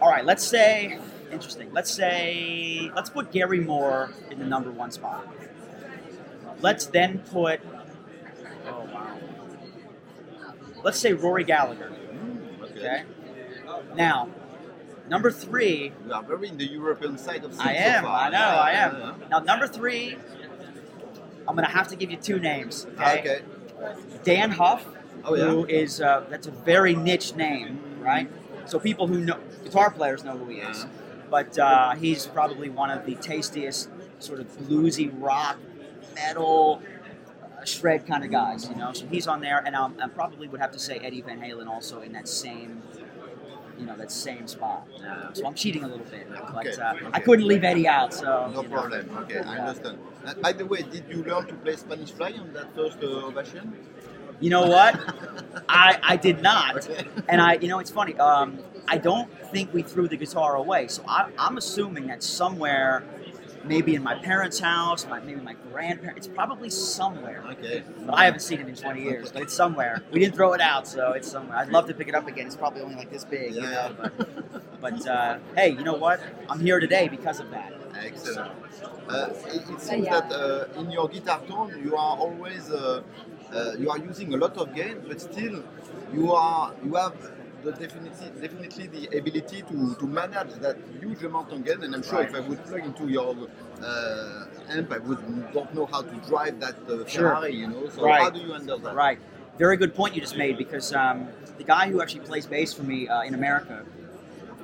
[0.00, 0.98] All right, let's say,
[1.34, 1.70] interesting.
[1.72, 5.26] Let's say, let's put Gary Moore in the number one spot.
[6.60, 7.60] Let's then put,
[8.66, 9.18] oh wow.
[10.82, 11.92] Let's say Rory Gallagher.
[12.62, 12.78] Okay.
[12.80, 13.02] Okay.
[13.94, 14.28] Now,
[15.08, 18.04] number three, You are very in the European side of things I so am.
[18.04, 18.18] far.
[18.20, 18.38] I know.
[18.38, 18.96] I am.
[18.96, 19.28] yeah.
[19.30, 20.16] Now, number three,
[21.48, 22.86] I'm gonna have to give you two names.
[22.98, 23.40] Ah, Okay.
[23.82, 23.94] Okay.
[24.24, 24.86] Dan Huff,
[25.26, 25.44] Oh, yeah.
[25.46, 28.30] who is uh, that's a very niche name, right?
[28.66, 30.90] So people who know guitar players know who he is, Yeah.
[31.34, 33.90] But uh, he's probably one of the tastiest
[34.20, 35.58] sort of bluesy rock,
[36.14, 36.80] metal,
[37.42, 38.92] uh, shred kind of guys, you know.
[38.92, 41.66] So he's on there, and um, I probably would have to say Eddie Van Halen
[41.66, 42.82] also in that same.
[43.80, 44.86] You know that same spot.
[44.86, 45.32] Yeah.
[45.32, 48.14] So I'm cheating a little bit, but Okay, uh, I couldn't leave Eddie out.
[48.14, 48.74] So No you know.
[48.76, 49.18] problem.
[49.22, 49.98] Okay, I understand.
[50.24, 53.26] Uh, by the way, did you learn to play Spanish Fly on that first uh,
[53.30, 53.72] ovation?
[54.38, 54.94] You know what?
[55.68, 56.88] I, I did not.
[56.88, 57.04] Okay.
[57.28, 58.14] And I, you know, it's funny.
[58.18, 60.88] Um, I don't think we threw the guitar away.
[60.88, 63.04] So I, I'm assuming that somewhere,
[63.64, 67.42] maybe in my parents' house, my, maybe my grandparents, it's probably somewhere.
[67.52, 67.82] Okay.
[68.04, 70.02] But I haven't seen it in 20 years, but it's somewhere.
[70.12, 71.56] We didn't throw it out, so it's somewhere.
[71.58, 72.46] I'd love to pick it up again.
[72.46, 73.70] It's probably only like this big, you Yeah.
[73.70, 73.94] know.
[73.96, 76.20] But, but uh, hey, you know what?
[76.50, 77.72] I'm here today because of that.
[77.98, 78.52] Excellent.
[79.08, 83.02] Uh, it, it seems that uh, in your guitar tone, you are always uh,
[83.52, 85.62] uh, you are using a lot of gain, but still
[86.12, 87.14] you are you have
[87.64, 88.10] the definitely
[88.40, 91.82] definitely the ability to, to manage that huge amount of gain.
[91.82, 93.34] And I'm sure if I would plug into your
[93.82, 97.48] uh, amp, I would don't know how to drive that uh, Sure.
[97.48, 98.22] You know, so Right.
[98.22, 98.94] how do you handle that?
[98.94, 99.18] Right.
[99.58, 101.28] Very good point you just made because um,
[101.58, 103.84] the guy who actually plays bass for me uh, in America,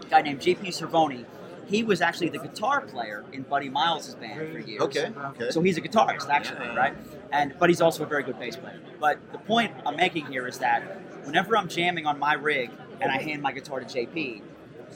[0.03, 1.25] a guy named JP Cervoni,
[1.69, 4.83] he was actually the guitar player in Buddy Miles' band for years.
[4.83, 5.13] Okay.
[5.31, 5.51] Okay.
[5.51, 6.75] So he's a guitarist, actually, Yeah.
[6.75, 6.95] right?
[7.33, 8.81] And but he's also a very good bass player.
[8.99, 10.83] But the point I'm making here is that
[11.25, 12.71] whenever I'm jamming on my rig
[13.01, 14.43] and I hand my guitar to JP,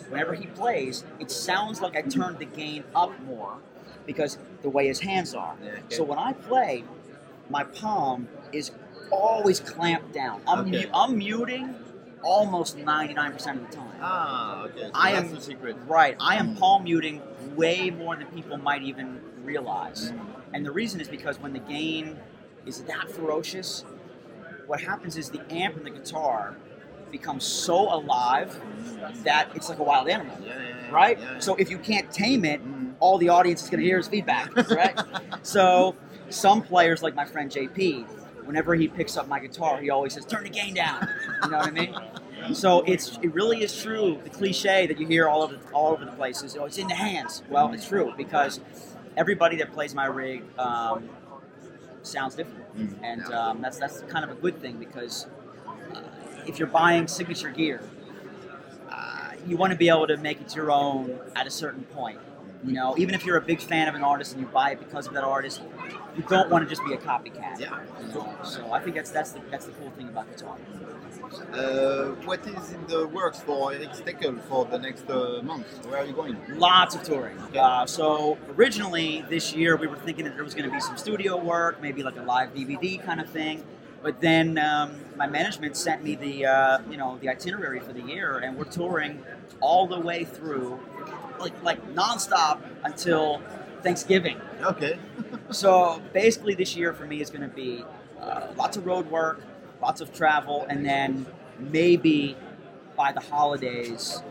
[0.08, 3.56] whenever he plays, it sounds like I turned the gain up more
[4.06, 5.54] because the way his hands are.
[5.62, 5.80] Yeah, okay.
[5.96, 6.84] So when I play,
[7.50, 8.70] my palm is
[9.10, 10.42] always clamped down.
[10.46, 10.86] I'm, Okay.
[10.86, 11.74] mu- I'm muting
[12.22, 13.98] almost 99% of the time.
[14.00, 14.80] Ah, okay.
[14.80, 15.76] So I that's am the secret.
[15.86, 16.16] right.
[16.20, 17.22] I am palm muting
[17.54, 20.12] way more than people might even realize,
[20.54, 22.18] and the reason is because when the gain
[22.64, 23.84] is that ferocious,
[24.66, 26.56] what happens is the amp and the guitar
[27.18, 28.58] become so alive
[29.24, 31.18] that it's like a wild animal, Yeah, yeah, right?
[31.38, 32.60] So if you can't tame it,
[33.00, 34.98] all the audience is going to hear is feedback, right?
[35.42, 35.94] so
[36.28, 38.04] some players, like my friend JP,
[38.44, 41.06] whenever he picks up my guitar, he always says, "Turn the gain down."
[41.42, 41.94] You know what I mean?
[42.52, 46.04] So it's it really is true the cliche that you hear all over all over
[46.04, 46.56] the places.
[46.58, 47.42] Oh, it's in the hands.
[47.48, 48.60] Well, it's true because
[49.16, 51.08] everybody that plays my rig um,
[52.02, 52.64] sounds different,
[53.02, 55.26] and um, that's that's kind of a good thing because
[56.46, 57.82] if you're buying signature gear,
[58.90, 62.18] uh, you want to be able to make it your own at a certain point.
[62.64, 64.78] You know, even if you're a big fan of an artist and you buy it
[64.78, 65.60] because of that artist,
[66.16, 67.60] you don't want to just be a copycat.
[67.60, 67.78] Yeah.
[68.00, 68.34] You know?
[68.42, 70.56] So I think that's that's the that's the cool thing about guitar.
[71.52, 73.90] Uh, what is in the works for Eric
[74.48, 75.66] for the next uh, month?
[75.86, 76.36] Where are you going?
[76.56, 77.36] Lots of touring.
[77.54, 80.96] Uh, so originally this year we were thinking that there was going to be some
[80.96, 83.62] studio work, maybe like a live DVD kind of thing.
[84.02, 88.02] But then um, my management sent me the uh, you know the itinerary for the
[88.02, 89.22] year, and we're touring
[89.60, 90.80] all the way through,
[91.38, 93.40] like like nonstop until
[93.82, 94.40] Thanksgiving.
[94.62, 94.98] Okay.
[95.50, 97.84] So basically, this year for me is going to be
[98.18, 99.42] uh, lots of road work,
[99.80, 101.26] lots of travel, and then
[101.58, 102.34] maybe
[102.96, 104.22] by the holidays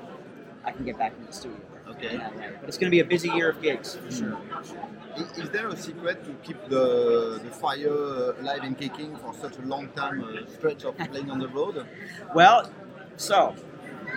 [0.66, 1.60] I can get back into the studio.
[1.88, 2.18] Okay.
[2.60, 4.38] But it's going to be a busy year of gigs for sure.
[5.18, 9.34] Is, is there a secret to keep the, the fire uh, alive and kicking for
[9.34, 11.86] such a long time uh, stretch of playing on the road?
[12.34, 12.72] Well,
[13.18, 13.56] so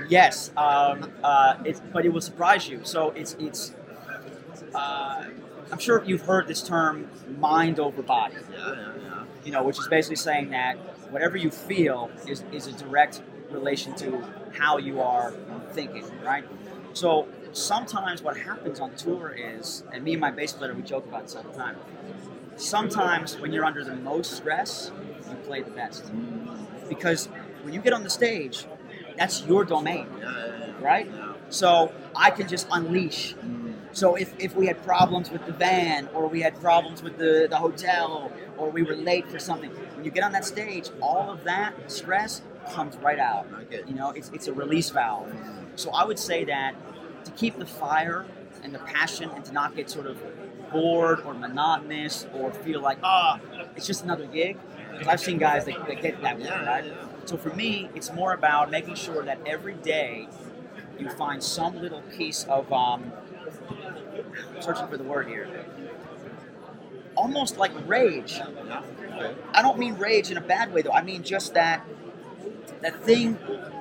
[0.09, 2.81] yes, um, uh, it's, but it will surprise you.
[2.85, 3.75] So it's it's.
[4.75, 5.25] Uh,
[5.71, 9.25] I'm sure you've heard this term "mind over body." Yeah, yeah, yeah.
[9.45, 10.77] you know, which is basically saying that
[11.11, 14.25] whatever you feel is, is a direct relation to
[14.55, 15.33] how you are
[15.73, 16.45] thinking, right?
[16.93, 21.07] So sometimes what happens on tour is, and me and my bass player, we joke
[21.07, 21.77] about this all the time.
[22.57, 24.91] Sometimes when you're under the most stress,
[25.29, 26.05] you play the best.
[26.89, 27.27] Because
[27.63, 28.67] when you get on the stage,
[29.17, 30.07] that's your domain,
[30.81, 31.11] right?
[31.49, 33.35] So I can just unleash.
[33.93, 37.47] So if, if we had problems with the van, or we had problems with the,
[37.49, 41.31] the hotel, or we were late for something, when you get on that stage, all
[41.31, 43.47] of that stress comes right out.
[43.87, 45.33] You know, it's, it's a release valve.
[45.77, 46.75] So I would say that
[47.27, 48.25] to keep the fire
[48.63, 50.19] and the passion and to not get sort of
[50.73, 53.39] bored or monotonous or feel like, ah,
[53.77, 54.57] it's just another gig.
[54.93, 56.93] Because I've seen guys that, that get that way, right?
[57.27, 60.29] So for me, it's more about making sure that every day
[60.99, 63.13] you find some little piece of um,
[64.61, 65.49] searching for the word here.
[67.15, 68.41] Almost like rage.
[69.53, 70.93] I don't mean rage in a bad way though.
[70.93, 71.87] I mean just that
[72.83, 73.39] that thing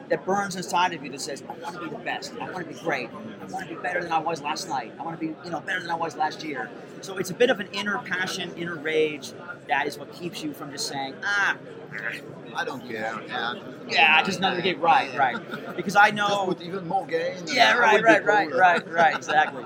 [0.10, 2.34] that burns inside of you that says, I want to be the best.
[2.40, 3.10] I want to be great.
[3.10, 4.94] I want to be better than I was last night.
[4.99, 6.69] I want to be, you know, better than I was last year.
[7.02, 9.34] So it's a bit of an inner passion, inner rage.
[9.68, 11.57] That is what keeps you from just saying, ah,
[12.56, 13.22] I don't care.
[13.27, 13.56] Yeah,
[13.88, 14.80] yeah, just another gig.
[14.80, 15.76] Right, right.
[15.76, 16.48] Because I know.
[16.48, 17.44] Put even more gain.
[17.48, 19.65] Yeah, I right, right, right, right, right, exactly.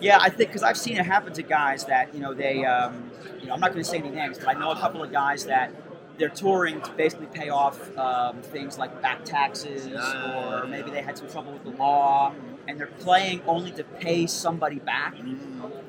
[0.00, 3.10] Yeah, I think because I've seen it happen to guys that you know they, um,
[3.40, 5.10] you know, I'm not going to say any names, but I know a couple of
[5.12, 5.72] guys that
[6.18, 11.18] they're touring to basically pay off um, things like back taxes, or maybe they had
[11.18, 12.32] some trouble with the law,
[12.66, 15.14] and they're playing only to pay somebody back.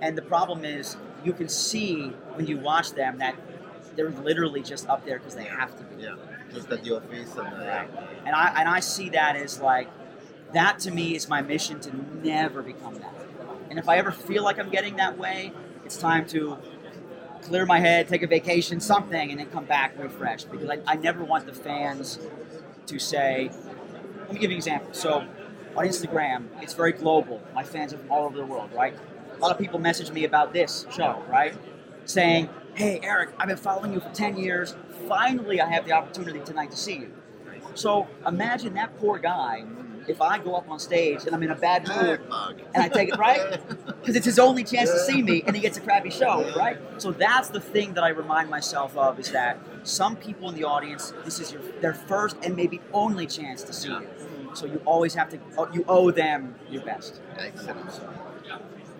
[0.01, 3.35] And the problem is, you can see when you watch them that
[3.95, 6.03] they're literally just up there because they have to be.
[6.03, 6.15] Yeah,
[6.53, 7.35] just at the office.
[7.35, 7.89] And, Right.
[8.25, 9.89] And I and I see that as like
[10.53, 13.13] that to me is my mission to never become that.
[13.69, 15.51] And if I ever feel like I'm getting that way,
[15.83, 16.57] it's time to
[17.47, 20.51] clear my head, take a vacation, something, and then come back refreshed.
[20.51, 22.19] Because I, I never want the fans
[22.87, 23.49] to say,
[24.19, 24.93] let me give you an example.
[24.93, 25.25] So
[25.75, 27.41] on Instagram, it's very global.
[27.55, 28.93] My fans are from all over the world, right?
[29.33, 31.53] A lot of people message me about this show, right?
[32.05, 34.75] Saying, hey, Eric, I've been following you for 10 years.
[35.07, 37.13] Finally, I have the opportunity tonight to see you.
[37.75, 39.63] So imagine that poor guy
[40.07, 42.21] if I go up on stage and I'm in a bad mood
[42.73, 43.59] and I take it right
[43.99, 46.77] because it's his only chance to see me and he gets a crappy show, right?
[46.97, 50.63] So that's the thing that I remind myself of is that some people in the
[50.63, 54.07] audience, this is your their first and maybe only chance to see you.
[54.53, 55.39] So you always have to
[55.73, 57.21] you owe them your best.
[57.37, 57.79] Excellent.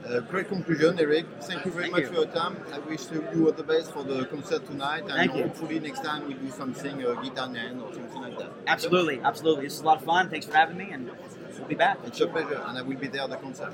[0.08, 1.26] Uh, great conclusion, Eric.
[1.42, 2.08] Thank you very Thank much you.
[2.08, 2.56] for your time.
[2.72, 5.44] I wish you all the best for the concert tonight, and Thank you.
[5.44, 8.52] hopefully next time we'll do something uh, guitar man or something like that.
[8.68, 9.66] Absolutely, absolutely.
[9.66, 10.30] This is a lot of fun.
[10.30, 11.12] Thanks for having me and
[11.60, 11.98] we'll be back.
[12.06, 13.74] It's a pleasure, and I will be there at the concert.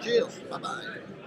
[0.00, 0.38] Cheers.
[0.50, 1.21] Bye bye.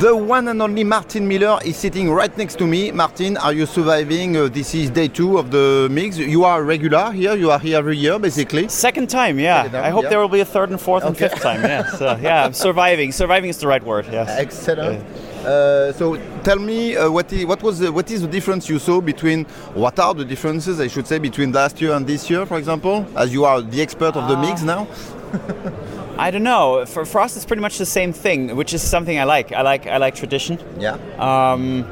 [0.00, 2.92] The one and only Martin Miller is sitting right next to me.
[2.92, 4.36] Martin, are you surviving?
[4.36, 6.16] Uh, this is day two of the mix.
[6.18, 7.34] You are regular here.
[7.34, 8.68] You are here every year, basically.
[8.68, 9.64] Second time, yeah.
[9.64, 10.10] Second time, I hope yeah.
[10.10, 11.62] there will be a third and fourth and fifth time.
[11.62, 12.44] Yeah, so, yeah.
[12.44, 13.10] I'm surviving.
[13.12, 14.06] Surviving is the right word.
[14.10, 14.28] Yes.
[14.38, 15.04] Excellent.
[15.44, 18.78] Uh, so tell me uh, what is what was the, what is the difference you
[18.78, 22.44] saw between what are the differences I should say between last year and this year,
[22.46, 24.40] for example, as you are the expert of the Ah.
[24.42, 24.86] mix now.
[26.18, 26.84] I don't know.
[26.86, 29.52] For, for us, it's pretty much the same thing, which is something I like.
[29.52, 30.58] I like I like tradition.
[30.78, 30.96] Yeah.
[31.18, 31.84] Um,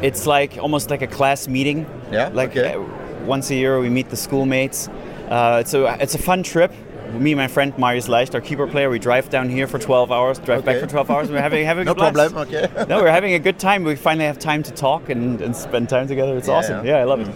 [0.00, 1.86] it's like almost like a class meeting.
[2.12, 2.74] Yeah, Like okay.
[2.74, 2.82] uh,
[3.26, 4.88] once a year, we meet the schoolmates.
[5.28, 6.72] Uh, it's a it's a fun trip.
[7.14, 10.12] Me and my friend Marius Leicht, our keyboard player, we drive down here for 12
[10.12, 11.30] hours, drive back for 12 hours.
[11.30, 12.34] We're having having No a blast.
[12.34, 12.68] problem, okay.
[12.86, 13.82] no, we're having a good time.
[13.82, 16.36] We finally have time to talk and, and spend time together.
[16.36, 16.86] It's Yeah, awesome.
[16.86, 16.96] yeah.
[16.96, 17.28] Yeah, I love it.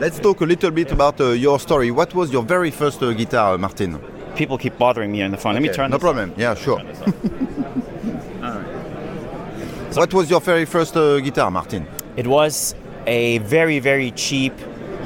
[0.00, 1.90] Let's talk a little bit about uh, your story.
[1.90, 4.00] What was your very first uh, guitar, Martin?
[4.38, 5.54] People keep bothering me on the phone.
[5.54, 6.32] Let me Okay, turn No problem.
[6.36, 6.80] Yeah, sure.
[9.90, 11.86] So What was your very first uh, guitar, Martin?
[12.16, 12.74] It was
[13.06, 14.52] a very, very cheap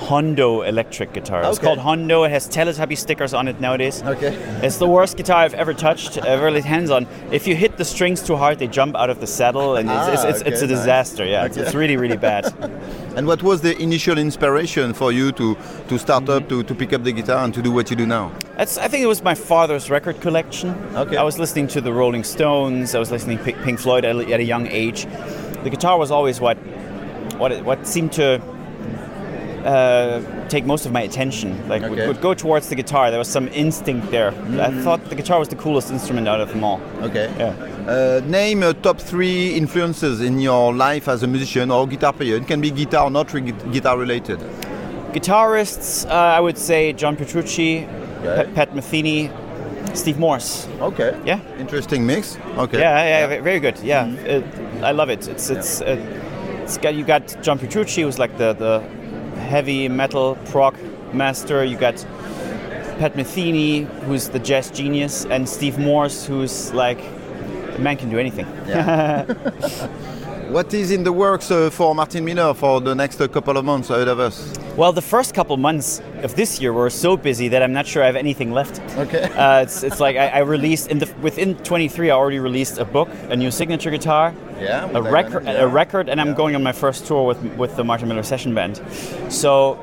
[0.01, 1.45] Hondo electric guitar.
[1.45, 2.25] It's called Hondo.
[2.25, 4.03] It has Teletubby stickers on it nowadays.
[4.03, 4.35] Okay.
[4.67, 7.07] It's the worst guitar I've ever touched, ever laid hands on.
[7.31, 10.09] If you hit the strings too hard, they jump out of the saddle, and it's,
[10.09, 10.81] it's, Ah, it's, it's a okay, nice.
[10.81, 11.25] disaster.
[11.25, 11.65] Yeah, it's, Okay.
[11.67, 12.53] it's really, really bad.
[13.14, 15.56] And what was the initial inspiration for you to,
[15.89, 18.06] to start up, to, to pick up the guitar and to do what you do
[18.06, 18.32] now?
[18.56, 20.70] That's, I think it was my father's record collection.
[20.94, 21.16] Okay.
[21.16, 22.94] I was listening to the Rolling Stones.
[22.94, 25.05] I was listening to Pink Floyd at, a- at a young age.
[25.62, 26.56] The guitar was always what
[27.39, 28.40] what it, what seemed to
[29.64, 31.51] uh, take most of my attention.
[31.68, 32.06] Like would, Okay.
[32.09, 33.10] would go towards the guitar.
[33.10, 34.28] There was some instinct there.
[34.28, 34.82] I Mm-hmm.
[34.82, 36.80] thought the guitar was the coolest instrument out of them all.
[37.02, 37.30] Okay.
[37.39, 37.55] Yeah.
[37.90, 42.36] Uh, name uh, top three influences in your life as a musician or guitar player.
[42.36, 43.40] It can be guitar or not re-
[43.72, 44.39] guitar related.
[45.12, 47.86] Guitarists, uh, I would say John Petrucci,
[48.24, 48.44] Okay.
[48.44, 49.30] Pat, Pat Metheny,
[49.97, 50.68] Steve Morse.
[50.80, 51.12] Okay.
[51.26, 51.40] Yeah.
[51.59, 52.39] Interesting mix.
[52.56, 52.78] Okay.
[52.78, 53.78] Yeah, yeah, ve- very good.
[53.82, 54.26] Yeah, Mm-hmm.
[54.26, 55.26] it, I love it.
[55.28, 55.97] It's it's uh,
[56.62, 58.80] it's got you got John Petrucci, who's like the the
[59.53, 60.74] heavy metal prog
[61.12, 61.62] master.
[61.62, 61.97] You got
[62.99, 67.01] Pat Metheny, who's the jazz genius, and Steve Morse, who's like
[67.74, 68.47] the man can do anything.
[70.53, 73.65] What is in the works uh, for Martin Miller for the next uh, couple of
[73.65, 74.53] months ahead of us?
[74.77, 78.03] Well, the first couple months of this year were so busy that I'm not sure
[78.03, 78.81] I have anything left.
[78.97, 79.24] Okay.
[79.24, 82.11] Uh, it's, it's like I, I released in the within 23.
[82.11, 85.62] I already released a book, a new signature guitar, Yeah, a record, yeah.
[85.62, 88.55] a record, and I'm going on my first tour with with the Martin Miller Session
[88.55, 88.81] Band.
[89.28, 89.78] So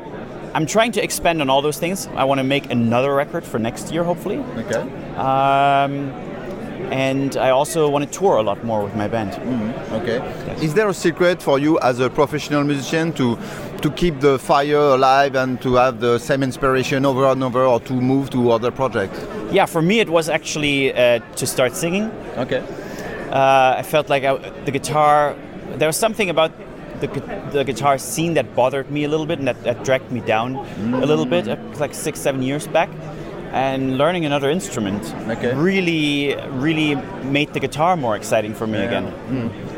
[0.55, 2.07] I'm trying to expand on all those things.
[2.15, 4.37] I want to make another record for next year, hopefully.
[4.57, 4.81] Okay.
[5.17, 6.11] Um,
[6.91, 9.33] and I also want to tour a lot more with my band.
[10.01, 10.17] Okay.
[10.65, 13.37] Is there a secret for you as a professional musician to
[13.81, 17.79] to keep the fire alive and to have the same inspiration over and over, or
[17.81, 19.19] to move to other projects?
[19.51, 22.11] Yeah, for me it was actually uh, to start singing.
[22.37, 22.63] Okay.
[23.31, 25.35] Uh, I felt like I, the guitar,
[25.77, 26.51] there was something about
[26.99, 27.07] the,
[27.51, 30.55] the guitar scene that bothered me a little bit and that, that dragged me down
[30.95, 32.89] a little bit, uh, like six, seven years back.
[33.51, 35.53] And learning another instrument Okay.
[35.55, 39.05] really, really made the guitar more exciting for me again.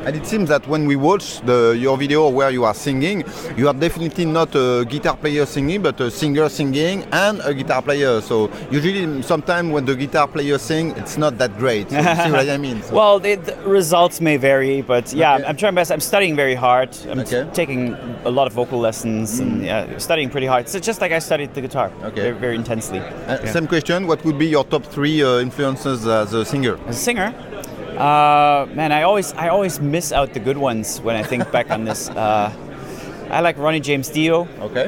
[0.05, 3.23] And it seems that when we watch the, your video where you are singing,
[3.55, 7.81] you are definitely not a guitar player singing, but a singer singing and a guitar
[7.81, 8.19] player.
[8.21, 11.89] So usually, sometimes when the guitar player sing, it's not that great.
[11.91, 12.81] So you see what I mean?
[12.87, 15.45] So- Well, the, the results may vary, but yeah, Okay.
[15.45, 15.91] I'm trying my best.
[15.91, 16.89] I'm studying very hard.
[17.09, 17.47] I'm Okay.
[17.53, 17.93] taking
[18.25, 20.67] a lot of vocal lessons and yeah, studying pretty hard.
[20.67, 22.21] So just like I studied the guitar, Okay.
[22.21, 22.99] very, very intensely.
[22.99, 24.07] Uh, Same question.
[24.07, 26.79] What would be your top three uh, influences as a singer?
[26.87, 27.27] As a singer,
[27.95, 31.69] uh, man, I always I always miss out the good ones when I think back
[31.69, 32.09] on this.
[32.09, 32.51] Uh,
[33.29, 34.47] I like Ronnie James Dio.
[34.61, 34.85] Okay.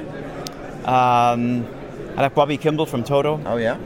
[0.86, 1.68] Um,
[2.18, 3.78] I like Bobby Kimball from Toto Oh yeah.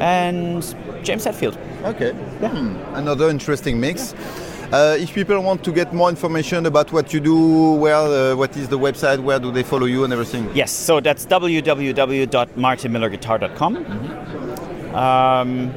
[0.00, 0.62] and
[1.04, 1.58] James Hetfield.
[1.84, 2.12] Okay.
[2.40, 4.14] Hmm, Another interesting mix.
[4.72, 8.56] Uh, if people want to get more information about what you do, well, uh, what
[8.56, 9.18] is the website?
[9.18, 10.50] Where do they follow you and everything?
[10.54, 13.76] Yes, so that's www.martinmillerguitar.com.
[14.94, 15.70] Um,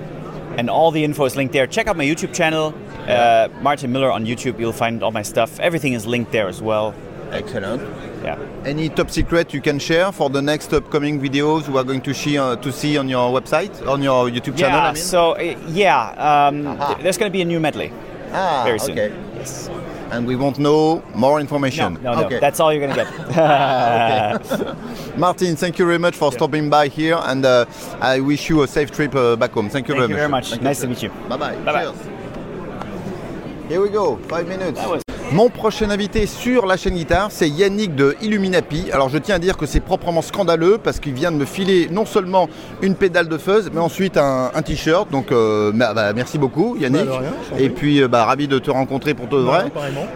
[0.58, 1.68] and all the info is linked there.
[1.68, 2.74] Check out my YouTube channel,
[3.06, 4.58] uh, Martin Miller on YouTube.
[4.60, 5.60] You'll find all my stuff.
[5.60, 6.96] Everything is linked there as well.
[7.32, 7.82] Excellent.
[8.24, 8.40] Yeah.
[8.64, 12.14] Any top secret you can share for the next upcoming videos we are going to
[12.14, 14.80] see uh, to see on your website, on your YouTube channel?
[14.80, 15.04] Yeah, I mean?
[15.04, 17.92] so uh, yeah, um, th- there's going to be a new medley
[18.36, 18.92] ah, very soon.
[18.92, 19.14] okay.
[19.36, 19.70] Yes.
[20.12, 21.96] And we won't know more information.
[22.02, 22.26] no, no.
[22.26, 22.40] okay.
[22.40, 23.36] That's all you're going to get.
[25.18, 27.66] Martin, thank you very much for stopping by here, and uh,
[28.00, 29.70] I wish you a safe trip uh, back home.
[29.70, 30.30] Thank you Thank very you much.
[30.30, 30.50] very much.
[30.50, 31.10] Thank Nice to meet you.
[31.30, 31.56] Bye bye.
[31.64, 31.86] Bye-bye.
[31.86, 33.70] Cheers.
[33.70, 35.05] Here we go, five minutes.
[35.32, 38.90] Mon prochain invité sur la chaîne guitare, c'est Yannick de Illuminapi.
[38.94, 41.90] Alors je tiens à dire que c'est proprement scandaleux parce qu'il vient de me filer
[41.92, 42.48] non seulement
[42.82, 45.10] une pédale de fuzz, mais ensuite un, un t-shirt.
[45.12, 47.06] Donc euh, bah, bah, merci beaucoup Yannick.
[47.08, 47.58] Bah, rien.
[47.60, 49.66] Et puis euh, bah, ravi de te rencontrer pour de vrai.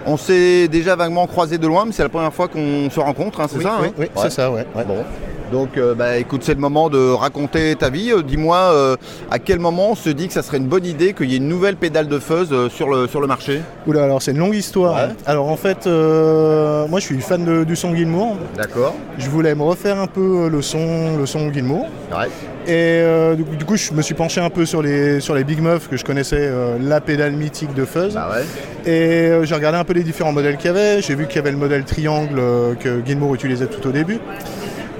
[0.05, 3.41] On s'est déjà vaguement croisé de loin, mais c'est la première fois qu'on se rencontre,
[3.41, 4.21] hein, c'est Oui, ça oui, hein oui, Ouais.
[4.23, 4.65] c'est ça, ouais.
[4.75, 4.85] ouais.
[4.85, 5.03] Bon.
[5.51, 8.11] Donc, euh, bah, écoute, c'est le moment de raconter ta vie.
[8.11, 8.95] Euh, Dis-moi, euh,
[9.31, 11.37] à quel moment on se dit que ça serait une bonne idée qu'il y ait
[11.37, 13.61] une nouvelle pédale de fuzz sur le, sur le marché?
[13.87, 14.95] Oula, alors c'est une longue histoire.
[15.09, 15.15] Ouais.
[15.25, 18.37] Alors en fait, moi je suis fan de- du son Gilmour.
[18.55, 18.95] D'accord.
[19.17, 21.87] Je voulais me refaire un peu le son, le son Gilmour.
[22.11, 22.27] Ouais.
[22.67, 25.43] Et du, coup, du coup, je me suis penché un peu sur les, sur les
[25.43, 26.51] Big Muff que je connaissais,
[26.81, 28.13] la pédale mythique de Fuzz.
[28.13, 28.45] Bah ouais.
[28.91, 31.01] Et j'ai regardé un peu les différents modèles qu'il y avait.
[31.01, 32.39] J'ai vu qu'il y avait le modèle triangle
[32.79, 34.19] que Gilmour utilisait tout au début.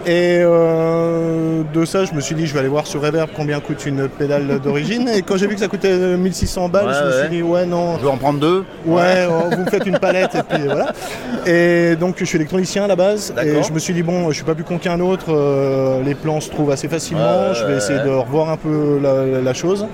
[0.06, 3.60] Et euh, de ça, je me suis dit, je vais aller voir sur Reverb combien
[3.60, 5.08] coûte une pédale d'origine.
[5.10, 7.20] Et quand j'ai vu que ça coûtait euh, 1600 balles, Ouais, je me ouais.
[7.28, 8.64] suis dit, ouais, non, Je vais en prendre deux.
[8.86, 10.94] Ouais, oh, vous me faites une palette et puis voilà.
[11.46, 14.36] Et donc je suis électronicien à la base et je me suis dit bon, je
[14.36, 17.78] suis pas plus con qu'un autre, euh, les plans se trouvent assez facilement, je vais
[17.78, 19.86] essayer de revoir un peu la, la chose.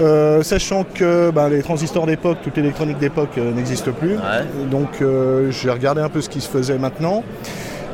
[0.00, 4.16] Euh, sachant que ben, les transistors d'époque, toute l'électronique d'époque euh, n'existe plus.
[4.70, 7.24] Donc euh, j'ai regardé un peu ce qui se faisait maintenant.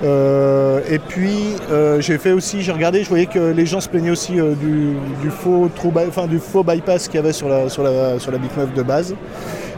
[0.03, 3.89] Euh, et puis euh, j'ai fait aussi, j'ai regardé, je voyais que les gens se
[3.89, 7.33] plaignaient aussi euh, du, du faux trou by- enfin, du faux bypass qu'il y avait
[7.33, 9.15] sur la, sur la, sur la Big de base.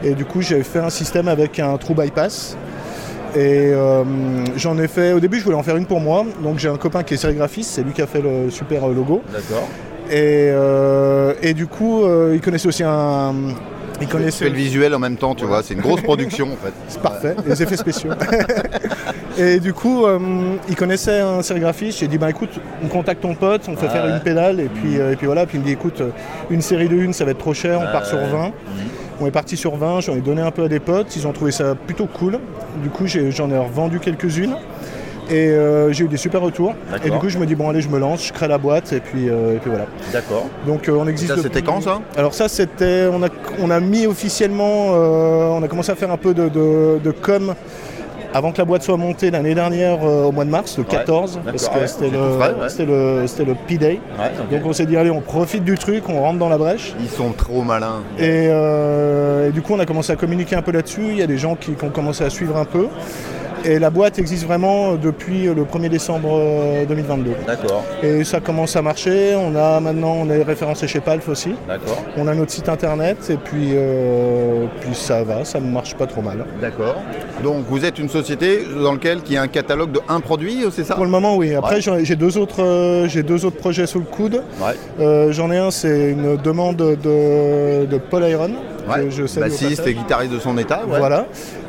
[0.03, 2.57] Et du coup j'ai fait un système avec un trou bypass.
[3.37, 3.73] Et
[4.57, 6.79] j'en ai fait, au début je voulais en faire une pour moi, donc j'ai un
[6.79, 9.21] copain qui est sérigraphiste, c'est lui qui a fait le super logo.
[9.31, 9.69] D'accord.
[10.11, 10.51] Et,
[11.47, 13.35] et du coup il connaissait aussi un...
[14.01, 15.63] Il Tu connaissait fais le visuel en même temps, tu vois.
[15.63, 16.73] C'est une grosse production en fait.
[16.89, 18.11] c'est parfait, les effets spéciaux.
[19.39, 20.19] et du coup, euh,
[20.69, 21.99] il connaissait un sérigraphiste.
[22.01, 22.51] J'ai dit, bah écoute,
[22.85, 23.93] on contacte ton pote, on fait Ouais.
[23.93, 24.61] faire une pédale.
[24.61, 26.09] Et puis, euh, et puis voilà, puis il me dit, écoute, euh,
[26.51, 28.53] une série de une, ça va être trop cher, on part sur 20.
[29.21, 31.33] On est parti sur 20, j'en ai donné un peu à des potes, ils ont
[31.33, 32.39] trouvé ça plutôt cool.
[32.83, 34.57] Du coup, j'en ai revendu quelques-unes.
[35.29, 36.75] Et euh, j'ai eu des super retours.
[37.05, 38.93] Et du coup, je me dis, bon, allez, je me lance, je crée la boîte.
[38.93, 39.87] Et puis, euh, et puis voilà.
[40.13, 40.47] D'accord.
[40.69, 41.35] Donc, euh, on existe.
[41.35, 41.99] Ça, c'était quand ça?
[42.17, 46.17] Alors ça c'était, on a, on a mis officiellement, on a commencé à faire un
[46.17, 47.55] peu de, de, de com
[48.37, 51.41] avant que la boîte soit montée l'année dernière euh, au mois de mars, le 14,
[51.45, 52.39] parce que c'était le,
[52.85, 53.99] le, le P-Day.
[54.51, 56.95] Donc on s'est dit allez on profite du truc, on rentre dans la brèche.
[57.01, 58.03] Ils sont trop malins.
[58.19, 61.23] Et, euh, et du coup on a commencé à communiquer un peu là-dessus, il y
[61.23, 62.89] a des gens qui, qui ont commencé à suivre un peu.
[63.69, 67.33] Et la boîte existe vraiment depuis le 1er décembre euh, 2022.
[67.49, 67.85] D'accord.
[68.01, 71.53] Et ça commence à marcher, on a maintenant on est référencé chez Palf aussi.
[71.67, 71.99] D'accord.
[72.17, 76.07] On a notre site internet et puis, euh, puis ça va, ça ne marche pas
[76.07, 76.45] trop mal.
[76.61, 76.95] D'accord.
[77.43, 80.65] Donc vous êtes une société dans laquelle il y a un catalogue de un produit,
[80.71, 80.95] c'est ça?
[80.95, 81.53] Pour le moment, oui.
[81.55, 82.05] Après, Ouais.
[82.05, 84.43] j'ai deux, autres, euh, j'ai deux autres projets sous le coude.
[84.61, 84.75] Ouais.
[85.01, 86.95] Euh, J'en ai un, c'est une demande de,
[87.85, 88.51] de Paul Iron.
[88.89, 89.07] Ouais.
[89.07, 90.83] que je Bassiste et guitariste de son état.
[90.87, 91.27] Voilà.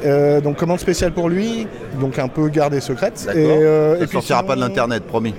[0.08, 1.68] Euh, donc commande spéciale pour lui,
[2.00, 3.22] donc un peu gardée secrète.
[3.26, 3.42] D'accord.
[3.46, 5.34] euh, Ça puis sortira sinon- pas de l'internet, promis.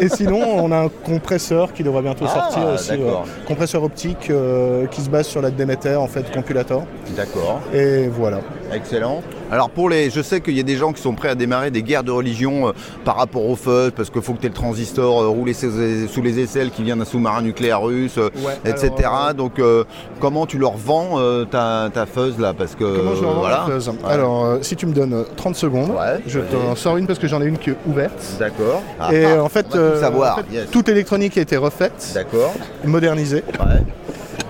[0.00, 2.90] Et sinon, on a un compresseur qui devrait bientôt Ah, sortir aussi.
[2.90, 3.22] d'accord.
[3.24, 3.44] ouais.
[3.46, 6.84] Compresseur optique euh, qui se base sur la Demeter, en fait, Compulator.
[7.16, 7.60] D'accord.
[7.74, 8.40] Et voilà.
[8.72, 9.22] Excellent.
[9.52, 11.72] Alors pour les, je sais qu'il y a des gens qui sont prêts à démarrer
[11.72, 12.72] des guerres de religion euh,
[13.04, 15.72] par rapport au fuzz parce qu'il faut que tu aies le transistor euh, roulé sous,
[16.08, 18.92] sous les aisselles qui vient d'un sous-marin nucléaire russe, euh, Ouais, etc.
[19.00, 19.82] alors, euh, Donc euh,
[20.20, 22.54] comment tu leur vends euh, ta, ta fuzz là?
[22.56, 23.64] Parce que Comment je leur vends voilà.
[23.68, 23.88] la fuzz?
[23.88, 23.94] Ouais.
[24.08, 27.18] Alors, euh, si tu me donnes euh, 30 secondes, Ouais, je t'en sors une parce
[27.18, 28.22] que j'en ai une qui est ouverte.
[28.38, 28.82] D'accord.
[29.00, 30.38] Ah, Et ah, en fait, tout euh, savoir.
[30.38, 30.70] en fait, yes.
[30.70, 32.52] toute l'électronique a été refaite, D'accord.
[32.84, 33.44] modernisée.
[33.58, 33.82] Ouais.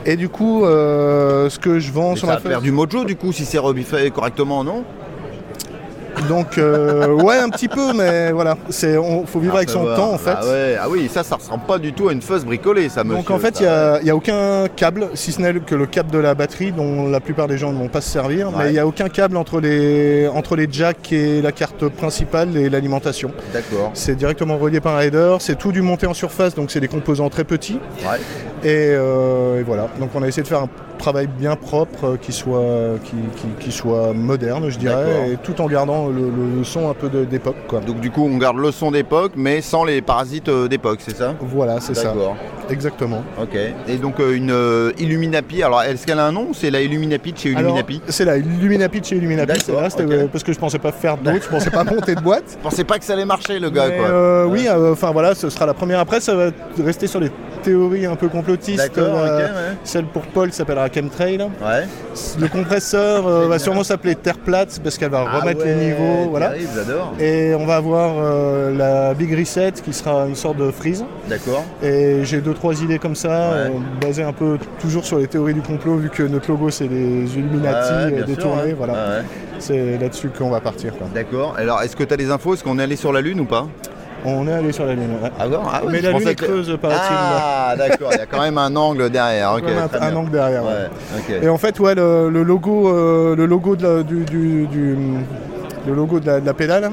[0.06, 2.64] Et du coup, euh, ce que je vends Mais sur ça ma va faire fuzz,
[2.64, 4.84] du mojo du coup si c'est rebiffé correctement, non?
[6.28, 9.82] Donc euh, ouais, un petit peu, mais voilà, c'est, on, faut vivre Ah, avec son
[9.82, 9.96] voir.
[9.96, 10.34] temps en fait.
[10.36, 10.76] Ah, ouais.
[10.80, 13.18] ah oui, ça, ça ressemble pas du tout à une fuzz bricolée, ça, monsieur.
[13.18, 16.18] Donc en fait, il n'y a, aucun câble, si ce n'est que le câble de
[16.18, 18.54] la batterie dont la plupart des gens ne vont pas se servir, Ouais.
[18.58, 22.56] mais il n'y a aucun câble entre les, entre les jacks et la carte principale
[22.56, 23.32] et l'alimentation.
[23.52, 23.90] D'accord.
[23.94, 26.88] C'est directement relié par un header, c'est tout du monté en surface, donc c'est des
[26.88, 27.78] composants très petits.
[28.02, 28.18] Ouais.
[28.62, 30.68] Et, euh, et voilà, donc on a essayé de faire un
[31.00, 32.62] travail bien propre, euh, qui soit,
[33.04, 37.08] qui, qui- qui soit moderne, je dirais, et tout en gardant le, son un peu
[37.08, 37.56] d'époque.
[37.68, 37.80] quoi.
[37.80, 41.16] Donc du coup, on garde le son d'époque, mais sans les parasites euh, d'époque, c'est
[41.16, 41.34] ça?
[41.40, 42.36] Voilà, c'est ça, D'accord.
[42.68, 43.22] exactement.
[43.40, 43.56] Ok.
[43.88, 47.32] Et donc euh, une euh, Illuminapi, alors est-ce qu'elle a un nom C'est la Illuminapi
[47.32, 48.00] de chez Illuminapi?
[48.08, 50.12] C'est la Illuminapi de chez Illuminapi, c'est là, c'était, ok.
[50.12, 52.44] euh, parce que je pensais pas faire d'autres, je pensais pas monter de boîte.
[52.58, 54.06] Je pensais pas que ça allait marcher le gars Mais, quoi.
[54.06, 55.98] euh, Oui, enfin voilà, ce sera la première.
[56.00, 56.50] Après, ça va
[56.82, 58.78] rester sur les théories un peu complotistes.
[58.78, 59.76] D'accord, euh, ouais.
[59.84, 61.38] Celle pour Paul s'appellera Chemtrail.
[61.38, 61.86] Ouais.
[62.38, 65.86] Le compresseur euh, va sûrement s'appeler Terre plate parce qu'elle va Ah remettre ouais, les
[65.86, 66.30] niveaux.
[66.30, 66.52] Voilà.
[66.74, 67.14] j'adore.
[67.20, 71.04] Et on va avoir euh, la Big Reset qui sera une sorte de freeze.
[71.28, 71.64] D'accord.
[71.82, 73.52] Et j'ai deux trois idées comme ça,
[74.00, 77.24] basées un peu toujours sur les théories du complot, vu que notre logo c'est les
[77.36, 78.72] Illuminati détournés.
[78.72, 79.22] Voilà.
[79.58, 80.94] C'est là-dessus qu'on va partir.
[81.14, 81.54] D'accord.
[81.58, 82.54] Alors est-ce que tu as des infos?
[82.54, 83.66] Est-ce qu'on est allé sur la Lune ou pas?
[84.24, 85.10] On est allé sur la Lune.
[85.22, 85.30] ouais.
[85.38, 87.00] Ah bon Ah Mais la Lune est que- creuse, paraît-il.
[87.10, 89.52] Ah d'accord, il y a quand même un angle derrière.
[89.52, 90.62] Un, angle derrière.
[90.64, 91.38] ouais.
[91.42, 94.96] Et en fait, ouais, le, le logo, euh, le logo de la, du, du- du-
[95.86, 96.90] le logo de la, de la pédale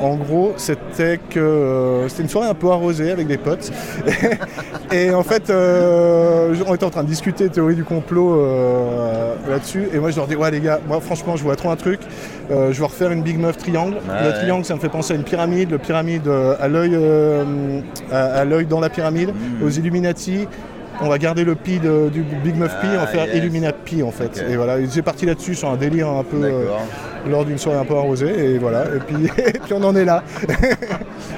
[0.00, 3.70] En gros, c'était que euh, c'était une soirée un peu arrosée avec des potes.
[4.92, 9.88] et en fait, euh, on était en train de discuter théorie du complot euh, là-dessus.
[9.92, 12.00] Et moi, je leur dis, ouais les gars, moi franchement, je vois trop un truc.
[12.50, 13.96] Je vais refaire une Big Muff triangle.
[14.06, 14.34] Le ouais.
[14.34, 15.70] triangle, ça me fait penser à une pyramide.
[15.70, 16.98] Le pyramide à l'œil
[18.12, 19.64] à, à l'œil dans la pyramide, Mm.
[19.64, 20.46] aux Illuminati.
[21.00, 23.36] On va garder le pi de- du Big Muff Pi, on va Ah, faire yes.
[23.36, 24.44] Illuminati Pi en fait.
[24.48, 26.64] Et voilà, j'ai parti là-dessus sur un délire un peu euh,
[27.28, 28.54] lors d'une soirée un peu arrosée.
[28.54, 30.22] Et voilà, et puis, et puis on en est là.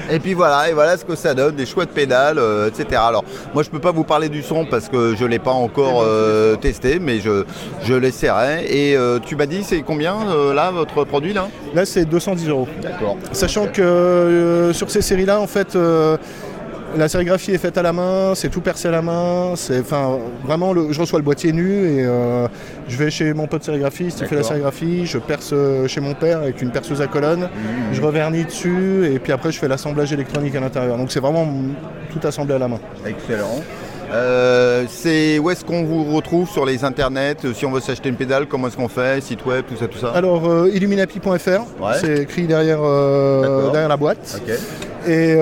[0.09, 3.01] Et puis voilà, et voilà ce que ça donne, des chouettes pédales, euh, etc.
[3.09, 6.01] Alors moi je peux pas vous parler du son parce que je l'ai pas encore
[6.07, 7.43] euh, testé, mais je,
[7.83, 8.67] je l'essaierai.
[8.71, 10.15] Et tu m'as dit c'est combien
[10.55, 11.49] là votre produit là?
[11.75, 12.69] Là, c'est 210 euros.
[12.83, 13.17] D'accord.
[13.33, 15.77] Sachant que sur ces séries-là, en fait,
[16.97, 19.53] la sérigraphie est faite à la main, c'est tout percé à la main.
[19.57, 22.47] C'est, enfin, vraiment, le- je reçois le boîtier nu et euh,
[22.89, 26.15] je vais chez mon pote sérigraphiste, il fait la sérigraphie, je perce euh, chez mon
[26.15, 27.49] père avec une perceuse à colonne,
[27.93, 30.97] je revernis dessus et puis après je fais l'assemblage électronique à l'intérieur.
[30.97, 31.47] Donc c'est vraiment
[32.13, 32.81] tout assemblé à la main.
[33.07, 33.63] Excellent.
[34.13, 38.09] Euh, c'est où est-ce qu'on vous retrouve sur les internets euh, Si on veut s'acheter
[38.09, 40.11] une pédale, comment est-ce qu'on fait Site web, tout ça, tout ça.
[40.11, 41.95] Alors, euh, illuminapi.fr, Ouais.
[42.01, 44.41] c'est écrit derrière, derrière la boîte.
[45.07, 45.37] Et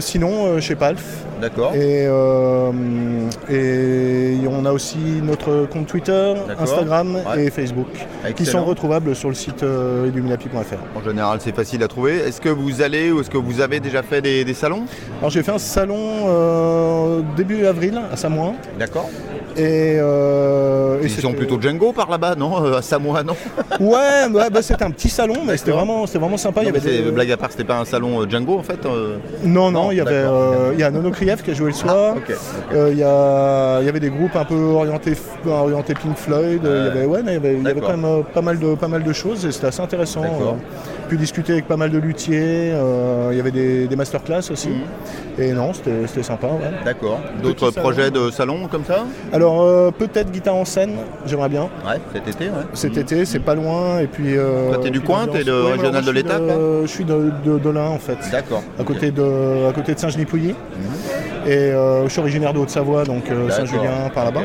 [0.00, 1.02] sinon, chez Palf.
[1.42, 1.72] D'accord.
[1.74, 2.70] Et, euh,
[3.50, 6.34] et on a aussi notre compte Twitter.
[6.58, 7.46] Instagram Ouais.
[7.46, 7.88] et Facebook,
[8.36, 10.98] qui sont retrouvables sur le site euh, illuminapi.fr.
[10.98, 12.14] En général, c'est facile à trouver.
[12.18, 14.84] Est-ce que vous allez ou est-ce que vous avez déjà fait des, des salons?
[15.18, 15.98] Alors j'ai fait un salon
[16.28, 18.52] euh, début avril à Samoa.
[18.78, 19.10] D'accord.
[19.56, 23.34] Et, euh, et Ils sont plutôt Django par là-bas, non Euh, À Samoa, non?
[23.80, 26.62] Ouais, bah, c'était un petit salon, mais c'était vraiment, vraiment sympa.
[26.62, 28.58] Non, il y mais avait c'est- des- Blague à part, c'était pas un salon Django
[28.58, 29.16] en fait euh?
[29.44, 30.24] Non, non, Non, il y avait
[30.74, 31.10] il y a Nono
[31.40, 32.16] Qui a joué le soir.
[32.16, 32.32] Ah.
[32.74, 35.14] Euh, il, y a, il y avait des groupes un peu orientés,
[35.46, 36.64] orientés Pink Floyd.
[36.64, 38.58] euh, il y avait, ouais, mais il y avait, y quand même euh, pas mal
[38.58, 40.58] de, pas mal de choses et c'était assez intéressant.
[41.08, 42.70] Puis discuter avec pas mal de luthiers.
[42.72, 44.70] euh, il y avait des, des masterclass aussi.
[45.38, 46.46] Et non, c'était sympa.
[46.48, 46.70] ouais.
[46.84, 47.20] D'accord.
[47.42, 47.82] D'autres salon.
[47.82, 49.04] projets de salon comme ça?
[49.32, 50.96] Alors euh, peut-être guitare en scène,
[51.26, 51.62] j'aimerais bien.
[51.86, 52.64] Ouais, cet été, ouais.
[52.74, 53.98] Cet été, c'est pas loin.
[53.98, 54.36] Et puis.
[54.36, 56.42] euh, Toi, t'es du coin, t'es de Ouais, régional de l'étape,
[56.82, 58.18] Je suis de, de, de l'Ain en fait.
[58.30, 58.62] D'accord.
[58.78, 60.54] À côté de, à côté de Saint-Genis-Pouilly.
[61.46, 63.24] Et euh, je suis originaire de Haute-Savoie, donc.
[63.50, 64.42] Saint-Julien par là-bas.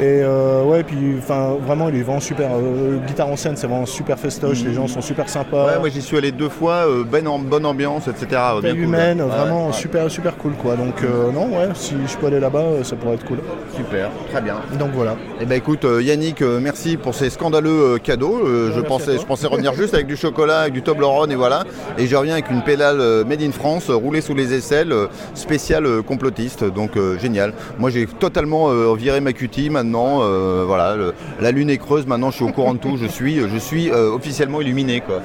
[0.00, 2.50] Et euh, ouais, puis enfin vraiment, il est vraiment super.
[2.52, 4.62] euh, guitare en scène, c'est vraiment super festoche.
[4.64, 5.66] Les gens sont super sympas.
[5.66, 8.40] Ouais, moi j'y suis allé deux fois, euh, ben en bonne ambiance, etc.
[8.62, 10.76] Bien humaine, vraiment Ouais, super super cool quoi.
[10.76, 11.02] Donc
[11.34, 13.38] non, ouais, si je peux aller là-bas, ça pourrait être cool.
[13.76, 14.56] Super, très bien.
[14.78, 15.16] Donc voilà.
[15.40, 18.42] Eh ben écoute Yannick, merci pour ces scandaleux cadeaux.
[18.74, 21.64] Je, pensais, je pensais revenir juste avec du chocolat, avec du Toblerone et voilà.
[21.98, 24.94] Et je reviens avec une pédale made in France, roulée sous les aisselles,
[25.34, 26.64] spéciale complotiste.
[26.64, 27.52] Donc euh, génial.
[27.78, 30.20] Moi j'ai totalement euh, viré ma cutie maintenant.
[30.22, 32.06] euh, voilà, le- la lune est creuse.
[32.06, 32.96] Maintenant je suis au courant de tout.
[33.00, 35.20] Je suis, je suis euh, officiellement illuminé quoi.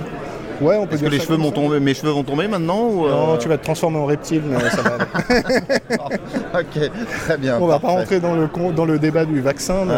[0.59, 1.51] Ouais, on peut Est-ce que les cheveux ça.
[1.51, 4.41] tombé, mes cheveux vont tomber maintenant ou, euh, Non, tu vas te transformer en reptile,
[4.49, 4.97] mais ça va.
[6.59, 6.89] Ok,
[7.25, 7.57] très bien.
[7.61, 7.97] On va pas parfait.
[7.99, 9.93] rentrer dans le, con- dans le débat du vaccin, mais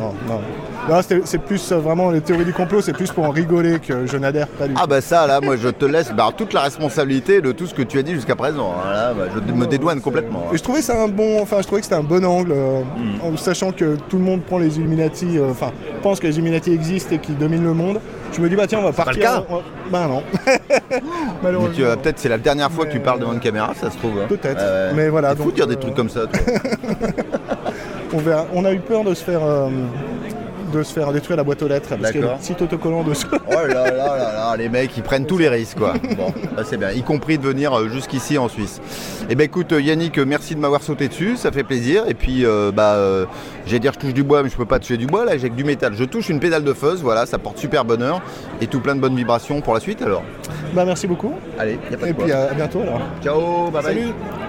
[0.00, 0.40] non, non, non.
[0.88, 4.04] Non, c'est plus euh, vraiment les théories du complot, c'est plus pour en rigoler que
[4.06, 4.80] je n'adhère pas du tout.
[4.82, 7.72] Ah bah ça là moi je te laisse bah, toute la responsabilité de tout ce
[7.72, 8.74] que tu as dit jusqu'à présent.
[8.84, 8.92] hein.
[8.92, 10.42] Là, bah, je me dédouane complètement.
[10.52, 12.82] Et je trouvais ça un bon, enfin je trouvais que c'était un bon angle, euh,
[13.22, 16.70] en sachant que tout le monde prend les Illuminati, euh, enfin pense que les Illuminati
[16.74, 17.98] existent et qu'ils dominent le monde.
[18.34, 19.22] Je me dis bah tiens on va pas partir.
[19.22, 19.44] le cas.
[19.48, 20.22] on- Bah non.
[21.42, 21.74] Malheureusement.
[21.74, 23.96] tu, euh, peut-être c'est la dernière fois que tu parles devant une caméra, ça se
[23.96, 24.18] trouve.
[24.22, 24.26] hein.
[24.28, 24.62] Peut-être.
[24.94, 26.26] Mais voilà, donc, de dire des trucs comme ça.
[26.26, 26.40] toi.
[28.12, 28.44] On verra.
[28.54, 29.40] On a eu peur de se faire,
[30.78, 32.38] de se faire détruire la boîte aux lettres parce qu'il y a D'accord.
[32.48, 33.26] le petit autocollant dessus.
[33.32, 35.94] oh là là là là, les mecs ils prennent tous les risques quoi.
[36.16, 38.80] Bon, bah, c'est bien, y compris de venir euh, jusqu'ici en Suisse.
[39.28, 42.04] Eh ben écoute euh, Yannick, euh, merci de m'avoir sauté dessus, ça fait plaisir.
[42.08, 43.24] Et puis euh, bah euh,
[43.66, 45.50] j'allais dire je touche du bois, mais je peux pas toucher du bois là, j'ai
[45.50, 45.94] que du métal.
[45.94, 48.20] Je touche une pédale de fuzz, voilà, ça porte super bonheur
[48.60, 50.22] et tout plein de bonnes vibrations pour la suite alors.
[50.74, 51.32] bah merci beaucoup.
[51.58, 52.24] Allez, y a pas de Et quoi.
[52.24, 53.00] puis à, à bientôt alors.
[53.22, 54.43] Ciao, bye bye.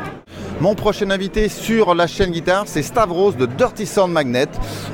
[0.62, 4.48] Mon prochain invité sur la chaîne guitare, c'est Stavros de Dirty Sound Magnet.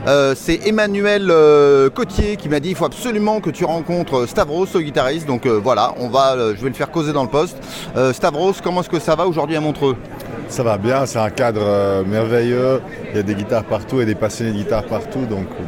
[0.07, 4.65] Euh, c'est Emmanuel euh, Cotier qui m'a dit il faut absolument que tu rencontres Stavros,
[4.73, 5.27] le guitariste.
[5.27, 7.57] Donc euh, voilà, on va, euh, je vais le faire causer dans le poste.
[7.95, 9.95] Euh, Stavros, comment est-ce que ça va aujourd'hui à Montreux?
[10.49, 12.81] Ça va bien, c'est un cadre euh, merveilleux.
[13.11, 15.25] Il y a des guitares partout et des passionnés de guitare partout.
[15.29, 15.63] Donc, euh,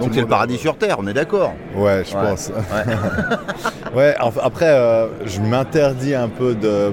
[0.00, 2.22] Donc c'est le paradis sur terre, on est d'accord Ouais, je Ouais.
[2.22, 2.50] pense.
[3.94, 4.14] Ouais.
[4.42, 6.92] Après, euh, je m'interdis un peu de,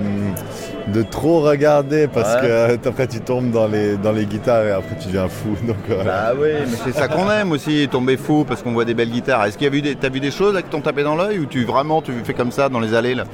[0.87, 2.41] de trop regarder parce Ouais.
[2.41, 5.55] que euh, après tu tombes dans les, dans les guitares et après tu deviens fou.
[5.67, 6.03] Donc, voilà.
[6.03, 9.11] Bah oui, mais c'est ça qu'on aime aussi, tomber fou parce qu'on voit des belles
[9.11, 9.45] guitares.
[9.45, 11.15] Est-ce qu'il y a vu des, t'as vu des choses là, qui t'ont tapé dans
[11.15, 13.25] l'œil ou tu vraiment tu fais comme ça dans les allées là?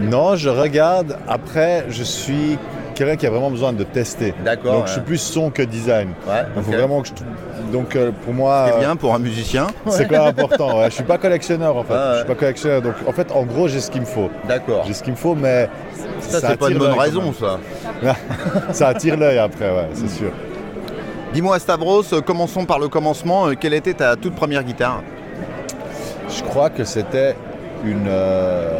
[0.00, 1.18] Non, je regarde.
[1.28, 2.58] Après, je suis
[2.94, 4.34] quelqu'un qui a vraiment besoin de tester.
[4.44, 4.86] D'accord, Donc ouais.
[4.88, 6.08] je suis plus son que design.
[6.26, 7.12] Ouais, Il faut vraiment que je,
[7.74, 9.66] donc euh, pour moi, C'est bien pour un musicien.
[9.88, 10.78] c'est quand même important.
[10.78, 10.84] Ouais.
[10.90, 11.92] Je suis pas collectionneur en fait.
[11.94, 12.12] Ah ouais.
[12.12, 12.82] Je suis pas collectionneur.
[12.82, 14.30] Donc en fait, en gros, j'ai ce qu'il me faut.
[14.46, 14.84] D'accord.
[14.86, 15.68] J'ai ce qu'il me faut, mais
[16.20, 17.58] Ça, c'est pas une bonne raison, ça.
[18.72, 20.30] ça attire l'œil après, ouais, c'est sûr.
[21.32, 23.48] Dis-moi, Stavros, euh, commençons par le commencement.
[23.48, 25.02] Euh, Quelle était ta toute première guitare?
[26.28, 27.34] Je crois que c'était
[27.84, 28.06] une.
[28.08, 28.70] euh,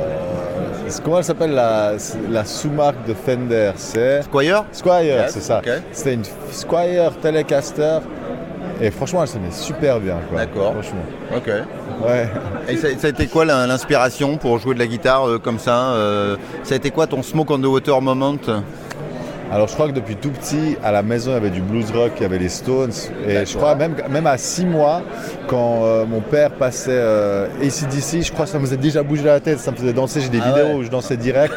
[1.03, 1.93] Comment elle s'appelle la,
[2.31, 4.65] la sous-marque de Fender C'est Squire?
[4.71, 5.61] Squire, Yes, c'est ça.
[5.91, 6.23] C'était une
[6.53, 7.99] Squire Telecaster.
[8.81, 10.17] Et franchement, elle sonnait super bien.
[10.35, 10.73] D'accord.
[10.73, 11.03] Franchement.
[11.37, 11.49] Ok.
[12.07, 12.29] Ouais.
[12.69, 15.93] Et ça, ça a été quoi l'inspiration pour jouer de la guitare euh, comme ça
[15.93, 18.37] euh, Ça a été quoi ton smoke on the water moment?
[19.53, 21.91] Alors je crois que depuis tout petit, à la maison, il y avait du blues
[21.93, 22.91] rock, il y avait les Stones.
[23.29, 25.03] Et je crois même, même à 6 mois,
[25.47, 29.25] quand euh, mon père passait euh, ACDC, je crois que ça me faisait déjà bouger
[29.25, 30.23] la tête, ça me faisait danser.
[30.23, 30.75] J'ai des Ah vidéos ouais.
[30.75, 31.55] où je dansais direct.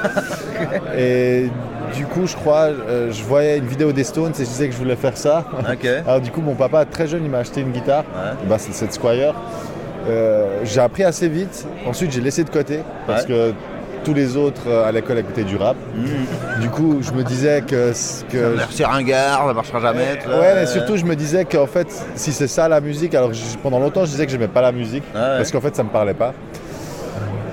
[0.98, 1.50] et
[1.96, 4.74] du coup, je crois, euh, je voyais une vidéo des Stones et je disais que
[4.74, 5.46] je voulais faire ça.
[6.08, 8.04] Alors du coup, mon papa, très jeune, il m'a acheté une guitare.
[8.16, 8.48] Ouais.
[8.48, 9.34] Bah, c'est cette Squire.
[10.08, 11.66] Euh, j'ai appris assez vite.
[11.86, 13.28] Ensuite, j'ai laissé de côté parce Ouais.
[13.28, 13.54] que
[14.06, 15.76] tous les autres euh, à l'école écoutaient du rap.
[16.62, 17.92] Du coup, je me disais que,
[18.32, 20.20] que C'est ringard, ça marchera jamais.
[20.28, 23.32] Ouais, mais surtout, je me disais qu'en fait, si c'est ça la musique, alors
[23.62, 25.38] pendant longtemps, je disais que j'aimais pas la musique Ah ouais.
[25.38, 26.34] parce qu'en fait, ça me parlait pas.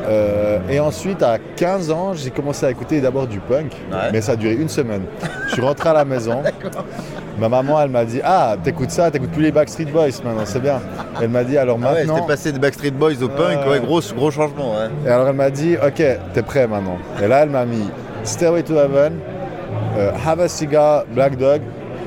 [0.07, 4.11] Euh, et ensuite, à 15 ans, j'ai commencé à écouter d'abord du punk, Ouais.
[4.13, 5.03] mais ça a duré une semaine.
[5.49, 6.43] Je suis rentré à la maison.
[7.39, 10.61] Ma maman, elle m'a dit Ah, t'écoutes ça, t'écoutes plus les Backstreet Boys maintenant, c'est
[10.61, 10.81] bien.
[11.21, 12.27] Elle m'a dit Alors Ah ouais, maintenant.
[12.27, 14.73] passé de Backstreet Boys au punk, ouais, gros, gros changement.
[14.75, 14.89] Ouais.
[15.07, 16.03] Et alors elle m'a dit, ok,
[16.33, 16.99] t'es prêt maintenant.
[17.23, 17.89] Et là, elle m'a mis
[18.23, 19.19] Stairway to Heaven,
[19.99, 21.61] euh, Have a Cigar, Black Dog.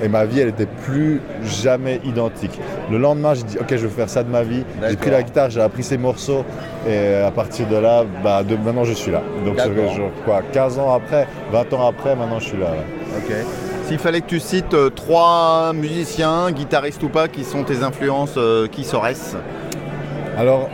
[0.04, 2.60] Et ma vie, elle était plus jamais identique.
[2.92, 4.64] Le lendemain, j'ai dit, ok, je veux faire ça de ma vie.
[4.88, 6.44] J'ai pris la guitare, j'ai appris ces morceaux.
[6.88, 9.22] Et à partir de là, bah, de, maintenant, je suis là.
[9.46, 9.58] Donc,
[10.26, 12.68] quoi, 15 ans après, 20 ans après, maintenant, je suis là.
[12.68, 13.18] ouais.
[13.18, 13.34] Ok.
[13.88, 18.34] S'il fallait que tu cites euh, trois musiciens, guitaristes ou pas, qui sont tes influences,
[18.38, 19.38] euh, qui seraient-ce
[20.38, 20.70] Alors,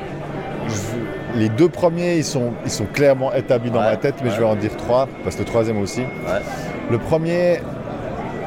[0.68, 4.30] je- les deux premiers, ils sont, ils sont clairement établis dans Ouais, ma tête, mais
[4.30, 4.36] ouais.
[4.36, 6.02] je vais en dire trois, parce que le troisième aussi.
[6.02, 6.41] Ouais.
[6.91, 7.60] Le premier,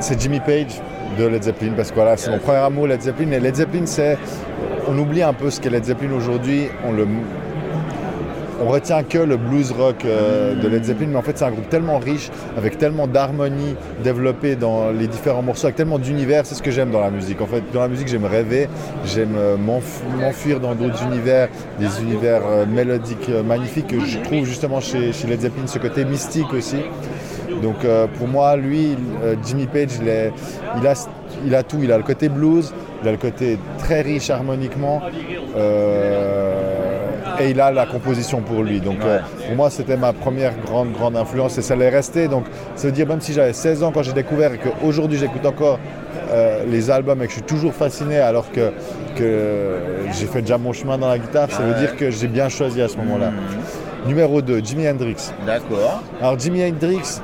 [0.01, 0.81] c'est Jimmy Page
[1.19, 3.31] de Led Zeppelin, parce que voilà, c'est mon premier amour, Led Zeppelin.
[3.33, 4.19] Et Led Zeppelin, c'est.
[4.89, 6.69] On oublie un peu ce qu'est Led Zeppelin aujourd'hui.
[6.87, 7.07] On le.
[8.59, 11.51] On retient que le blues rock euh, de Led Zeppelin, mais en fait c'est un
[11.51, 16.55] groupe tellement riche, avec tellement d'harmonie développée dans les différents morceaux, avec tellement d'univers, c'est
[16.55, 17.43] ce que j'aime dans la musique.
[17.43, 18.69] En fait, dans la musique, j'aime rêver,
[19.05, 21.49] j'aime euh, m'enf- m'enfuir dans d'autres univers,
[21.79, 26.51] des univers euh, mélodiques magnifiques que je trouve justement chez Led Zeppelin, ce côté mystique
[26.55, 26.79] aussi.
[27.63, 30.33] Donc euh, pour moi, lui, euh, Jimmy Page, il, est-
[30.81, 30.95] il a,
[31.47, 31.79] il a tout.
[31.83, 35.03] Il a le côté blues, il a le côté très riche harmoniquement,
[35.57, 36.53] euh,
[37.41, 38.81] et il a la composition pour lui.
[38.81, 38.99] Donc
[39.47, 42.29] pour moi, c'était ma première grande, grande influence et ça l'est resté.
[42.29, 42.45] Donc
[42.77, 45.79] ça veut dire même si j'avais 16 ans quand j'ai découvert et qu'aujourd'hui j'écoute encore
[46.31, 48.71] euh, les albums et que je suis toujours fasciné alors que,
[49.17, 49.77] que
[50.13, 52.81] j'ai fait déjà mon chemin dans la guitare, ça veut dire que j'ai bien choisi
[52.83, 53.31] à ce moment-là.
[54.07, 55.33] Numéro 2, Jimi Hendrix.
[55.45, 56.03] D'accord.
[56.21, 57.21] Alors Jimi Hendrix,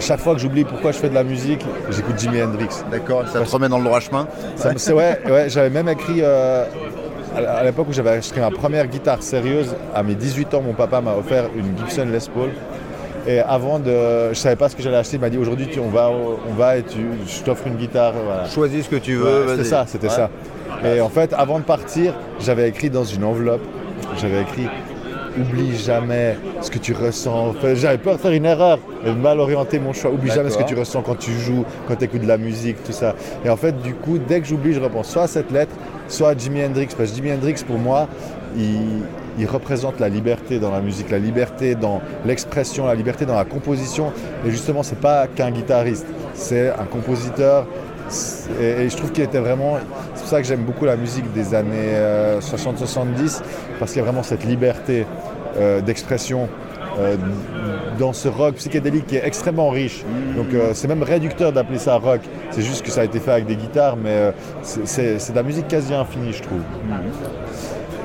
[0.00, 2.68] chaque fois que j'oublie pourquoi je fais de la musique, j'écoute Jimi Hendrix.
[2.90, 4.26] D'accord, ça te remet dans le droit chemin
[4.56, 6.64] Ça me- c'est- ouais, ouais, j'avais même écrit, euh,
[7.36, 10.72] à à l'époque où j'avais acheté ma première guitare sérieuse, à mes 18 ans, mon
[10.72, 12.50] papa m'a offert une Gibson Les Paul.
[13.26, 14.28] Et avant de.
[14.30, 16.54] Je savais pas ce que j'allais acheter, il m'a dit aujourd'hui tu- on va, on
[16.54, 18.12] va et tu, je t'offre une guitare.
[18.24, 18.46] Voilà.
[18.48, 19.42] Choisis ce que tu veux.
[19.46, 20.12] Ouais, c'était ça, c'était Ouais.
[20.14, 20.30] ça.
[20.84, 23.62] Et en fait, avant de partir, j'avais écrit dans une enveloppe,
[24.20, 24.66] j'avais écrit
[25.38, 27.50] Oublie jamais ce que tu ressens.
[27.50, 30.10] Enfin, J'avais peur de faire une erreur et de mal orienter mon choix.
[30.10, 32.82] Oublie jamais ce que tu ressens quand tu joues, quand tu écoutes de la musique,
[32.82, 33.14] tout ça.
[33.44, 35.72] Et en fait, du coup, dès que j'oublie, je repense soit à cette lettre,
[36.08, 36.88] soit à Jimi Hendrix.
[36.96, 38.08] Parce que Jimi Hendrix, pour moi,
[38.56, 39.02] il,
[39.38, 43.44] il représente la liberté dans la musique, la liberté dans l'expression, la liberté dans la
[43.44, 44.12] composition.
[44.46, 47.66] Et justement, c'est pas qu'un guitariste, c'est un compositeur.
[48.60, 49.78] Et, je trouve qu'il était vraiment.
[50.14, 51.94] C'est pour ça que j'aime beaucoup la musique des années
[52.40, 53.42] 60-70,
[53.78, 55.06] parce qu'il y a vraiment cette liberté
[55.58, 56.48] euh, d'expression
[56.98, 57.16] euh,
[57.98, 60.04] dans ce rock psychédélique qui est extrêmement riche.
[60.36, 62.20] Donc euh, c'est même réducteur d'appeler ça rock.
[62.50, 64.32] C'est juste que ça a été fait avec des guitares, mais euh,
[64.62, 66.60] c'est de la musique quasi infinie, je trouve.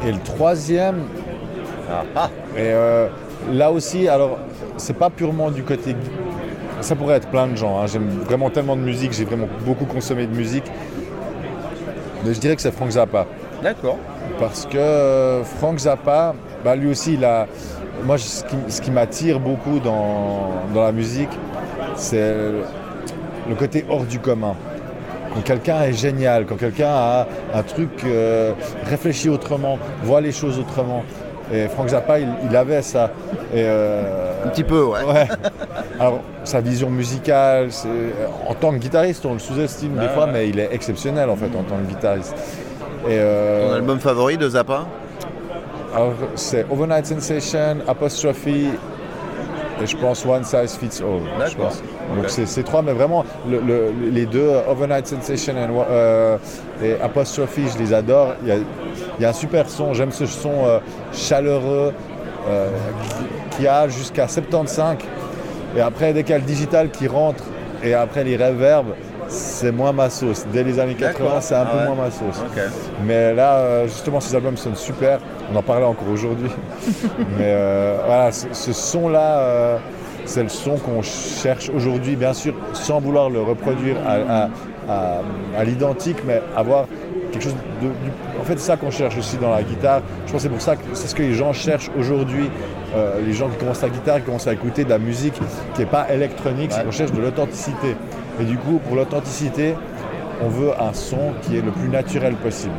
[0.08, 1.04] Et le troisième,
[2.56, 3.08] et euh,
[3.52, 4.40] là aussi, alors
[4.78, 5.96] c'est pas purement du côté.
[6.82, 7.80] Ça pourrait être plein de gens.
[7.80, 7.88] hein.
[7.88, 10.66] J'aime vraiment tellement de musique, j'ai vraiment beaucoup consommé de musique.
[12.26, 13.26] Mais je dirais que c'est Frank Zappa.
[13.62, 13.98] D'accord.
[14.40, 16.34] Parce que euh, Frank Zappa,
[16.64, 17.48] bah, lui aussi, il a.
[18.04, 21.30] Moi, je- ce qui, ce qui m'attire beaucoup dans, dans la musique,
[21.96, 22.34] c'est
[23.50, 24.56] le côté hors du commun.
[25.34, 28.54] Quand quelqu'un est génial, quand quelqu'un a un truc, euh,
[28.86, 31.04] réfléchit autrement, voit les choses autrement.
[31.52, 33.12] Et Frank Zappa, il, il avait ça.
[33.54, 35.04] Et, euh, Un petit peu, ouais.
[35.04, 35.28] Ouais.
[36.00, 37.88] Alors, sa vision musicale, c'est-
[38.48, 40.32] en tant que guitariste, on le sous-estime des fois, ouais.
[40.34, 42.36] mais il est exceptionnel en fait en tant que guitariste.
[43.06, 44.86] Et, euh, Ton album favori de Zappa?
[45.96, 48.48] alors, c'est Overnight Sensation, Apostrophe,
[49.82, 51.22] et je pense One Size Fits All.
[51.24, 51.70] je D'accord.
[51.70, 51.78] pense.
[52.16, 52.30] Donc Ok.
[52.30, 56.38] c'est ces trois, mais vraiment le- le- les deux, Overnight Sensation and, euh,
[56.84, 58.34] et Apostrophe, je les adore.
[58.44, 60.80] Il y a, il y a un super son, j'aime ce son euh,
[61.12, 61.94] chaleureux
[62.50, 62.70] euh,
[63.58, 64.98] qui, a jusqu'à 75.
[65.76, 67.44] Et après, dès qu'il y a le digital qui rentre,
[67.84, 68.94] et après les reverbs,
[69.34, 70.46] c'est moins ma sauce.
[70.54, 71.44] Dès les années 80, D'accord.
[71.44, 71.86] c'est un Ah peu ouais.
[71.96, 72.44] moins ma sauce.
[73.06, 75.20] Mais là, euh, justement, ces albums sonnent super.
[75.52, 76.50] On en parlait encore aujourd'hui.
[77.38, 79.78] Mais euh, voilà, ce, ce son-là, euh,
[80.26, 84.50] c'est le son qu'on cherche aujourd'hui, bien sûr, sans vouloir le reproduire à, à-
[84.90, 85.22] à-
[85.58, 86.86] à l'identique, mais avoir
[87.32, 87.88] quelque chose de.
[87.88, 87.94] du-
[88.40, 90.02] En fait, c'est ça qu'on cherche aussi dans la guitare.
[90.28, 92.50] Je pense que c'est pour ça que c'est ce que les gens cherchent aujourd'hui.
[92.96, 95.34] Euh, les gens qui commencent la guitare, qui commencent à écouter de la musique
[95.74, 97.96] qui n'est pas électronique, c'est qu'on cherche de l'authenticité.
[98.40, 99.76] Et du coup, pour l'authenticité,
[100.42, 102.74] on veut un son qui est le plus naturel possible.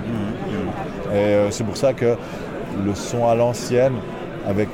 [1.13, 2.17] Et euh, c'est pour ça que
[2.85, 3.95] le son à l'ancienne,
[4.47, 4.69] avec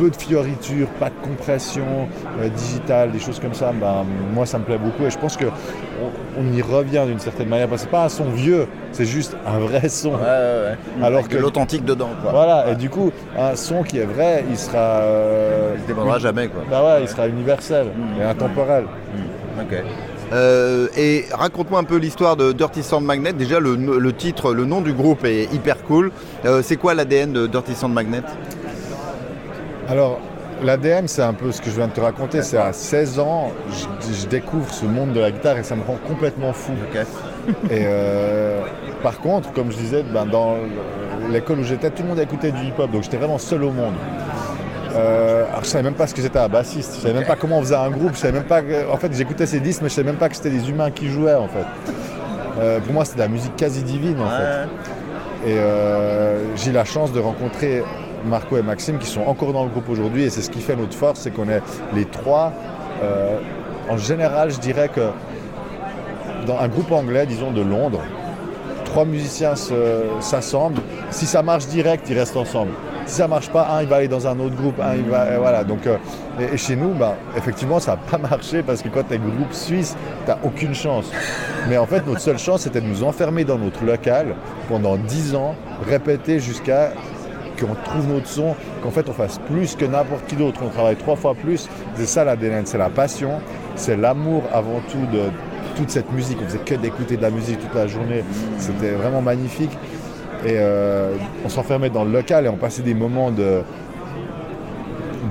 [0.00, 1.84] peu de fioritures, pas de compression
[2.40, 4.04] euh, digitale, des choses comme ça, ben,
[4.34, 5.50] moi ça me plaît beaucoup et je pense qu'on
[6.38, 7.68] on y revient d'une certaine manière.
[7.68, 10.12] Parce que c'est pas un son vieux, c'est juste un vrai son.
[10.12, 11.04] Ouais, ouais, ouais.
[11.04, 12.30] Alors Avec que de l'authentique dedans, quoi.
[12.30, 14.78] Voilà, et du coup, un son qui est vrai, il sera.
[15.02, 16.62] euh, Il se démodera jamais, quoi.
[16.70, 18.84] Bah ouais, il sera universel et intemporel.
[19.60, 19.76] Ok.
[20.32, 23.32] Euh, et raconte-moi un peu l'histoire de Dirty Sound Magnet.
[23.32, 26.12] Déjà, le, le titre, le nom du groupe est hyper cool.
[26.44, 28.22] Euh, c'est quoi l'ADN de Dirty Sound Magnet?
[29.90, 30.18] Alors,
[30.62, 32.42] l'ADN, c'est un peu ce que je viens de te raconter.
[32.42, 35.82] C'est à 16 ans, je, je découvre ce monde de la guitare et ça me
[35.82, 36.72] rend complètement fou.
[37.70, 38.60] Et euh,
[39.02, 40.56] par contre, comme je disais, ben, dans
[41.30, 43.94] l'école où j'étais, tout le monde écoutait du hip-hop, donc j'étais vraiment seul au monde.
[44.94, 47.36] Euh, alors, je savais même pas ce que c'était un bassiste, je savais même pas
[47.36, 48.60] comment on faisait un groupe, je savais même pas.
[48.60, 50.90] que- en fait, j'écoutais ces disques, mais je savais même pas que c'était des humains
[50.90, 51.64] qui jouaient en fait.
[52.60, 55.48] Euh, pour moi, c'était de la musique quasi divine en fait.
[55.48, 55.56] Et
[56.56, 57.82] j'ai eu la chance de rencontrer
[58.24, 60.76] Marco et Maxime qui sont encore dans le groupe aujourd'hui et c'est ce qui fait
[60.76, 61.62] notre force, c'est qu'on est
[61.94, 62.52] les trois.
[63.02, 63.38] euh,
[63.88, 65.10] en général, je dirais que
[66.46, 68.00] dans un groupe anglais, disons de Londres,
[68.84, 70.80] trois musiciens se- s'assemblent.
[71.10, 72.70] Si ça marche direct, ils restent ensemble.
[73.06, 75.38] Si ça marche pas, un il va aller dans un autre groupe, un il va.
[75.38, 75.64] voilà.
[75.64, 75.96] Donc, euh,
[76.38, 79.18] et, et chez nous, bah, effectivement, ça n'a pas marché parce que quand tu es
[79.18, 81.10] groupe suisse, tu n'as aucune chance.
[81.68, 84.34] Mais en fait, notre seule chance, c'était de nous enfermer dans notre local
[84.68, 85.54] pendant 10 ans,
[85.88, 86.92] répéter jusqu'à
[87.60, 90.96] qu'on trouve notre son, qu'en fait on fasse plus que n'importe qui d'autre, on travaille
[90.96, 91.68] trois fois plus.
[91.94, 93.40] C'est ça l'ADN, c'est la passion,
[93.76, 95.24] c'est l'amour avant tout de
[95.76, 96.38] toute cette musique.
[96.42, 98.24] On faisait que d'écouter de la musique toute la journée,
[98.58, 99.72] c'était vraiment magnifique.
[100.44, 103.30] Et euh, on s'enfermait dans le local et on passait des moments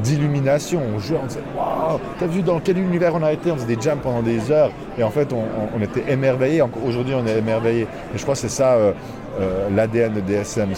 [0.04, 0.82] d'illumination.
[0.96, 3.52] On jouait, on disait Waouh, t'as vu dans quel univers on a été?
[3.52, 6.62] On faisait des jams pendant des heures et en fait on, était émerveillés.
[6.86, 7.88] Aujourd'hui on est émerveillés.
[8.14, 8.92] Et je crois que c'est ça euh,
[9.40, 10.76] euh, l'ADN de DSM.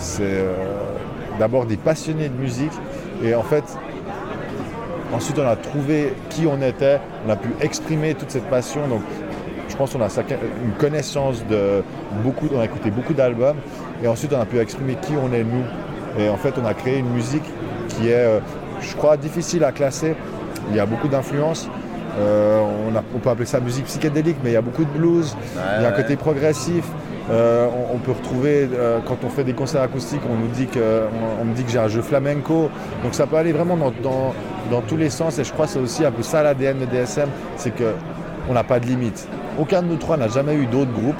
[0.00, 0.52] C'est, euh,
[1.38, 2.72] d'abord des passionnés de musique
[3.22, 3.64] et en fait
[5.14, 8.86] ensuite on a trouvé qui on était, on a pu exprimer toute cette passion.
[8.88, 9.02] Donc
[9.68, 10.08] je pense qu'on a
[10.64, 11.82] une connaissance de
[12.24, 13.58] beaucoup, on a écouté beaucoup d'albums
[14.02, 15.64] et ensuite on a pu exprimer qui on est nous.
[16.18, 17.44] Et en fait on a créé une musique
[17.88, 18.40] qui est, euh,
[18.80, 20.14] je crois, difficile à classer.
[20.70, 21.68] Il y a beaucoup d'influences.
[22.18, 22.60] Euh,
[23.14, 25.36] on, peut appeler ça musique psychédélique, mais il y a beaucoup de blues.
[25.76, 26.84] il y a un côté progressif.
[27.30, 30.66] Euh, on, on peut retrouver, euh, quand on fait des concerts acoustiques, on nous dit
[30.66, 30.78] que,
[31.38, 32.70] on, on me dit que j'ai un jeu flamenco.
[33.04, 34.34] Donc ça peut aller vraiment dans, dans-
[34.70, 35.38] dans tous les sens.
[35.38, 38.64] Et je crois que c'est aussi un peu ça l'ADN de DSM, c'est qu'on n'a
[38.64, 39.26] pas de limite.
[39.58, 41.16] Aucun de nous trois n'a jamais eu d'autres groupes.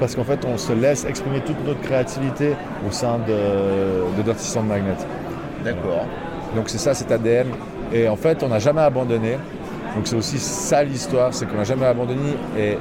[0.00, 2.54] Parce qu'en fait, on se laisse exprimer toute notre créativité
[2.88, 4.96] au sein de, de Dirty Sound Magnet.
[5.64, 6.06] D'accord.
[6.56, 7.46] Donc c'est ça, cet ADN.
[7.92, 9.38] Et en fait, on n'a jamais abandonné.
[9.94, 12.34] Donc c'est aussi ça l'histoire, c'est qu'on n'a jamais abandonné.
[12.58, 12.78] Et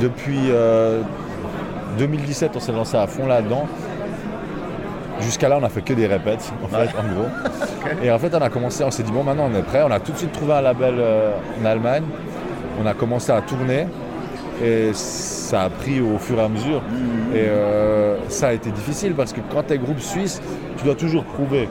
[0.00, 1.02] depuis euh,
[1.98, 3.66] 2017, on s'est lancé à fond là-dedans.
[5.20, 7.28] Jusqu'à là, on a fait que des répètes, en fait, en gros.
[8.02, 9.82] Et en fait, on a commencé, on s'est dit, bon, maintenant on est prêt.
[9.86, 12.04] On a tout de suite trouvé un label euh, en Allemagne.
[12.82, 13.86] On a commencé à tourner.
[14.62, 16.82] Et ça a pris au fur et à mesure.
[17.34, 20.40] Et euh, ça a été difficile parce que quand tu es groupe suisse,
[20.76, 21.66] tu dois toujours prouver.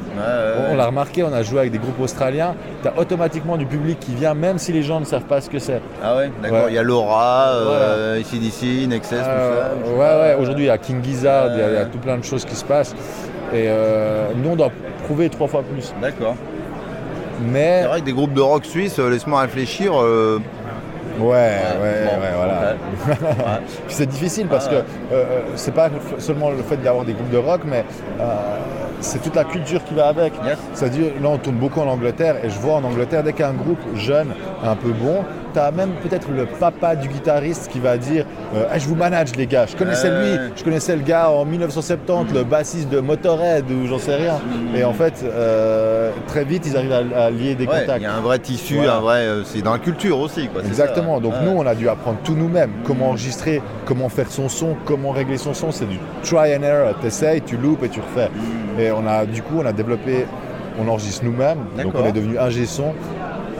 [0.71, 2.55] On l'a remarqué, on a joué avec des groupes australiens.
[2.81, 5.49] Tu as automatiquement du public qui vient, même si les gens ne savent pas ce
[5.49, 5.81] que c'est.
[6.03, 6.65] Ah ouais, d'accord.
[6.69, 9.93] Il y a Laura, euh, ICDC, Nexus, Euh, tout ça.
[9.93, 11.99] ouais, ouais, aujourd'hui il y a King Gizzard, il y a- il y, a tout
[11.99, 12.95] plein de choses qui se passent.
[13.53, 14.71] Et euh, nous on doit
[15.05, 15.93] prouver trois fois plus.
[16.01, 16.35] D'accord.
[17.41, 19.93] Mais C'est vrai que des groupes de rock suisse, euh, laisse-moi réfléchir.
[20.01, 20.39] euh,
[21.19, 21.25] Ouais,
[21.81, 22.75] ouais, ouais, voilà.
[23.87, 27.29] C'est difficile parce Ah que euh, euh, c'est pas seulement le fait d'avoir des groupes
[27.29, 27.83] de rock, mais
[28.19, 28.23] euh,
[29.01, 30.33] c'est toute la culture qui va avec.
[30.73, 33.43] C'est-à-dire, là, on tourne beaucoup en Angleterre et je vois en Angleterre, dès qu'il y
[33.43, 35.23] a un groupe jeune, un peu bon,
[35.53, 38.95] tu as même peut-être le papa du guitariste qui va dire euh, Ah, Je vous
[38.95, 39.65] manage, les gars.
[39.65, 43.99] Je connaissais lui, je connaissais le gars en 1970, le bassiste de Motorhead ou j'en
[43.99, 44.39] sais rien.
[44.75, 47.99] Et en fait, euh, très vite, ils arrivent à, à lier des Ouais, contacts.
[47.99, 48.95] Il y a un vrai tissu, Voilà.
[48.97, 49.19] un vrai.
[49.21, 50.61] euh, c'est dans la culture aussi, quoi.
[50.63, 51.15] Exactement.
[51.15, 51.21] ça.
[51.21, 52.71] Donc nous, on a dû apprendre tout nous-mêmes.
[52.85, 55.71] Comment enregistrer, comment faire son son, comment régler son son.
[55.71, 56.93] C'est du try and error.
[57.01, 58.29] T'essayes, tu loupes et tu refais.
[58.79, 60.25] Et on a, du coup, on a développé,
[60.79, 61.59] on enregistre nous-mêmes.
[61.83, 62.93] Donc on est devenu ingé son.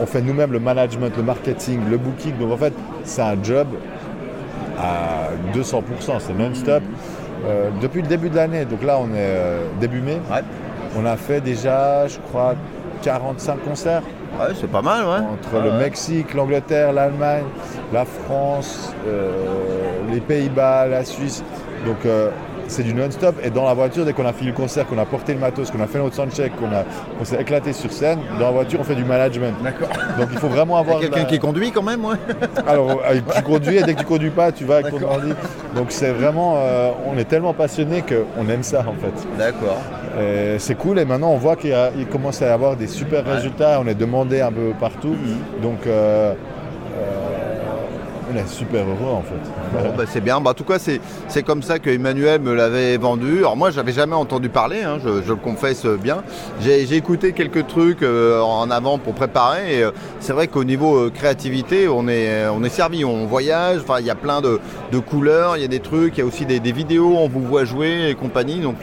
[0.00, 2.36] On fait nous-mêmes le management, le marketing, le booking.
[2.38, 2.72] Donc en fait,
[3.04, 3.68] c'est un job
[4.78, 5.82] à 200%.
[6.20, 6.82] C'est non-stop.
[7.44, 10.20] Euh, depuis le début de l'année, donc là on est euh, début mai,
[10.94, 12.54] on a fait déjà, je crois,
[13.02, 14.02] 45 concerts.
[14.38, 15.26] Ouais, c'est pas mal, ouais.
[15.26, 15.78] Entre le ouais.
[15.78, 17.44] Mexique, l'Angleterre, l'Allemagne,
[17.92, 19.30] la France, euh,
[20.12, 21.42] les Pays-Bas, la Suisse.
[21.86, 21.96] Donc
[22.70, 23.36] c'est du non-stop.
[23.44, 25.70] Et dans la voiture, dès qu'on a fini le concert, qu'on a porté le matos,
[25.70, 26.84] qu'on a fait notre soundcheck, qu'on a-
[27.18, 29.54] qu'on s'est éclaté sur scène, dans la voiture, on fait du management.
[29.62, 29.88] D'accord.
[30.18, 31.00] Donc il faut vraiment avoir.
[31.00, 32.16] Quelqu'un la- qui conduit quand même, ouais.
[32.66, 35.32] alors, euh, tu conduis et dès que tu conduis pas, tu vas avec ton ordi.
[35.76, 39.28] Donc c'est vraiment, euh, on est tellement passionné qu'on aime ça en fait.
[39.38, 39.78] D'accord.
[40.58, 41.72] C'est cool et maintenant on voit qu'il
[42.10, 43.80] commence à y avoir des super résultats.
[43.82, 45.08] On est demandé un peu partout.
[45.16, 45.62] Mhm.
[45.62, 46.32] Donc euh,
[46.98, 47.39] euh,
[48.46, 49.40] super heureux en fait.
[49.72, 50.40] Bon, bah, c'est bien.
[50.40, 53.38] Bah, en tout cas, c'est, comme ça que Emmanuel me l'avait vendu.
[53.38, 56.22] Alors moi, j'avais jamais entendu parler, hein, je, je le confesse bien.
[56.60, 59.78] J'ai, écouté quelques trucs euh, en avant pour préparer.
[59.78, 63.04] Et, euh, c'est vrai qu'au niveau euh, créativité, on est, on est servi.
[63.04, 63.80] On voyage.
[63.82, 64.60] Enfin, il y a plein de,
[64.92, 65.56] de couleurs.
[65.56, 66.18] Il y a des trucs.
[66.18, 67.14] Il y a aussi des, des vidéos.
[67.16, 68.60] On vous voit jouer et compagnie.
[68.60, 68.76] Donc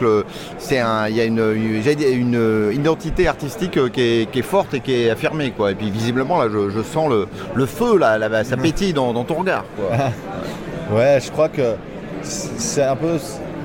[0.58, 4.94] c'est il y a une, une, identité artistique qui est, qui est forte et qui
[4.94, 5.72] est affirmée, quoi.
[5.72, 9.12] Et puis visiblement là, je, je sens le, le feu là, là, ça pétille dans,
[9.12, 9.64] dans ton regard.
[9.76, 9.96] quoi.
[10.96, 11.74] Ouais, je crois que
[12.22, 13.18] c'est un peu.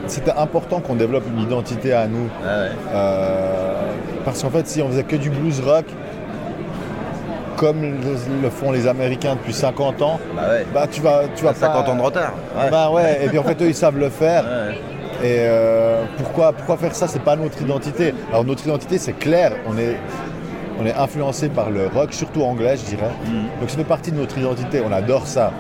[0.08, 2.28] C'était important qu'on développe une identité à nous.
[2.46, 3.82] Euh,
[4.26, 5.86] parce qu'en fait, si on faisait que du blues rock,
[7.56, 10.20] comme le, le font les Américains depuis 50 ans,
[10.74, 12.34] bah, tu vas, tu vas T'as 50 pas- ans de retard.
[12.58, 12.70] Ouais.
[12.70, 14.44] Bah ouais, et puis en fait, eux, ils savent le faire.
[15.24, 17.08] Et euh, pourquoi, pourquoi faire ça?
[17.08, 18.14] C'est pas notre identité.
[18.32, 19.54] Alors, notre identité, c'est clair.
[19.66, 19.96] On est,
[20.80, 23.12] on est influencé par le rock, surtout anglais, je dirais.
[23.60, 24.82] Donc, ça fait partie de notre identité.
[24.88, 25.52] On adore ça.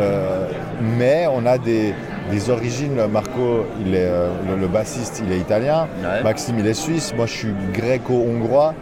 [0.00, 0.46] Euh,
[0.80, 1.94] mais on a des,
[2.30, 3.06] des origines.
[3.10, 5.88] Marco, il est, euh, le, le bassiste, il est italien.
[6.02, 6.22] Ouais.
[6.22, 7.12] Maxime, il est suisse.
[7.16, 8.74] Moi, je suis gréco-hongrois.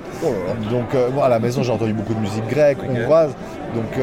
[0.70, 3.34] Donc, euh, moi, à la maison, j'ai entendu beaucoup de musique grecque, hongroise.
[3.74, 3.98] Donc,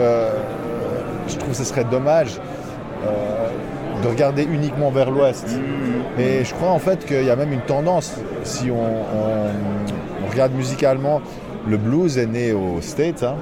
[1.27, 2.39] je trouve que ce serait dommage
[4.03, 5.47] de regarder uniquement vers l'ouest.
[6.19, 10.29] Et je crois en fait qu'il y a même une tendance, si on, on- on
[10.31, 11.21] regarde musicalement,
[11.67, 13.35] le blues est né aux States, hein,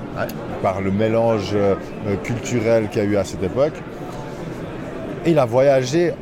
[0.62, 1.76] par le mélange euh,
[2.24, 3.74] culturel qu'il y a eu à cette époque.
[5.26, 6.14] Et il a voyagé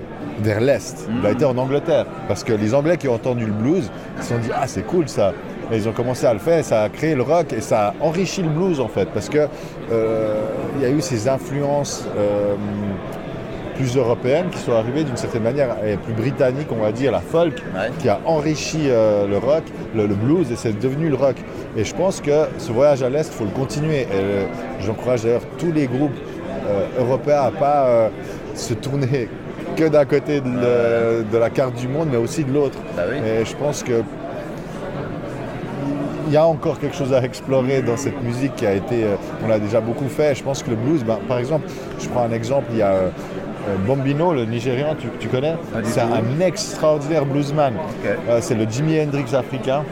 [0.41, 1.07] vers l'Est.
[1.19, 2.05] Il a été en Angleterre.
[2.27, 4.85] Parce que les Anglais qui ont entendu le blues, ils se sont dit Ah, c'est
[4.85, 5.33] cool ça.
[5.71, 7.93] Et ils ont commencé à le faire, ça a créé le rock et ça a
[8.01, 9.07] enrichi le blues en fait.
[9.13, 9.47] Parce que
[9.91, 10.41] euh,
[10.77, 12.55] il y a eu ces influences euh,
[13.79, 17.21] plus européennes qui sont arrivées d'une certaine manière, et plus britanniques, on va dire, la
[17.21, 17.53] folk,
[17.99, 19.63] qui a enrichi euh, le rock,
[19.95, 21.35] le, le blues, et c'est devenu le rock.
[21.77, 24.01] Et je pense que ce voyage à l'Est, il faut le continuer.
[24.01, 24.45] Et euh,
[24.81, 26.11] j'encourage d'ailleurs tous les groupes
[26.67, 28.09] euh, européens à pas
[28.53, 29.29] se tourner
[29.77, 32.77] que d'un côté de, le- de la carte du monde, mais aussi de l'autre.
[33.41, 34.01] Et je pense que
[36.27, 39.03] il y a encore quelque chose à explorer dans cette musique qui a été,
[39.43, 40.35] on l'a déjà beaucoup fait.
[40.35, 41.67] Je pense que le blues, ben, par exemple,
[41.99, 42.93] je prends un exemple, il y a
[43.85, 47.73] Bombino, le Nigérian, tu, tu connais C'est un extraordinaire bluesman.
[48.05, 49.83] Euh, c'est le Jimi Hendrix africain.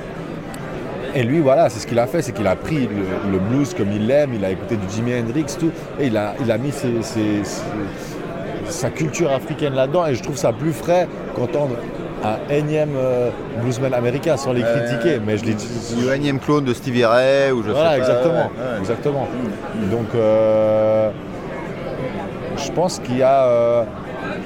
[1.16, 3.74] Et lui, voilà, c'est ce qu'il a fait, c'est qu'il a pris le, le blues
[3.74, 6.58] comme il l'aime, il a écouté du Jimi Hendrix, tout, et il a, il a
[6.58, 7.62] mis ses- ses- ses-
[8.70, 11.76] sa culture africaine là-dedans, et je trouve ça plus frais qu'entendre
[12.24, 13.30] un énième euh,
[13.62, 15.56] bluesman américain, sans les critiquer, mais je l'ai
[16.06, 18.04] Le énième clone de Stevie Ray ou je voilà, sais pas.
[18.08, 18.80] exactement, ouais, ouais.
[18.80, 19.28] exactement.
[19.92, 21.37] Donc, euh, je
[22.80, 23.84] pense qu'il y a, euh,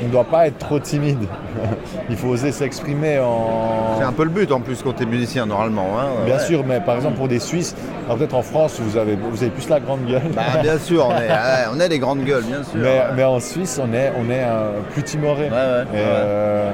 [0.02, 1.26] on ne doit pas être trop timide.
[2.10, 3.96] Il faut oser s'exprimer en.
[3.98, 5.88] C'est un peu le but en plus quand tu es musicien normalement.
[6.00, 6.40] hein, Bien ouais.
[6.46, 7.76] sûr, mais par exemple pour des Suisses,
[8.06, 10.22] alors peut-être en France vous avez, vous avez plus la grande gueule.
[10.36, 12.80] Bah, bien sûr, on est, ouais, on est des grandes gueules, bien sûr.
[12.82, 15.48] mais, mais en Suisse, on est, on est euh, plus timoré.
[15.48, 15.50] et,
[15.96, 16.72] euh,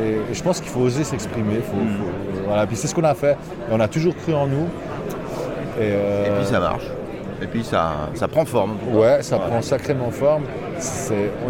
[0.00, 1.56] et je pense qu'il faut oser s'exprimer.
[1.68, 1.96] faut- Hmm.
[1.98, 2.66] faut- voilà.
[2.66, 3.32] Puis c'est ce qu'on a fait.
[3.32, 4.68] Et on a toujours cru en nous.
[5.80, 6.84] Et, euh, Et puis ça marche.
[7.42, 8.76] Et puis ça, ça prend forme.
[8.92, 10.44] Ouais, ça prend sacrément forme.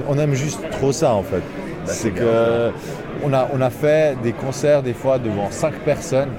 [0.08, 1.42] On, aime juste trop ça en fait.
[1.86, 2.70] Bah, c'est que
[3.24, 6.30] on a, on a fait des concerts des fois devant cinq personnes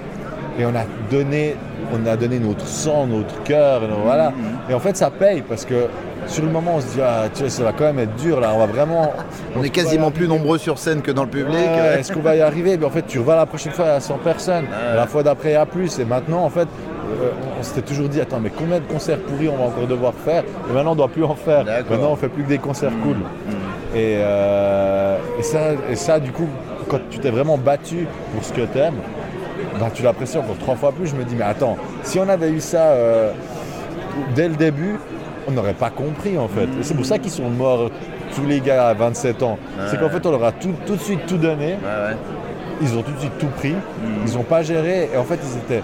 [0.59, 1.55] et on a donné,
[1.93, 4.33] on a donné notre sang, notre cœur, et voilà.
[4.69, 5.87] Et en fait, ça paye parce que
[6.27, 8.51] sur le moment, on se dit, ah, tu ça va quand même être dur là,
[8.53, 9.13] on va vraiment.
[9.55, 11.55] On est quasiment plus nombreux sur scène que dans le public.
[11.55, 12.77] Ouais, Est-ce qu'on va y arriver?
[12.77, 14.65] Mais en fait, tu vas la prochaine fois à 100 personnes,
[14.95, 15.97] la fois d'après à plus.
[15.97, 16.67] Et maintenant, en fait,
[17.09, 20.13] euh, on s'était toujours dit, attends, mais combien de concerts pourris on va encore devoir
[20.13, 21.65] faire Et maintenant, on ne doit plus en faire.
[21.65, 23.17] Maintenant, on fait plus que des concerts cool.
[23.95, 25.59] Et, euh, et ça,
[25.89, 26.47] et ça, du coup,
[26.87, 28.99] quand tu t'es vraiment battu pour ce que tu aimes,
[29.93, 31.07] tu l'apprécies encore trois fois plus.
[31.07, 33.31] Je me dis, mais attends, si on avait eu ça euh,
[34.35, 34.97] dès le début,
[35.47, 36.65] on n'aurait pas compris en fait.
[36.79, 37.89] Et c'est pour ça qu'ils sont morts,
[38.35, 39.57] tous les gars à 27 ans.
[39.87, 41.77] C'est qu'en fait, on leur a tout, tout de suite tout donné.
[42.81, 43.75] Ils ont tout de suite tout pris.
[44.27, 45.09] Ils n'ont pas géré.
[45.13, 45.83] Et en fait, ils étaient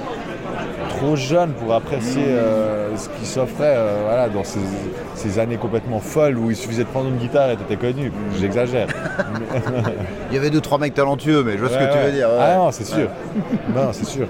[1.06, 4.60] trop jeunes pour apprécier euh, ce qui s'offrait euh, voilà, dans ces,
[5.16, 8.12] ces années complètement folles où il suffisait de prendre une guitare et t'étais connu.
[8.40, 8.88] J'exagère.
[10.32, 12.12] Il y avait deux, trois mecs talentueux, mais je vois ce que Ouais, tu veux
[12.12, 12.28] dire.
[12.30, 12.36] ouais.
[12.40, 13.08] Ah non, c'est sûr.
[13.76, 14.28] non, c'est sûr.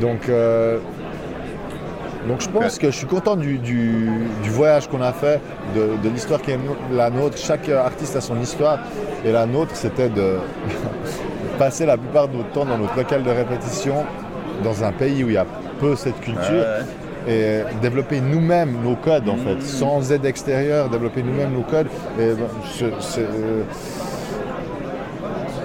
[0.00, 0.78] Donc, euh,
[2.28, 4.10] donc je pense que je suis content du, du-
[4.42, 5.40] du voyage qu'on a fait,
[5.74, 6.58] de, de l'histoire qui est
[6.92, 7.36] la nôtre.
[7.38, 8.78] Chaque artiste a son histoire.
[9.24, 10.36] Et la nôtre, c'était de
[11.58, 14.04] passer la plupart de notre temps dans notre local de répétition,
[14.62, 15.46] dans un pays où il y a
[15.80, 16.64] peu cette culture.
[17.28, 21.88] Et développer nous-mêmes nos codes en fait, sans aide extérieure, développer nous-mêmes nos codes.
[22.18, 22.46] Et ben,
[23.00, 23.62] c'est, euh,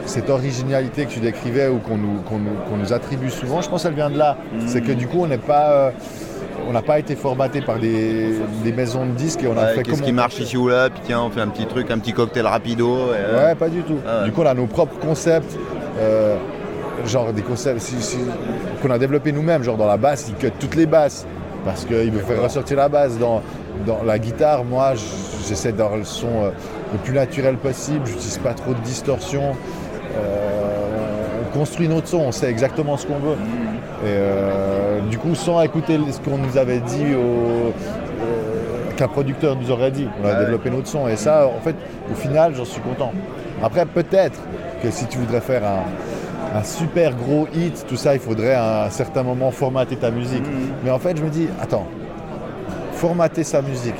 [0.05, 3.69] cette originalité que tu décrivais ou qu'on nous, qu'on nous- qu'on nous attribue souvent, je
[3.69, 4.37] pense qu'elle vient de là.
[4.67, 5.91] C'est que du coup, on n'est pas, euh,
[6.67, 8.33] on n'a pas été formaté par des,
[8.63, 10.67] des maisons de disques et on a Ouais, fait Qu'est-ce comme qui marche ici ou
[10.67, 12.89] là Puis tiens, on fait un petit truc, un petit cocktail rapido.
[13.13, 13.97] et, euh, Ouais, pas du tout.
[14.05, 14.25] Ah ouais.
[14.25, 15.57] Du coup, on a nos propres concepts,
[15.99, 16.35] euh,
[17.05, 18.17] genre des concepts si- si-
[18.81, 21.25] qu'on a développés nous-mêmes, genre dans la basse, il cut toutes les basses
[21.65, 23.17] parce qu'il veut faire ressortir la basse.
[23.17, 23.41] Dans,
[23.85, 24.93] dans la guitare, moi,
[25.47, 26.49] j'essaie d'avoir le son euh,
[26.93, 29.53] le plus naturel possible, j'utilise pas trop de distorsion.
[30.17, 33.35] Euh, on construit notre son, on sait exactement ce qu'on veut.
[34.03, 37.73] Et euh, du coup, sans écouter ce qu'on nous avait dit au,
[38.95, 40.07] qu'un producteur nous aurait dit.
[40.23, 40.39] On a Ouais.
[40.39, 41.07] développé notre son.
[41.07, 41.75] Et ça, en fait,
[42.11, 43.11] au final, j'en suis content.
[43.63, 44.39] Après, peut-être
[44.83, 45.83] que si tu voudrais faire un,
[46.53, 50.43] un super gros hit, tout ça, il faudrait à un certain moment formater ta musique.
[50.83, 51.87] Mais en fait, je me dis, attends,
[52.93, 53.95] formater sa musique,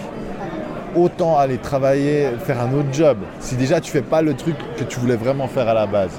[0.95, 3.17] autant aller travailler, faire un autre job.
[3.39, 6.11] Si déjà tu fais pas le truc que tu voulais vraiment faire à la base.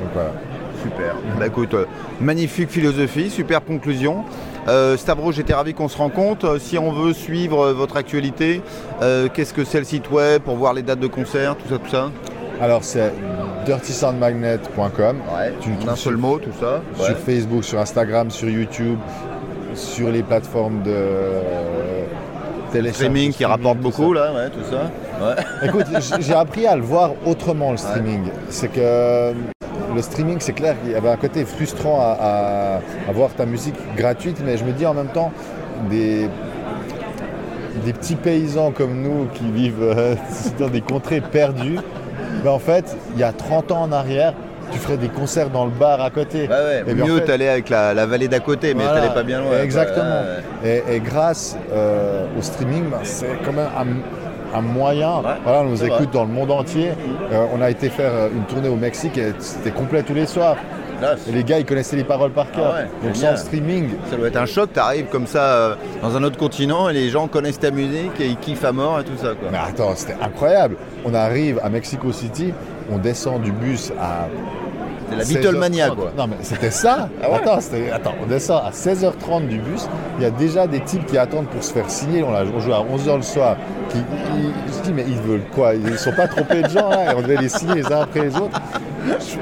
[0.00, 0.30] Donc voilà.
[0.82, 1.16] Super.
[1.40, 1.86] Bah écoute, euh,
[2.20, 4.24] magnifique philosophie, super conclusion.
[4.68, 6.46] Euh, Stavro, j'étais ravi qu'on se rencontre.
[6.46, 8.62] Euh, Si on veut suivre euh, votre actualité,
[9.02, 11.78] euh, qu'est-ce que c'est le site web pour voir les dates de concert, tout ça,
[11.78, 12.10] tout ça?
[12.60, 13.12] Alors c'est
[15.60, 16.80] Tu en trouves un seul sur- mot, tout ça.
[16.94, 17.14] Sur Ouais.
[17.14, 18.98] Facebook, sur Instagram, sur YouTube,
[19.74, 20.94] sur les plateformes de
[22.72, 22.94] téléchargement.
[23.10, 24.90] Streaming qui rapporte beaucoup, là, ouais, tout ça.
[25.24, 25.34] Ouais.
[25.68, 25.86] Écoute,
[26.20, 28.24] j'ai appris à le voir autrement le streaming.
[28.50, 29.32] C'est que euh,
[29.94, 32.76] le streaming, c'est clair qu'il y avait un côté frustrant à, à-
[33.08, 35.32] à voir ta musique gratuite, mais je me dis en même temps,
[35.90, 36.28] des,
[37.84, 40.14] des petits paysans comme nous qui vivent euh,
[40.58, 41.78] dans des contrées perdues,
[42.42, 44.32] ben en fait, il y a 30 ans en arrière,
[44.72, 46.48] tu ferais des concerts dans le bar à côté.
[46.48, 49.00] Ouais, Et bien, en mieux fait- t'allais avec la, la vallée d'à côté, mais Voilà,
[49.02, 49.50] t'allais pas bien loin.
[49.62, 50.22] Exactement.
[50.64, 50.82] Ouais.
[50.88, 53.68] Et, et grâce euh, au streaming, bah, c'est quand même
[54.54, 55.22] un, un moyen.
[55.44, 56.08] Voilà, on nous écoute vrai.
[56.12, 56.90] dans le monde entier.
[57.32, 60.26] Euh, on a été faire euh, une tournée au Mexique et c'était complet tous les
[60.26, 60.56] soirs.
[61.28, 62.74] Et les gars, ils connaissaient les paroles par cœur.
[62.74, 66.16] Ah ouais, Donc sans streaming, Ça doit être un choc, t'arrives comme ça euh, dans
[66.16, 69.04] un autre continent et les gens connaissent ta musique et ils kiffent à mort et
[69.04, 69.34] tout ça.
[69.34, 69.48] Quoi.
[69.50, 70.76] Mais attends, c'était incroyable.
[71.04, 72.52] On arrive à Mexico City,
[72.90, 74.28] on descend du bus à.
[75.10, 75.32] C'est la 16h30.
[75.42, 76.12] Beatlemania, quoi.
[76.16, 77.08] Non, mais c'était ça.
[77.22, 79.86] Ah ouais attends, c'était- attends, on descend à 16h30 du bus.
[80.18, 82.22] Il y a déjà des types qui attendent pour se faire signer.
[82.22, 83.56] On, a, on joue à 11h le soir.
[83.90, 85.74] Qui, ils- je dis, mais ils veulent quoi?
[85.74, 87.12] Ils sont pas trompés de gens, là.
[87.12, 88.60] Et on devait les signer les uns après les autres.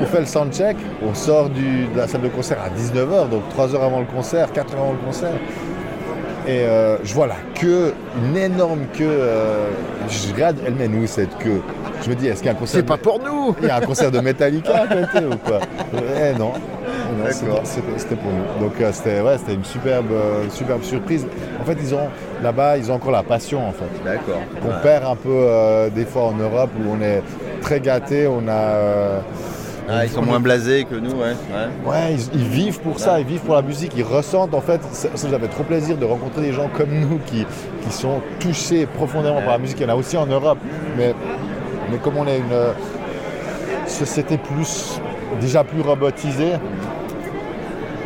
[0.00, 0.76] On fait le soundcheck.
[1.02, 4.06] On sort du- de la salle de concert à 19h, donc 3 heures avant le
[4.06, 5.32] concert, 4 heures avant le concert.
[6.46, 9.06] Et euh, je vois la queue, une énorme queue.
[9.08, 9.70] euh,
[10.10, 11.62] je regarde, elle met nous cette queue?
[12.04, 13.70] Je me dis, est-ce qu'il y a un concert C'est pas pour nous Il y
[13.70, 15.60] a un concert de Metallica à côté ou quoi
[15.92, 16.52] Eh non.
[17.16, 17.24] Non,
[17.64, 18.66] c'était- pour nous.
[18.66, 21.26] Donc euh, c'était ouais, une superbe, euh, superbe surprise.
[21.60, 22.08] En fait, ils ont
[22.42, 23.84] là-bas, ils ont encore la passion en fait.
[24.04, 24.40] D'accord.
[24.60, 24.74] Qu'on Ouais.
[24.82, 27.22] perd un peu euh, des fois en Europe où on est
[27.62, 29.22] très gâté, on a.
[29.88, 31.34] Ah, ils sont on- moins blasés que nous, ouais.
[31.52, 31.90] ouais.
[31.90, 34.80] Ouais, ils, ils vivent pour ça, ils vivent pour la musique, ils ressentent en fait.
[34.92, 37.46] Ça, ça, j'avais trop plaisir de rencontrer des gens comme nous qui,
[37.86, 39.78] qui sont touchés profondément par la musique.
[39.80, 40.58] Il y en a aussi en Europe,
[40.96, 41.14] mais,
[41.90, 42.72] mais comme on est une euh,
[43.86, 45.00] société plus
[45.40, 46.52] déjà plus robotisée,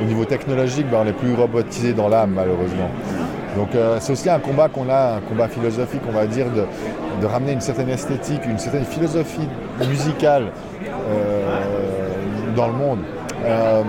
[0.00, 2.90] au niveau technologique, ben, on est plus robotisé dans l'âme malheureusement.
[3.56, 6.64] Donc euh, c'est aussi un combat qu'on a, un combat philosophique, on va dire, de,
[7.20, 9.48] de ramener une certaine esthétique, une certaine philosophie
[9.88, 10.52] musicale
[10.84, 11.58] euh,
[12.54, 13.00] dans le monde.
[13.44, 13.82] Euh,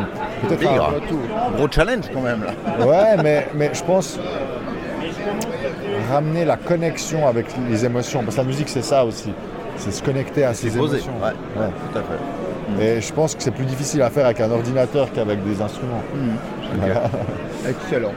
[0.47, 1.55] Peut-être un.
[1.57, 2.85] Gros challenge quand même là.
[2.85, 4.19] Ouais, mais, mais je pense.
[6.11, 8.23] ramener la connexion avec les émotions.
[8.23, 9.31] Parce que la musique, c'est ça aussi.
[9.79, 11.13] C'est se connecter à ses poser, émotions.
[11.23, 11.61] ouais.
[11.61, 11.69] Ouais.
[11.91, 12.83] Tout à fait.
[12.97, 16.03] Et je pense que c'est plus difficile à faire avec un ordinateur qu'avec des instruments.
[16.77, 17.03] Voilà.
[17.67, 18.11] Excellent.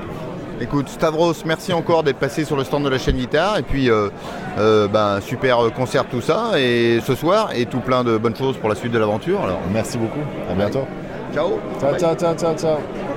[0.60, 3.59] Écoute, Stavros, merci encore d'être passé sur le stand de la chaîne guitare.
[3.59, 4.10] Et puis, euh,
[4.59, 6.51] euh, ben, super concert, tout ça.
[6.59, 9.40] Et ce soir, et tout plein de bonnes choses pour la suite de l'aventure.
[9.43, 10.20] Alors, Merci beaucoup.
[10.51, 10.86] À bientôt.
[11.34, 11.59] ciao.
[11.80, 13.11] Ciao, ciao, ciao, ciao, ciao.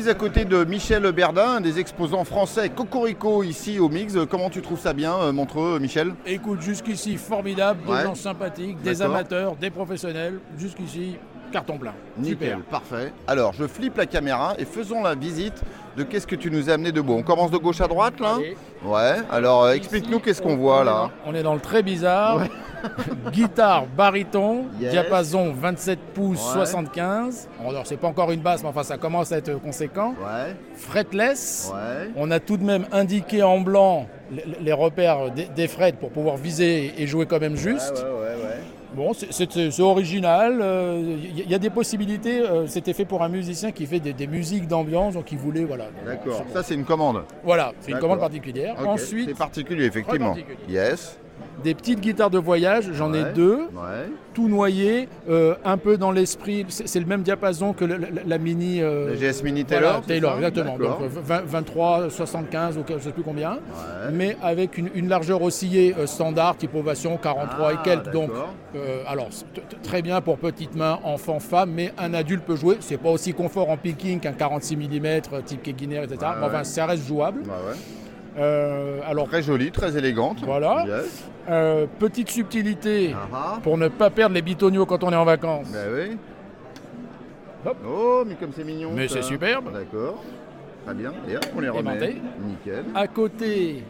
[0.00, 4.14] Suis à côté de Michel Berdin, un des exposants français Cocorico ici au Mix.
[4.30, 6.14] Comment tu trouves ça bien, euh, Montreux, Michel?
[6.24, 8.02] Écoute, jusqu'ici, formidable, des Ouais.
[8.04, 10.38] gens sympathiques, des amateurs, des professionnels.
[10.56, 11.16] Jusqu'ici,
[11.52, 11.92] carton plein.
[12.16, 12.58] Nickel, Super.
[12.70, 13.12] parfait.
[13.26, 15.62] Alors, je flippe la caméra et faisons la visite
[15.98, 17.14] de qu'est-ce que tu nous as amené de beau.
[17.16, 18.36] On commence de gauche à droite, là?
[18.38, 18.56] Allez.
[18.82, 21.10] Ouais, alors euh, explique-nous qu'est-ce qu'on voit, là?
[21.26, 22.40] On est dans le très bizarre.
[23.32, 24.90] Guitare baryton, Yes.
[24.92, 26.52] diapason 27 pouces Ouais.
[26.66, 27.48] 75.
[27.66, 30.14] Alors c'est pas encore une basse, mais enfin ça commence à être conséquent.
[30.20, 31.72] Ouais, Fretless.
[31.74, 32.10] ouais.
[32.16, 34.06] On a tout de même indiqué en blanc
[34.60, 38.04] les, repères des, frets pour pouvoir viser et jouer quand même juste.
[38.94, 40.62] Bon, c'est- original.
[41.22, 42.40] Il y, a des possibilités.
[42.42, 45.64] euh, C'était fait pour un musicien qui fait des, des musiques d'ambiance, donc il voulait,
[45.64, 45.86] voilà.
[46.04, 46.44] D'accord.
[46.52, 47.22] Ça, c'est une commande.
[47.42, 48.74] Voilà, c'est une commande particulière.
[48.86, 50.34] Ensuite, C'est particulier, effectivement.
[50.34, 50.58] Particulier.
[50.68, 51.18] Yes.
[51.62, 54.08] Des petites guitares de voyage, j'en ai deux, Ouais.
[54.34, 56.64] tout noyé, euh, un peu dans l'esprit.
[56.68, 58.80] C'est le même diapason que le- la, la mini.
[58.82, 60.76] euh, La GS Mini Taylor, Taylor, exactement.
[60.78, 63.52] Donc euh, 20, 23, 75 ou je ne sais plus combien.
[63.52, 63.58] Ouais.
[64.12, 68.10] Mais avec une, une largeur oscillée euh, standard, type ovation 43 Ah, et quelques.
[68.12, 68.30] Donc,
[68.74, 69.28] euh, alors,
[69.84, 72.78] très bien pour petites mains, enfants, femmes, mais un adulte peut jouer.
[72.80, 76.16] C'est pas aussi confort en picking qu'un 46 mm type Keguiner, etc.
[76.40, 77.42] Mais enfin, ça reste jouable.
[78.36, 80.38] Alors, Très jolie, très élégante.
[80.44, 80.84] Voilà.
[80.86, 81.24] Yes.
[81.50, 83.58] euh, petite subtilité Ah, ah.
[83.62, 85.68] pour ne pas perdre les bitonios quand on est en vacances.
[85.72, 86.16] Ben oui.
[87.64, 87.76] Hop.
[87.86, 88.90] Oh, mais comme c'est mignon.
[88.94, 89.72] Mais c'est superbe.
[89.72, 90.22] D'accord.
[90.84, 91.12] Très bien.
[91.28, 91.90] Et hop, on les remet.
[91.90, 92.16] Aimanté.
[92.44, 92.84] Nickel.
[92.94, 93.84] À côté,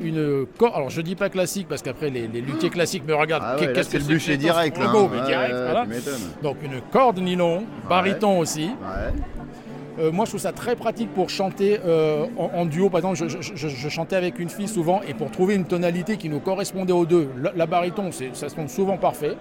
[0.00, 0.72] une corde.
[0.76, 3.44] Alors, je dis pas classique parce qu'après les, les luthiers classiques me regardent.
[3.46, 4.84] Ah ouais, Qu'est-ce c'est que c'est bûcher direct, là.
[4.86, 5.82] logo, mais Ouais, direct, ouais, voilà.
[5.82, 6.30] tu m'étonnes.
[6.42, 8.70] Donc une corde nylon, baryton aussi.
[10.00, 12.88] Euh, moi, je trouve ça très pratique pour chanter euh, en, en duo.
[12.88, 15.64] Par exemple, je, je- je- je chantais avec une fille souvent, et pour trouver une
[15.66, 19.36] tonalité qui nous correspondait aux deux, la, la baryton, ça se tombe souvent parfait.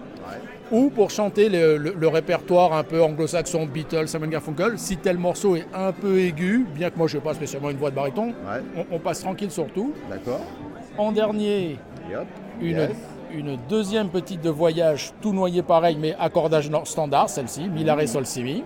[0.71, 5.17] Ou pour chanter le, le- le répertoire un peu anglo-saxon, Beatles, Simon Garfunkel, si tel
[5.17, 7.95] morceau est un peu aigu, bien que moi je n'ai pas spécialement une voix de
[7.95, 8.61] baryton, Ouais.
[8.91, 9.93] on, on passe tranquille sur tout.
[10.09, 10.41] D'accord.
[10.97, 11.77] En dernier,
[12.61, 12.89] une, Yes.
[13.33, 18.43] une deuxième petite de voyage, tout noyé pareil, mais accordage standard, celle-ci, Milare Sol Si
[18.43, 18.63] Mi.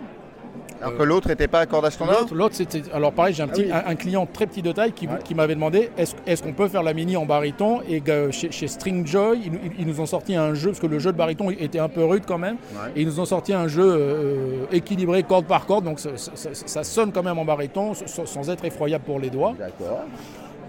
[0.81, 2.81] Alors que l'autre n'était pas accordage standard L'autre, l'autre, c'était.
[2.93, 3.91] Alors, pareil, j'ai un, petit, Ah oui.
[3.91, 6.83] un, un client très petit de taille qui, qui m'avait demandé est-ce, qu'on peut faire
[6.83, 10.35] la mini en baryton Et que chez, chez Stringjoy, ils, nous- ils nous ont sorti
[10.35, 12.91] un jeu, parce que le jeu de baryton était un peu rude quand même, Ouais.
[12.95, 16.31] et ils nous ont sorti un jeu euh, équilibré corde par corde, donc ça, ça-
[16.35, 19.53] ça- ça sonne quand même en baryton sans, sans être effroyable pour les doigts.
[19.57, 20.01] D'accord.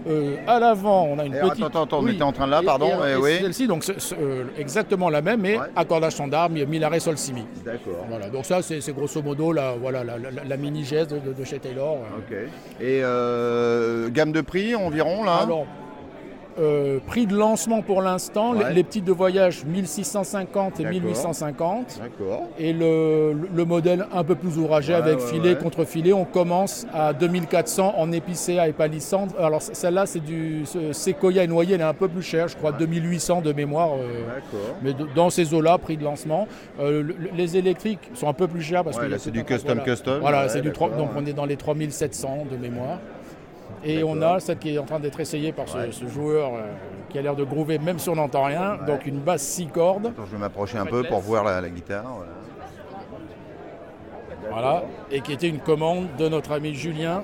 [0.07, 1.63] Euh, à l'avant, on a une Et petite.
[1.65, 2.13] attends, attends, on Oui.
[2.13, 3.31] était en train de là, pardon, et- eh et oui.
[3.41, 5.65] Celle-ci, donc euh, exactement la même, mais Ouais.
[5.75, 7.43] accordage standard, mi- Milare Sol Si Mi.
[7.65, 8.05] D'accord.
[8.09, 11.43] Voilà, donc ça, c'est, grosso modo la, voilà, la, la- la mini geste de, de
[11.43, 11.97] chez Taylor.
[12.17, 12.35] Ok.
[12.79, 15.37] Et euh, gamme de prix environ là?
[15.43, 15.65] Alors,
[16.57, 18.73] Euh, prix de lancement pour l'instant, les- Ouais.
[18.73, 21.01] les, petites de voyage 1650 et D'accord.
[21.01, 21.99] 1850.
[22.01, 22.43] D'accord.
[22.57, 26.23] Et le, le modèle un peu plus ouvragé Ouais, avec ouais, filet contre filet, on
[26.23, 29.33] commence à 2400 en épicéa et palissandre.
[29.37, 30.63] Alors celle-là, c'est du
[30.93, 33.89] séquoia et noyer, elle est un peu plus chère, je crois 2800 de mémoire.
[33.95, 34.75] euh, D'accord.
[34.81, 36.47] mais de- dans ces eaux-là, prix de lancement.
[36.79, 39.83] Euh, le- les électriques sont un peu plus chers parce que c'est du custom voilà.
[39.91, 40.19] custom.
[40.21, 41.21] Voilà, c'est du trois- d'accord, donc ouais.
[41.23, 42.99] on est dans les 3700 de mémoire.
[43.85, 45.91] Et on a celle qui est en train d'être essayée par ce, Ouais.
[45.91, 46.61] ce joueur euh,
[47.09, 48.79] qui a l'air de groover même si on n'entend rien.
[48.79, 48.85] Ouais.
[48.87, 50.07] Donc une basse 6 cordes.
[50.07, 52.03] Attends, je vais m'approcher un peu pour voir la, la guitare.
[52.03, 52.31] voilà.
[54.51, 54.83] Voilà.
[55.11, 57.23] Et qui était une commande de notre ami Julien.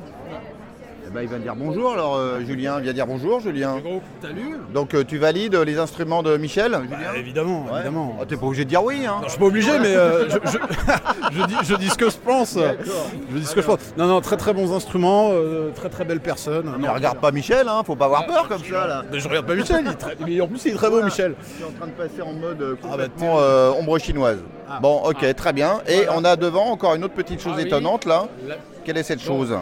[1.12, 3.76] Eh ben, il va dire bonjour alors euh, Julien, viens dire bonjour Julien.
[4.22, 7.80] Salut Donc euh, tu valides les instruments de Michel Julien Évidemment, Ouais.
[7.80, 8.18] évidemment.
[8.22, 10.30] Oh, T'es pas obligé de dire oui hein Non, je suis pas obligé, mais euh,
[10.30, 10.58] je, je-
[11.42, 12.58] je dis, je dis ce que je pense.
[12.58, 13.80] Je dis ce que je pense.
[13.98, 16.74] Non, non, très très bons instruments, euh, très très belle personne.
[16.80, 19.04] Mais regarde pas Michel, hein, faut pas avoir peur comme ça là.
[19.12, 21.04] Mais je regarde pas Michel, il est très- mais en plus il est très beau
[21.04, 21.36] Michel.
[21.42, 24.40] Je suis en train de passer en mode euh, Ah, bah, complètement euh, ombre chinoise.
[24.82, 25.82] Bon ok très bien.
[25.90, 27.68] Et on a devant encore une autre petite chose Ah oui.
[27.68, 28.30] étonnante là.
[28.48, 28.56] La-
[28.86, 29.54] Quelle est cette chose?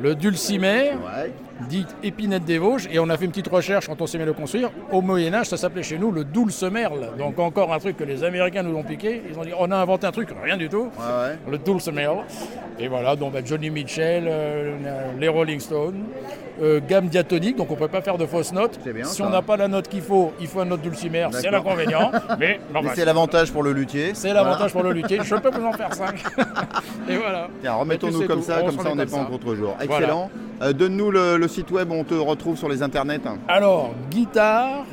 [0.00, 0.92] Le dulcimer.
[1.68, 4.24] Dit épinette des Vosges, et on a fait une petite recherche quand on s'est mis
[4.24, 4.70] à le construire.
[4.90, 7.10] Au Moyen-Âge, ça s'appelait chez nous le dulcemerle.
[7.18, 9.22] Donc encore un truc que les Américains nous ont piqué.
[9.30, 10.90] Ils ont dit on a inventé un truc, rien du tout.
[10.98, 11.38] Ouais.
[11.50, 12.18] Le dulcemerle.
[12.78, 14.76] Et voilà, donc bah, Johnny Mitchell, euh,
[15.18, 16.04] les Rolling Stones,
[16.60, 18.78] euh, gamme diatonique, donc on ne peut pas faire de fausses notes.
[18.84, 19.26] Bien, si ça.
[19.26, 22.10] on n'a pas la note qu'il faut, il faut un autre dulcimer, c'est l'inconvénient.
[22.38, 22.60] mais
[22.94, 24.12] c'est l'avantage pour le luthier.
[24.14, 25.20] c'est l'avantage pour le luthier.
[25.22, 26.14] Je peux vous en faire 5.
[27.08, 27.48] et voilà.
[27.60, 29.76] Tiens, Et remettons-nous comme ça, comme ça on n'est pas en contre-jour.
[29.78, 30.00] Voilà.
[30.00, 30.30] Excellent.
[30.62, 33.20] Euh, Donne-nous le, le site web on te retrouve sur les internets.
[33.48, 34.84] Alors, guitare,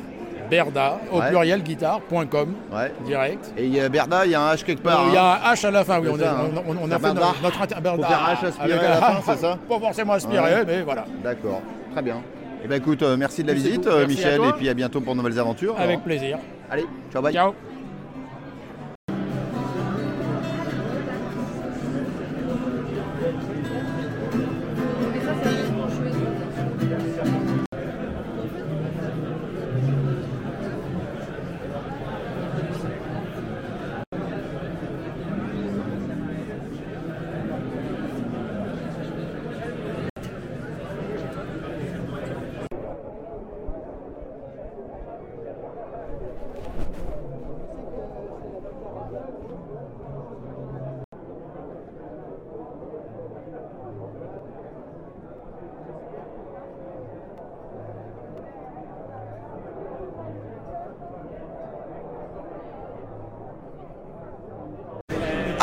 [0.50, 1.28] Berda, au Ouais.
[1.28, 2.92] pluriel guitare.com, Ouais.
[3.06, 3.52] direct.
[3.56, 5.00] Et il y a Berda, il y a un H quelque part.
[5.00, 5.22] Euh, Il y hein.
[5.22, 6.08] a un H à la fin, oui.
[6.12, 6.36] On, est- hein.
[6.66, 7.20] on- on- on C'est a fait Berda.
[7.20, 8.06] notre, notre inter- Berda.
[8.06, 10.64] Faire H aspiré à la fin, c'est ça Pas forcément aspiré, Ouais.
[10.66, 11.04] mais voilà.
[11.24, 11.62] D'accord,
[11.92, 12.16] très bien.
[12.64, 15.00] Eh ben écoute, euh, merci de la Merci visite, euh, Michel, et puis à bientôt
[15.00, 15.74] pour de nouvelles aventures.
[15.78, 16.02] Avec alors.
[16.02, 16.38] plaisir.
[16.70, 17.32] Allez, ciao, bye.
[17.32, 17.54] Ciao.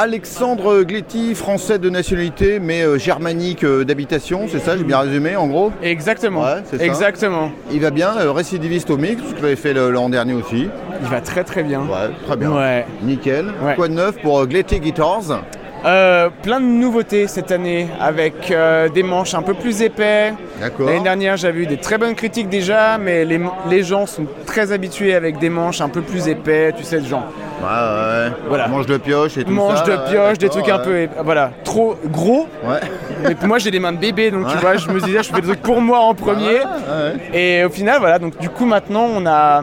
[0.01, 5.35] Alexandre Gletti, français de nationalité, mais euh, germanique euh, d'habitation, c'est ça, j'ai bien résumé
[5.35, 5.73] en gros?
[5.83, 6.41] Exactement.
[6.41, 6.85] Ouais, c'est ça.
[6.85, 7.51] Exactement.
[7.69, 10.31] Il va bien, euh, récidiviste au mix, ce que tu avais fait le- l'an dernier
[10.33, 10.69] aussi.
[11.01, 11.81] Il va très très bien.
[11.81, 12.49] Ouais, très bien.
[12.55, 12.85] Ouais.
[13.03, 13.47] Nickel.
[13.61, 13.75] Ouais.
[13.75, 15.41] Quoi de neuf pour Gletti Guitars?
[15.85, 20.33] Euh, plein de nouveautés cette année avec euh, des manches un peu plus épais.
[20.77, 23.39] L'année dernière, j'avais eu des très bonnes critiques déjà, mais les,
[23.69, 27.23] les gens sont très habitués avec des manches un peu plus épais, tu sais, genre
[27.61, 28.31] Ouais, ouais.
[28.47, 28.67] Voilà.
[28.69, 29.83] Manche de pioche et tout manches ça.
[29.83, 32.47] de ouais, pioche, des trucs un peu, voilà, trop gros.
[32.65, 32.79] Ouais.
[33.23, 35.41] Mais moi, j'ai des mains de bébé, donc tu vois, je me disais, je fais
[35.41, 36.59] des trucs pour moi en premier.
[36.59, 37.37] Ouais, ouais.
[37.37, 39.61] Et au final, voilà, donc du coup, maintenant, on a.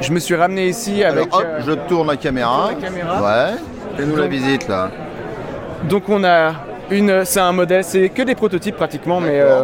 [0.00, 1.34] Je me suis ramené ici Alors avec.
[1.34, 2.68] hop, euh, je tourne la caméra.
[2.70, 3.22] tourne la caméra.
[3.22, 3.54] Ouais.
[3.96, 4.88] Fais-nous la visite là.
[5.84, 6.52] Donc on a
[6.90, 9.62] une, c'est un modèle, c'est que des prototypes pratiquement, mais, euh,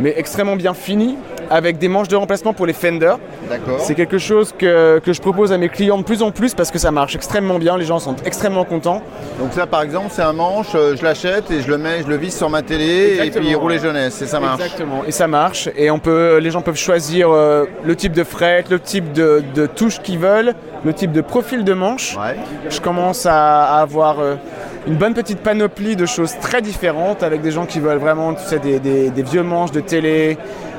[0.00, 1.16] mais extrêmement bien fini,
[1.50, 3.14] avec des manches de remplacement pour les Fender.
[3.50, 3.78] D'accord.
[3.80, 6.70] C'est quelque chose que, que je propose à mes clients de plus en plus parce
[6.70, 9.02] que ça marche extrêmement bien, les gens sont extrêmement contents.
[9.38, 12.08] Donc ça par exemple c'est un manche, euh, je l'achète et je le mets, je
[12.08, 13.44] le visse sur ma télé Exactement.
[13.44, 14.62] et puis rouler jeunesse et ça marche.
[14.62, 15.68] Exactement, et ça marche.
[15.76, 19.42] Et on peut, les gens peuvent choisir euh, le type de fret, le type de,
[19.54, 20.54] de touche qu'ils veulent,
[20.84, 22.16] le type de profil de manche.
[22.16, 22.36] Ouais.
[22.70, 24.36] Je commence à, à avoir euh,
[24.86, 28.44] une bonne petite panoplie de choses très différentes avec des gens qui veulent vraiment tu
[28.44, 30.36] sais, des, des- des vieux manches de télé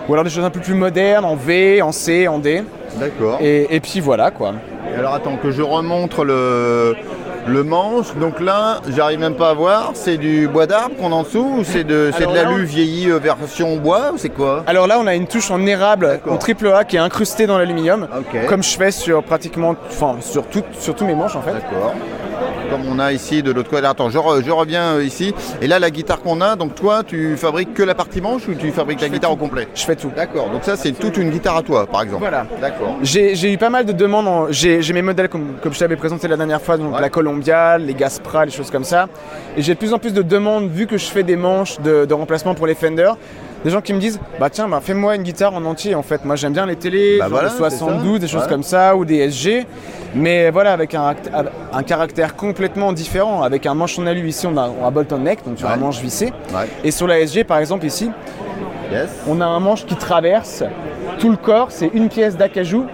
[0.07, 2.63] ou alors des choses un peu plus modernes en V, en C, en D.
[2.99, 3.37] D'accord.
[3.41, 4.53] Et, et puis voilà quoi.
[4.93, 6.95] Et alors attends que je remontre le,
[7.47, 8.13] le manche.
[8.15, 9.91] Donc là, j'arrive même pas à voir.
[9.93, 12.65] C'est du bois d'arbre qu'on a en dessous ou c'est de, c'est de l'alu on-
[12.65, 14.63] vieilli euh, version bois ou c'est quoi?
[14.67, 17.57] Alors là, on a une touche en érable en triple A qui est incrustée dans
[17.57, 18.45] l'aluminium, Ok.
[18.47, 21.53] comme je fais sur pratiquement, enfin sur, tout- sur tous mes manches en fait.
[21.53, 21.93] D'accord.
[22.73, 23.85] Comme on a ici de l'autre côté.
[23.85, 25.31] Attends, je, re- je reviens euh, ici.
[25.61, 28.55] Et là, la guitare qu'on a, donc toi, tu fabriques que la partie manche ou
[28.55, 29.67] tu fabriques la guitare au complet?
[29.75, 30.11] Je fais tout.
[30.15, 30.49] D'accord.
[30.49, 32.21] Donc ça, c'est toute une guitare à toi, par exemple.
[32.21, 32.47] Voilà.
[32.59, 32.95] D'accord.
[33.03, 34.27] J'ai eu pas mal de demandes.
[34.27, 37.01] en- J'ai j'ai mes modèles comme, comme je t'avais présenté la dernière fois, donc Ouais.
[37.01, 39.07] la Columbia, les Gaspra, les choses comme ça.
[39.55, 42.05] Et j'ai de plus en plus de demandes vu que je fais des manches de,
[42.05, 43.11] de remplacement pour les Fender,
[43.63, 46.25] des gens qui me disent Bah tiens, bah, fais-moi une guitare en entier en fait.
[46.25, 47.69] Moi j'aime bien les télés, Bah voilà, des c'est ça.
[47.69, 48.49] 72, des choses Ouais.
[48.49, 49.65] comme ça, ou des SG.
[50.15, 51.15] Mais voilà, avec un,
[51.73, 53.41] un caractère complètement différent.
[53.41, 55.73] Avec un manche en alu ici, on a, on a bolt-on neck, donc sur Ouais.
[55.73, 56.27] un manche vissé.
[56.53, 56.67] Ouais.
[56.83, 58.11] Et sur la SG par exemple ici,
[58.91, 59.09] Yes.
[59.27, 60.63] on a un manche qui traverse
[61.19, 62.85] tout le corps, c'est une pièce d'acajou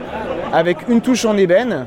[0.54, 1.86] avec une touche en ébène,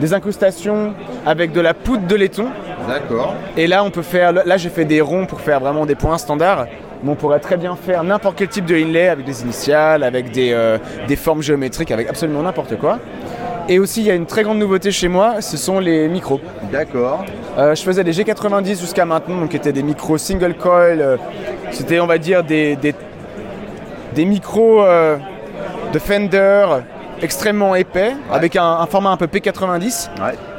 [0.00, 0.92] des incrustations
[1.26, 2.46] avec de la poudre de laiton.
[2.88, 3.34] D'accord.
[3.56, 4.32] Et là, on peut faire.
[4.32, 6.66] Là, j'ai fait des ronds pour faire vraiment des points standards.
[7.02, 10.30] Mais on pourrait très bien faire n'importe quel type de inlay avec des initiales, avec
[10.32, 12.98] des, euh, des formes géométriques, avec absolument n'importe quoi.
[13.68, 16.40] Et aussi, il y a une très grande nouveauté chez moi, ce sont les micros.
[16.72, 17.24] D'accord.
[17.58, 21.00] Euh, je faisais des G90 jusqu'à maintenant, donc qui étaient des micros single coil.
[21.00, 21.16] euh,
[21.70, 22.94] C'était, on va dire, des, des,
[24.14, 25.16] des micros euh,
[25.92, 26.66] de Fender
[27.20, 30.08] extrêmement épais, avec un, un format un peu P90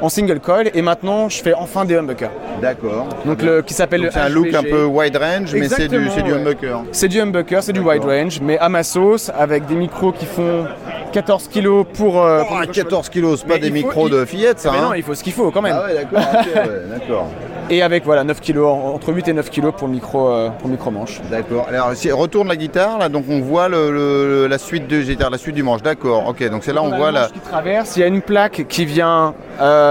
[0.00, 0.70] en single coil.
[0.74, 2.30] Et maintenant, je fais enfin des humbuckers.
[2.60, 3.06] D'accord.
[3.24, 6.22] Donc le, qui s'appelle c'est un look un peu wide range, mais c'est du, c'est
[6.22, 6.76] du humbucker.
[6.92, 10.26] C'est du humbucker, c'est du wide range, mais à ma sauce, avec des micros qui
[10.26, 10.66] font
[11.12, 12.22] 14 kilos pour.
[12.22, 14.70] euh, pour Oh, le- 14 kilos, c'est pas Mais des micros il- de fillettes, ça.
[14.72, 15.76] Mais hein non, il faut ce qu'il faut quand même.
[15.76, 17.24] Ah ouais, d'accord.
[17.24, 17.24] ouais.
[17.72, 20.48] Et avec voilà 9 kilos, en- entre 8 et 9 kilos pour le micro, euh,
[20.58, 21.20] pour le micro manche.
[21.30, 21.66] D'accord.
[21.68, 25.16] Alors, si retourne la guitare, là, donc on voit le, le- la suite de j'ai
[25.16, 25.80] la suite du manche.
[25.82, 26.26] D'accord.
[26.28, 27.26] Ok, donc c'est là on voit la.
[27.28, 29.89] qui traverse, il y a une plaque qui vient euh,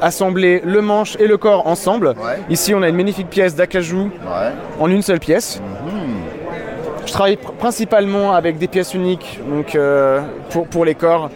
[0.00, 2.14] assembler le manche et le corps ensemble.
[2.50, 4.10] Ici, on a une magnifique pièce d'acajou
[4.80, 5.60] en une seule pièce.
[7.06, 10.20] Je travaille pr- principalement avec des pièces uniques donc, euh,
[10.50, 11.30] pour, pour les corps.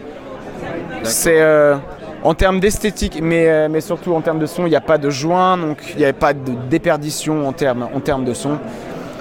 [1.03, 1.75] C'est euh,
[2.23, 4.97] en termes d'esthétique, mais, euh, mais surtout en termes de son, il n'y a pas
[4.97, 8.57] de joint, donc il n'y a pas de déperdition en termes, en termes de son.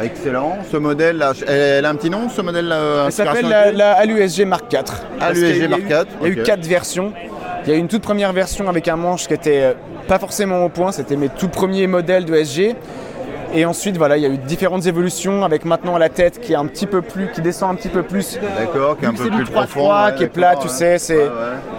[0.02, 0.58] Excellent.
[0.70, 3.92] Ce modèle, là, elle, a un petit nom, ce modèle euh, Elle s'appelle la, la
[3.92, 4.80] ALUSG Mark IV.
[5.20, 7.12] ALUSG qu'il y a eu- Mark IV, Il y a eu quatre versions.
[7.64, 9.72] Il y a eu une toute première version avec un manche qui était euh,
[10.08, 12.74] pas forcément au point, c'était mes tout premiers modèles de SG.
[13.52, 16.56] Et ensuite, voilà, il y a eu différentes évolutions avec maintenant la tête qui est
[16.56, 18.38] un petit peu plus, qui descend un petit peu plus.
[18.56, 20.72] D'accord, qui est un peu plus profond, 3-3, ouais, qui est plat, tu ouais.
[20.72, 21.28] sais, c'est,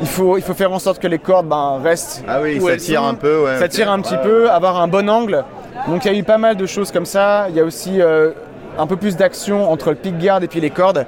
[0.01, 2.25] il faut, il faut faire en sorte que les cordes ben, restent.
[2.27, 3.07] Ah oui, où ça elles tire sont.
[3.07, 5.45] un peu, ouais, Ça tire un petit peu, avoir un bon angle.
[5.87, 7.47] Donc il y a eu pas mal de choses comme ça.
[7.49, 8.31] Il y a aussi euh,
[8.77, 11.05] un peu plus d'action entre le pickguard et puis les cordes.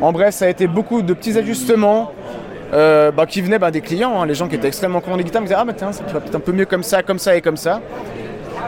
[0.00, 2.12] En bref, ça a été beaucoup de petits ajustements.
[2.72, 5.24] Euh, bah, qui venaient bah, des clients, hein, les gens qui étaient extrêmement contents des
[5.24, 7.18] guitares me disaient Ah, bah tiens, ça va peut-être un peu mieux comme ça, comme
[7.18, 7.80] ça et comme ça.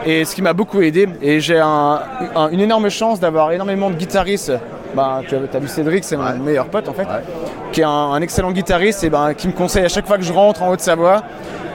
[0.05, 2.01] Et ce qui m'a beaucoup aidé, et j'ai un-
[2.35, 4.51] un- une énorme chance d'avoir énormément de guitaristes.
[4.95, 7.07] Bah, tu as vu Cédric, c'est mon meilleur pote en fait,
[7.71, 10.23] qui est un, un excellent guitariste et bah, qui me conseille à chaque fois que
[10.23, 11.23] je rentre en Haute-Savoie.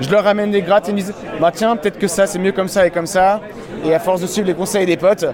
[0.00, 2.38] Je leur ramène des grattes et ils me disent Bah tiens, peut-être que ça c'est
[2.38, 3.40] mieux comme ça et comme ça.
[3.84, 5.24] Et à force de suivre les conseils des potes,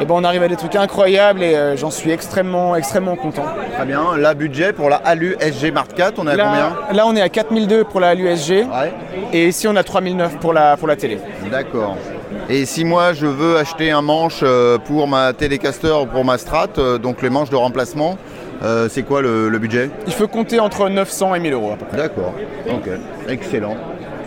[0.00, 3.44] et ben on arrive à des trucs incroyables et euh, j'en suis extrêmement, extrêmement content.
[3.74, 4.16] Très bien.
[4.16, 6.96] Là, budget pour la ALU SG Mark IV, on est à Là, combien?
[6.96, 8.66] là, on est à 4002 pour la l'USG
[9.32, 11.18] et ici on a 3009 pour la, pour la télé.
[11.50, 11.96] D'accord.
[12.48, 16.38] Et si moi je veux acheter un manche euh, pour ma Telecaster ou pour ma
[16.38, 18.18] Strat, euh, donc les manches de remplacement,
[18.62, 19.90] euh, c'est quoi le, le budget?
[20.06, 21.96] Il faut compter entre 900 et 1000 euros à peu près.
[21.96, 22.34] D'accord.
[22.68, 22.88] Ok.
[23.28, 23.76] Excellent.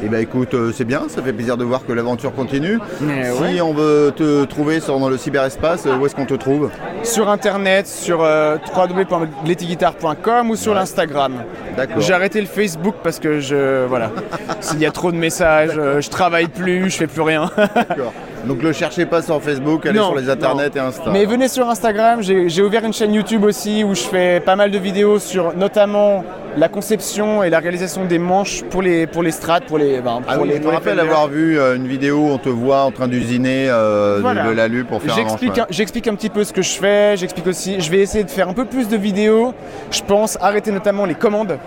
[0.03, 2.79] Et ben écoute, euh, c'est bien, ça fait plaisir de voir que l'aventure continue.
[3.01, 3.61] Mais si ouais.
[3.61, 6.69] on veut te trouver sur dans le cyberespace, euh, où est-ce qu'on te trouve
[7.03, 11.43] Sur internet, sur euh, www.letiguitar.com ou sur l'Instagram.
[11.75, 12.01] D'accord.
[12.01, 14.11] J'ai arrêté le Facebook parce que je voilà,
[14.73, 17.49] il y a trop de messages, euh, je travaille plus, je fais plus rien.
[17.57, 18.13] D'accord.
[18.47, 20.75] Donc le cherchez pas sur Facebook, allez Non, sur les internets non.
[20.75, 21.09] et Insta.
[21.11, 24.71] Mais venez sur Instagram, j'ai ouvert une chaîne YouTube aussi où je fais pas mal
[24.71, 26.23] de vidéos sur notamment
[26.57, 30.21] la conception et la réalisation des manches pour les pour les strats, pour les ben,
[30.27, 32.83] Ah oui, les je me rappelle avoir vu euh, une vidéo où on te voit
[32.83, 34.45] en train d'usiner euh, de- Voilà.
[34.45, 35.15] de, l'alu pour faire.
[35.15, 38.23] J'explique un, j'explique un petit peu ce que je fais, j'explique aussi, je vais essayer
[38.23, 39.53] de faire un peu plus de vidéos,
[39.91, 41.57] je pense arrêter notamment les commandes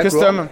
[0.00, 0.46] custom.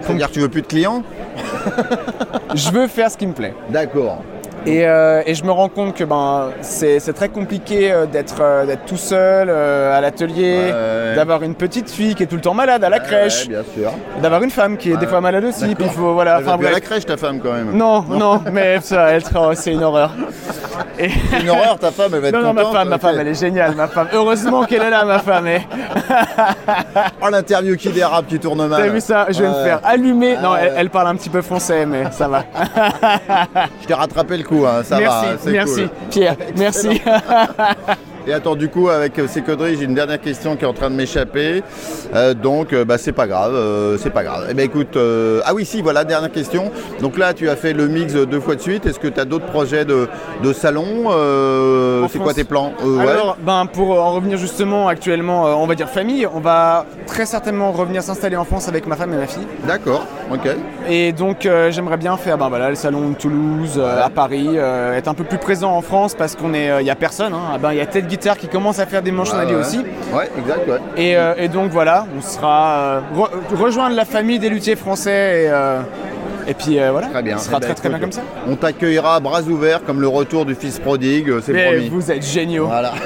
[0.00, 1.02] C'est-à-dire tu veux plus de clients?
[2.54, 3.54] Je veux faire ce qui me plaît.
[3.70, 4.22] D'accord.
[4.66, 8.64] Et, euh, et je me rends compte que ben, c'est très compliqué euh, d'être euh,
[8.64, 11.16] d'être tout seul euh, à l'atelier, Ouais.
[11.16, 13.56] d'avoir une petite fille qui est tout le temps malade à la crèche, Ouais,
[14.22, 15.74] d'avoir une femme qui est des fois malade aussi.
[15.74, 17.72] Puis faut, voilà, Elle va enfin, plus à la crèche ta femme quand même.
[17.76, 20.12] Non, non, mais ça, elle, oh, c'est une horreur.
[20.98, 21.10] Et-
[21.42, 23.02] une horreur ta femme, elle va être Non, non, ma contente, femme, ma ok.
[23.02, 24.08] femme, elle est géniale, ma femme.
[24.12, 25.46] Heureusement qu'elle est là, ma femme.
[25.48, 25.60] eh.
[27.24, 28.82] Oh l'interview qui dérape, qui tourne mal.
[28.82, 29.26] T'as vu ça?
[29.30, 30.36] Je vais me faire allumer.
[30.42, 32.44] Non, elle, elle parle un petit peu français, mais ça va.
[33.82, 35.38] Je t'ai rattrapé le coup, hein, ça merci, va.
[35.38, 36.08] c'est merci, cool.
[36.10, 37.00] Pierre, merci.
[38.26, 40.72] Et attends, du coup, avec euh, ces conneries, j'ai une dernière question qui est en
[40.72, 41.62] train de m'échapper.
[42.14, 44.46] Euh, donc, euh, bah, c'est pas grave, euh, c'est pas grave.
[44.50, 46.70] Eh ben, écoute, euh, ah oui, si, voilà, dernière question.
[47.00, 48.86] Donc là, tu as fait le mix deux fois de suite.
[48.86, 50.08] Est-ce que tu as d'autres projets de,
[50.42, 51.08] de salon
[52.08, 52.72] C'est quoi tes plans?
[52.84, 53.08] Ouais.
[53.08, 57.72] Alors, ben, pour en revenir justement actuellement, on va dire famille, on va très certainement
[57.72, 59.46] revenir s'installer en France avec ma femme et ma fille.
[59.66, 60.06] D'accord.
[60.32, 60.48] Ok.
[60.88, 65.14] Et donc j'aimerais bien faire ben, voilà, le salon de Toulouse, à Paris, être un
[65.14, 67.32] peu plus présent en France parce qu'on est, il y a personne.
[67.34, 67.50] hein.
[67.54, 69.54] Ah ben, Il y a Tête Guitare qui commence à faire des manches en Ouais,
[69.54, 69.78] aussi.
[70.12, 70.78] Ouais, exact, ouais.
[71.02, 75.44] Et, euh, et donc voilà, on sera euh, re- rejoindre la famille des luthiers français
[75.44, 75.80] et, euh,
[76.46, 77.38] et puis voilà, Très bien.
[77.38, 78.20] ce sera Eh ben, très très bien comme ça.
[78.46, 81.88] On t'accueillera à bras ouverts comme le retour du fils prodigue, c'est promis.
[81.88, 82.66] vous êtes géniaux.
[82.66, 82.92] Voilà.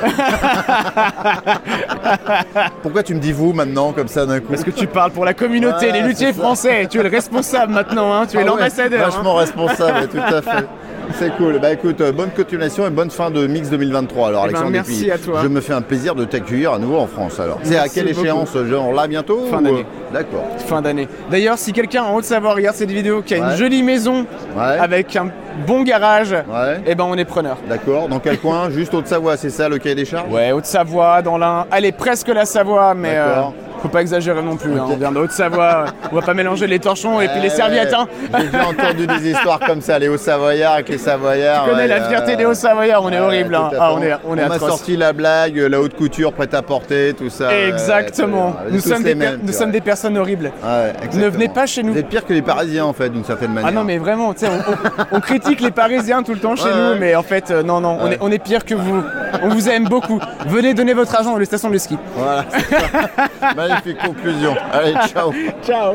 [2.83, 5.24] Pourquoi tu me dis vous maintenant comme ça d'un coup Parce que tu parles pour
[5.24, 6.87] la communauté, les luthiers français.
[6.91, 9.11] Tu es le responsable maintenant, hein, tu es Ah l'ambassadeur.
[9.11, 9.41] Vachement hein.
[9.43, 10.66] responsable, tout à fait.
[11.12, 11.59] C'est cool.
[11.61, 14.28] Bah écoute, euh, bonne continuation et bonne fin de Mix 2023.
[14.28, 15.41] Alors Eh ben, Alexandre, et merci puis, à toi.
[15.43, 17.41] je me fais un plaisir de t'accueillir à nouveau en France.
[17.41, 18.20] Alors, c'est à quelle beaucoup.
[18.20, 19.81] échéance Genre là bientôt Fin d'année.
[19.81, 20.45] euh, D'accord.
[20.66, 21.09] Fin d'année.
[21.31, 23.51] D'ailleurs, si quelqu'un en Haute-Savoie regarde cette vidéo, qui a Ouais.
[23.53, 24.27] une jolie maison
[24.57, 24.78] Ouais.
[24.78, 25.28] avec un
[25.66, 26.81] bon garage, Ouais.
[26.87, 27.57] eh ben on est preneur.
[27.69, 28.09] D'accord.
[28.09, 28.70] Dans quel coin?
[28.70, 30.31] Juste Haute-Savoie, c'est ça le cahier des charges?
[30.31, 31.66] Ouais, Haute-Savoie, dans l'Ain.
[31.70, 33.43] Allez, presque la Savoie, mais euh,
[33.83, 34.73] faut pas exagérer non plus.
[34.78, 34.87] hein.
[34.91, 37.95] On vient de Haute-Savoie, on va pas mélanger les torchons et puis les Ouais, serviettes.
[37.95, 38.07] hein.
[38.39, 41.65] J'ai déjà entendu des histoires comme ça, les Hauts-Savoyards avec les Savoyards.
[41.65, 43.55] Tu connais la fierté euh, des Hauts-Savoyards, on est horrible.
[43.55, 43.70] hein.
[43.78, 44.69] Ah, on est, on est m'a atroce.
[44.70, 47.55] sorti la blague, la haute couture prête à porter, tout ça.
[47.57, 48.57] Exactement.
[48.70, 50.53] nous sommes, des, mêmes, nous sommes des personnes horribles.
[51.15, 51.93] Ne venez pas chez nous.
[51.93, 53.70] Vous êtes pire que les Parisiens en fait, d'une certaine manière.
[53.70, 56.98] Ah non, mais vraiment, on, on- on critique les Parisiens tout le temps chez nous,
[56.98, 59.02] mais en fait, euh, non, non, on, est, on est pire que vous.
[59.43, 60.20] On vous aime beaucoup.
[60.47, 61.97] Venez donner votre argent aux stations de ski.
[62.16, 62.44] Voilà.
[62.51, 63.55] c'est ça.
[63.56, 64.55] Magnifique conclusion.
[64.73, 65.32] Allez, ciao.
[65.64, 65.94] Ciao.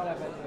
[0.00, 0.39] Je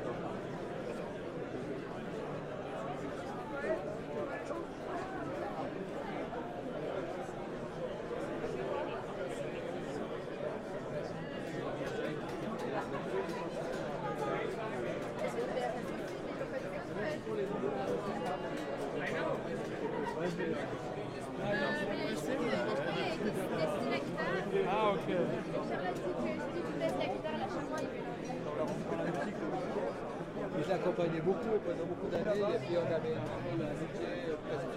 [30.94, 34.68] l'accompagnais beaucoup pendant beaucoup d'années et puis on avait un amitié presque.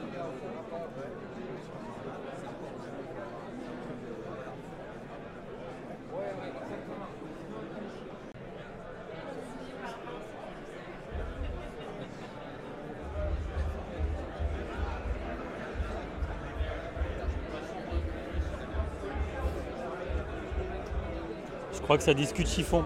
[21.72, 22.84] Je crois que ça discute chiffon.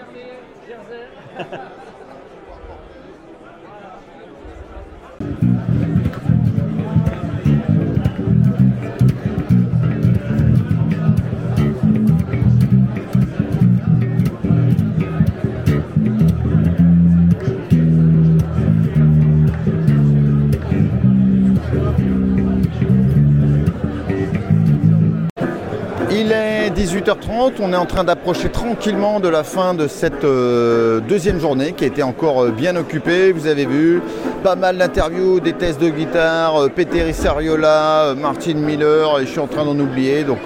[0.00, 0.76] Il
[27.00, 31.72] 18h30, on est en train d'approcher tranquillement de la fin de cette euh, deuxième journée
[31.72, 33.32] qui a été encore euh, bien occupée.
[33.32, 34.02] Vous avez vu
[34.42, 39.40] pas mal d'interviews, des tests de guitare, euh, Peter Sariola, Martin Miller, et je suis
[39.40, 40.40] en train d'en oublier, donc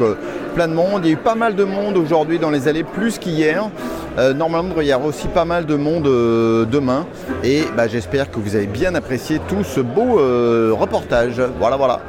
[0.54, 1.00] plein de monde.
[1.04, 3.68] Il y a eu pas mal de monde aujourd'hui dans les allées, plus qu'hier.
[4.36, 7.04] Normalement, il y aura aussi pas mal de monde demain.
[7.42, 10.20] Et bah, j'espère que vous avez bien apprécié tout ce beau
[10.76, 11.42] reportage.
[11.58, 12.00] Voilà, voilà.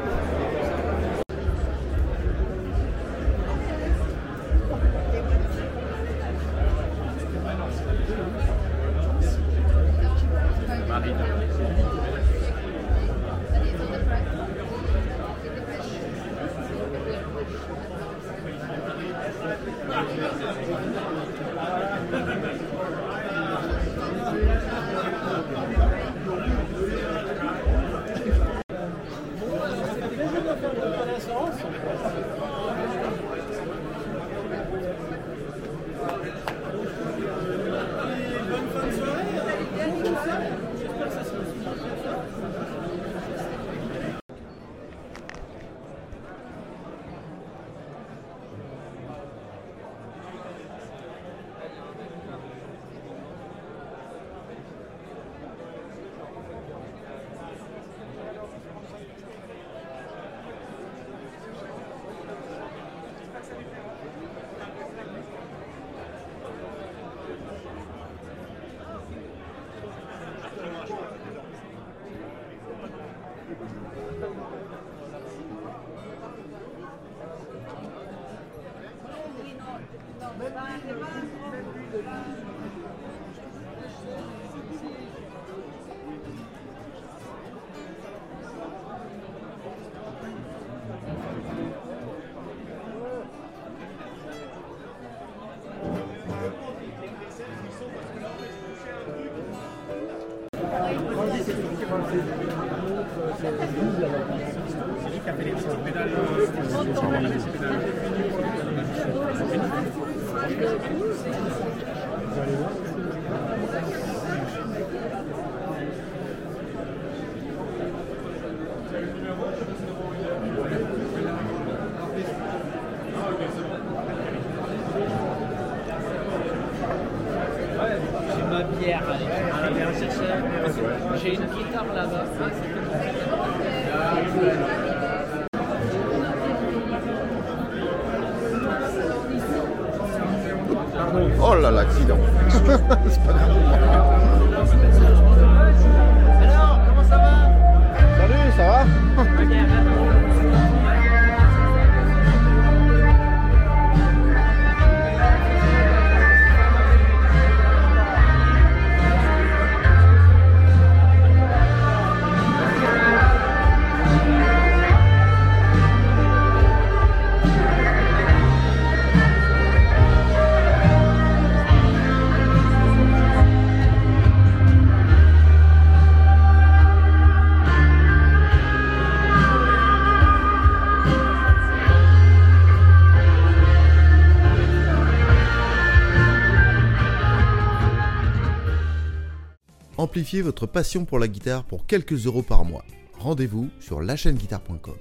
[190.16, 192.86] Amplifiez votre passion pour la guitare pour quelques euros par mois.
[193.20, 194.96] Rendez-vous sur lachaîneguitare.com.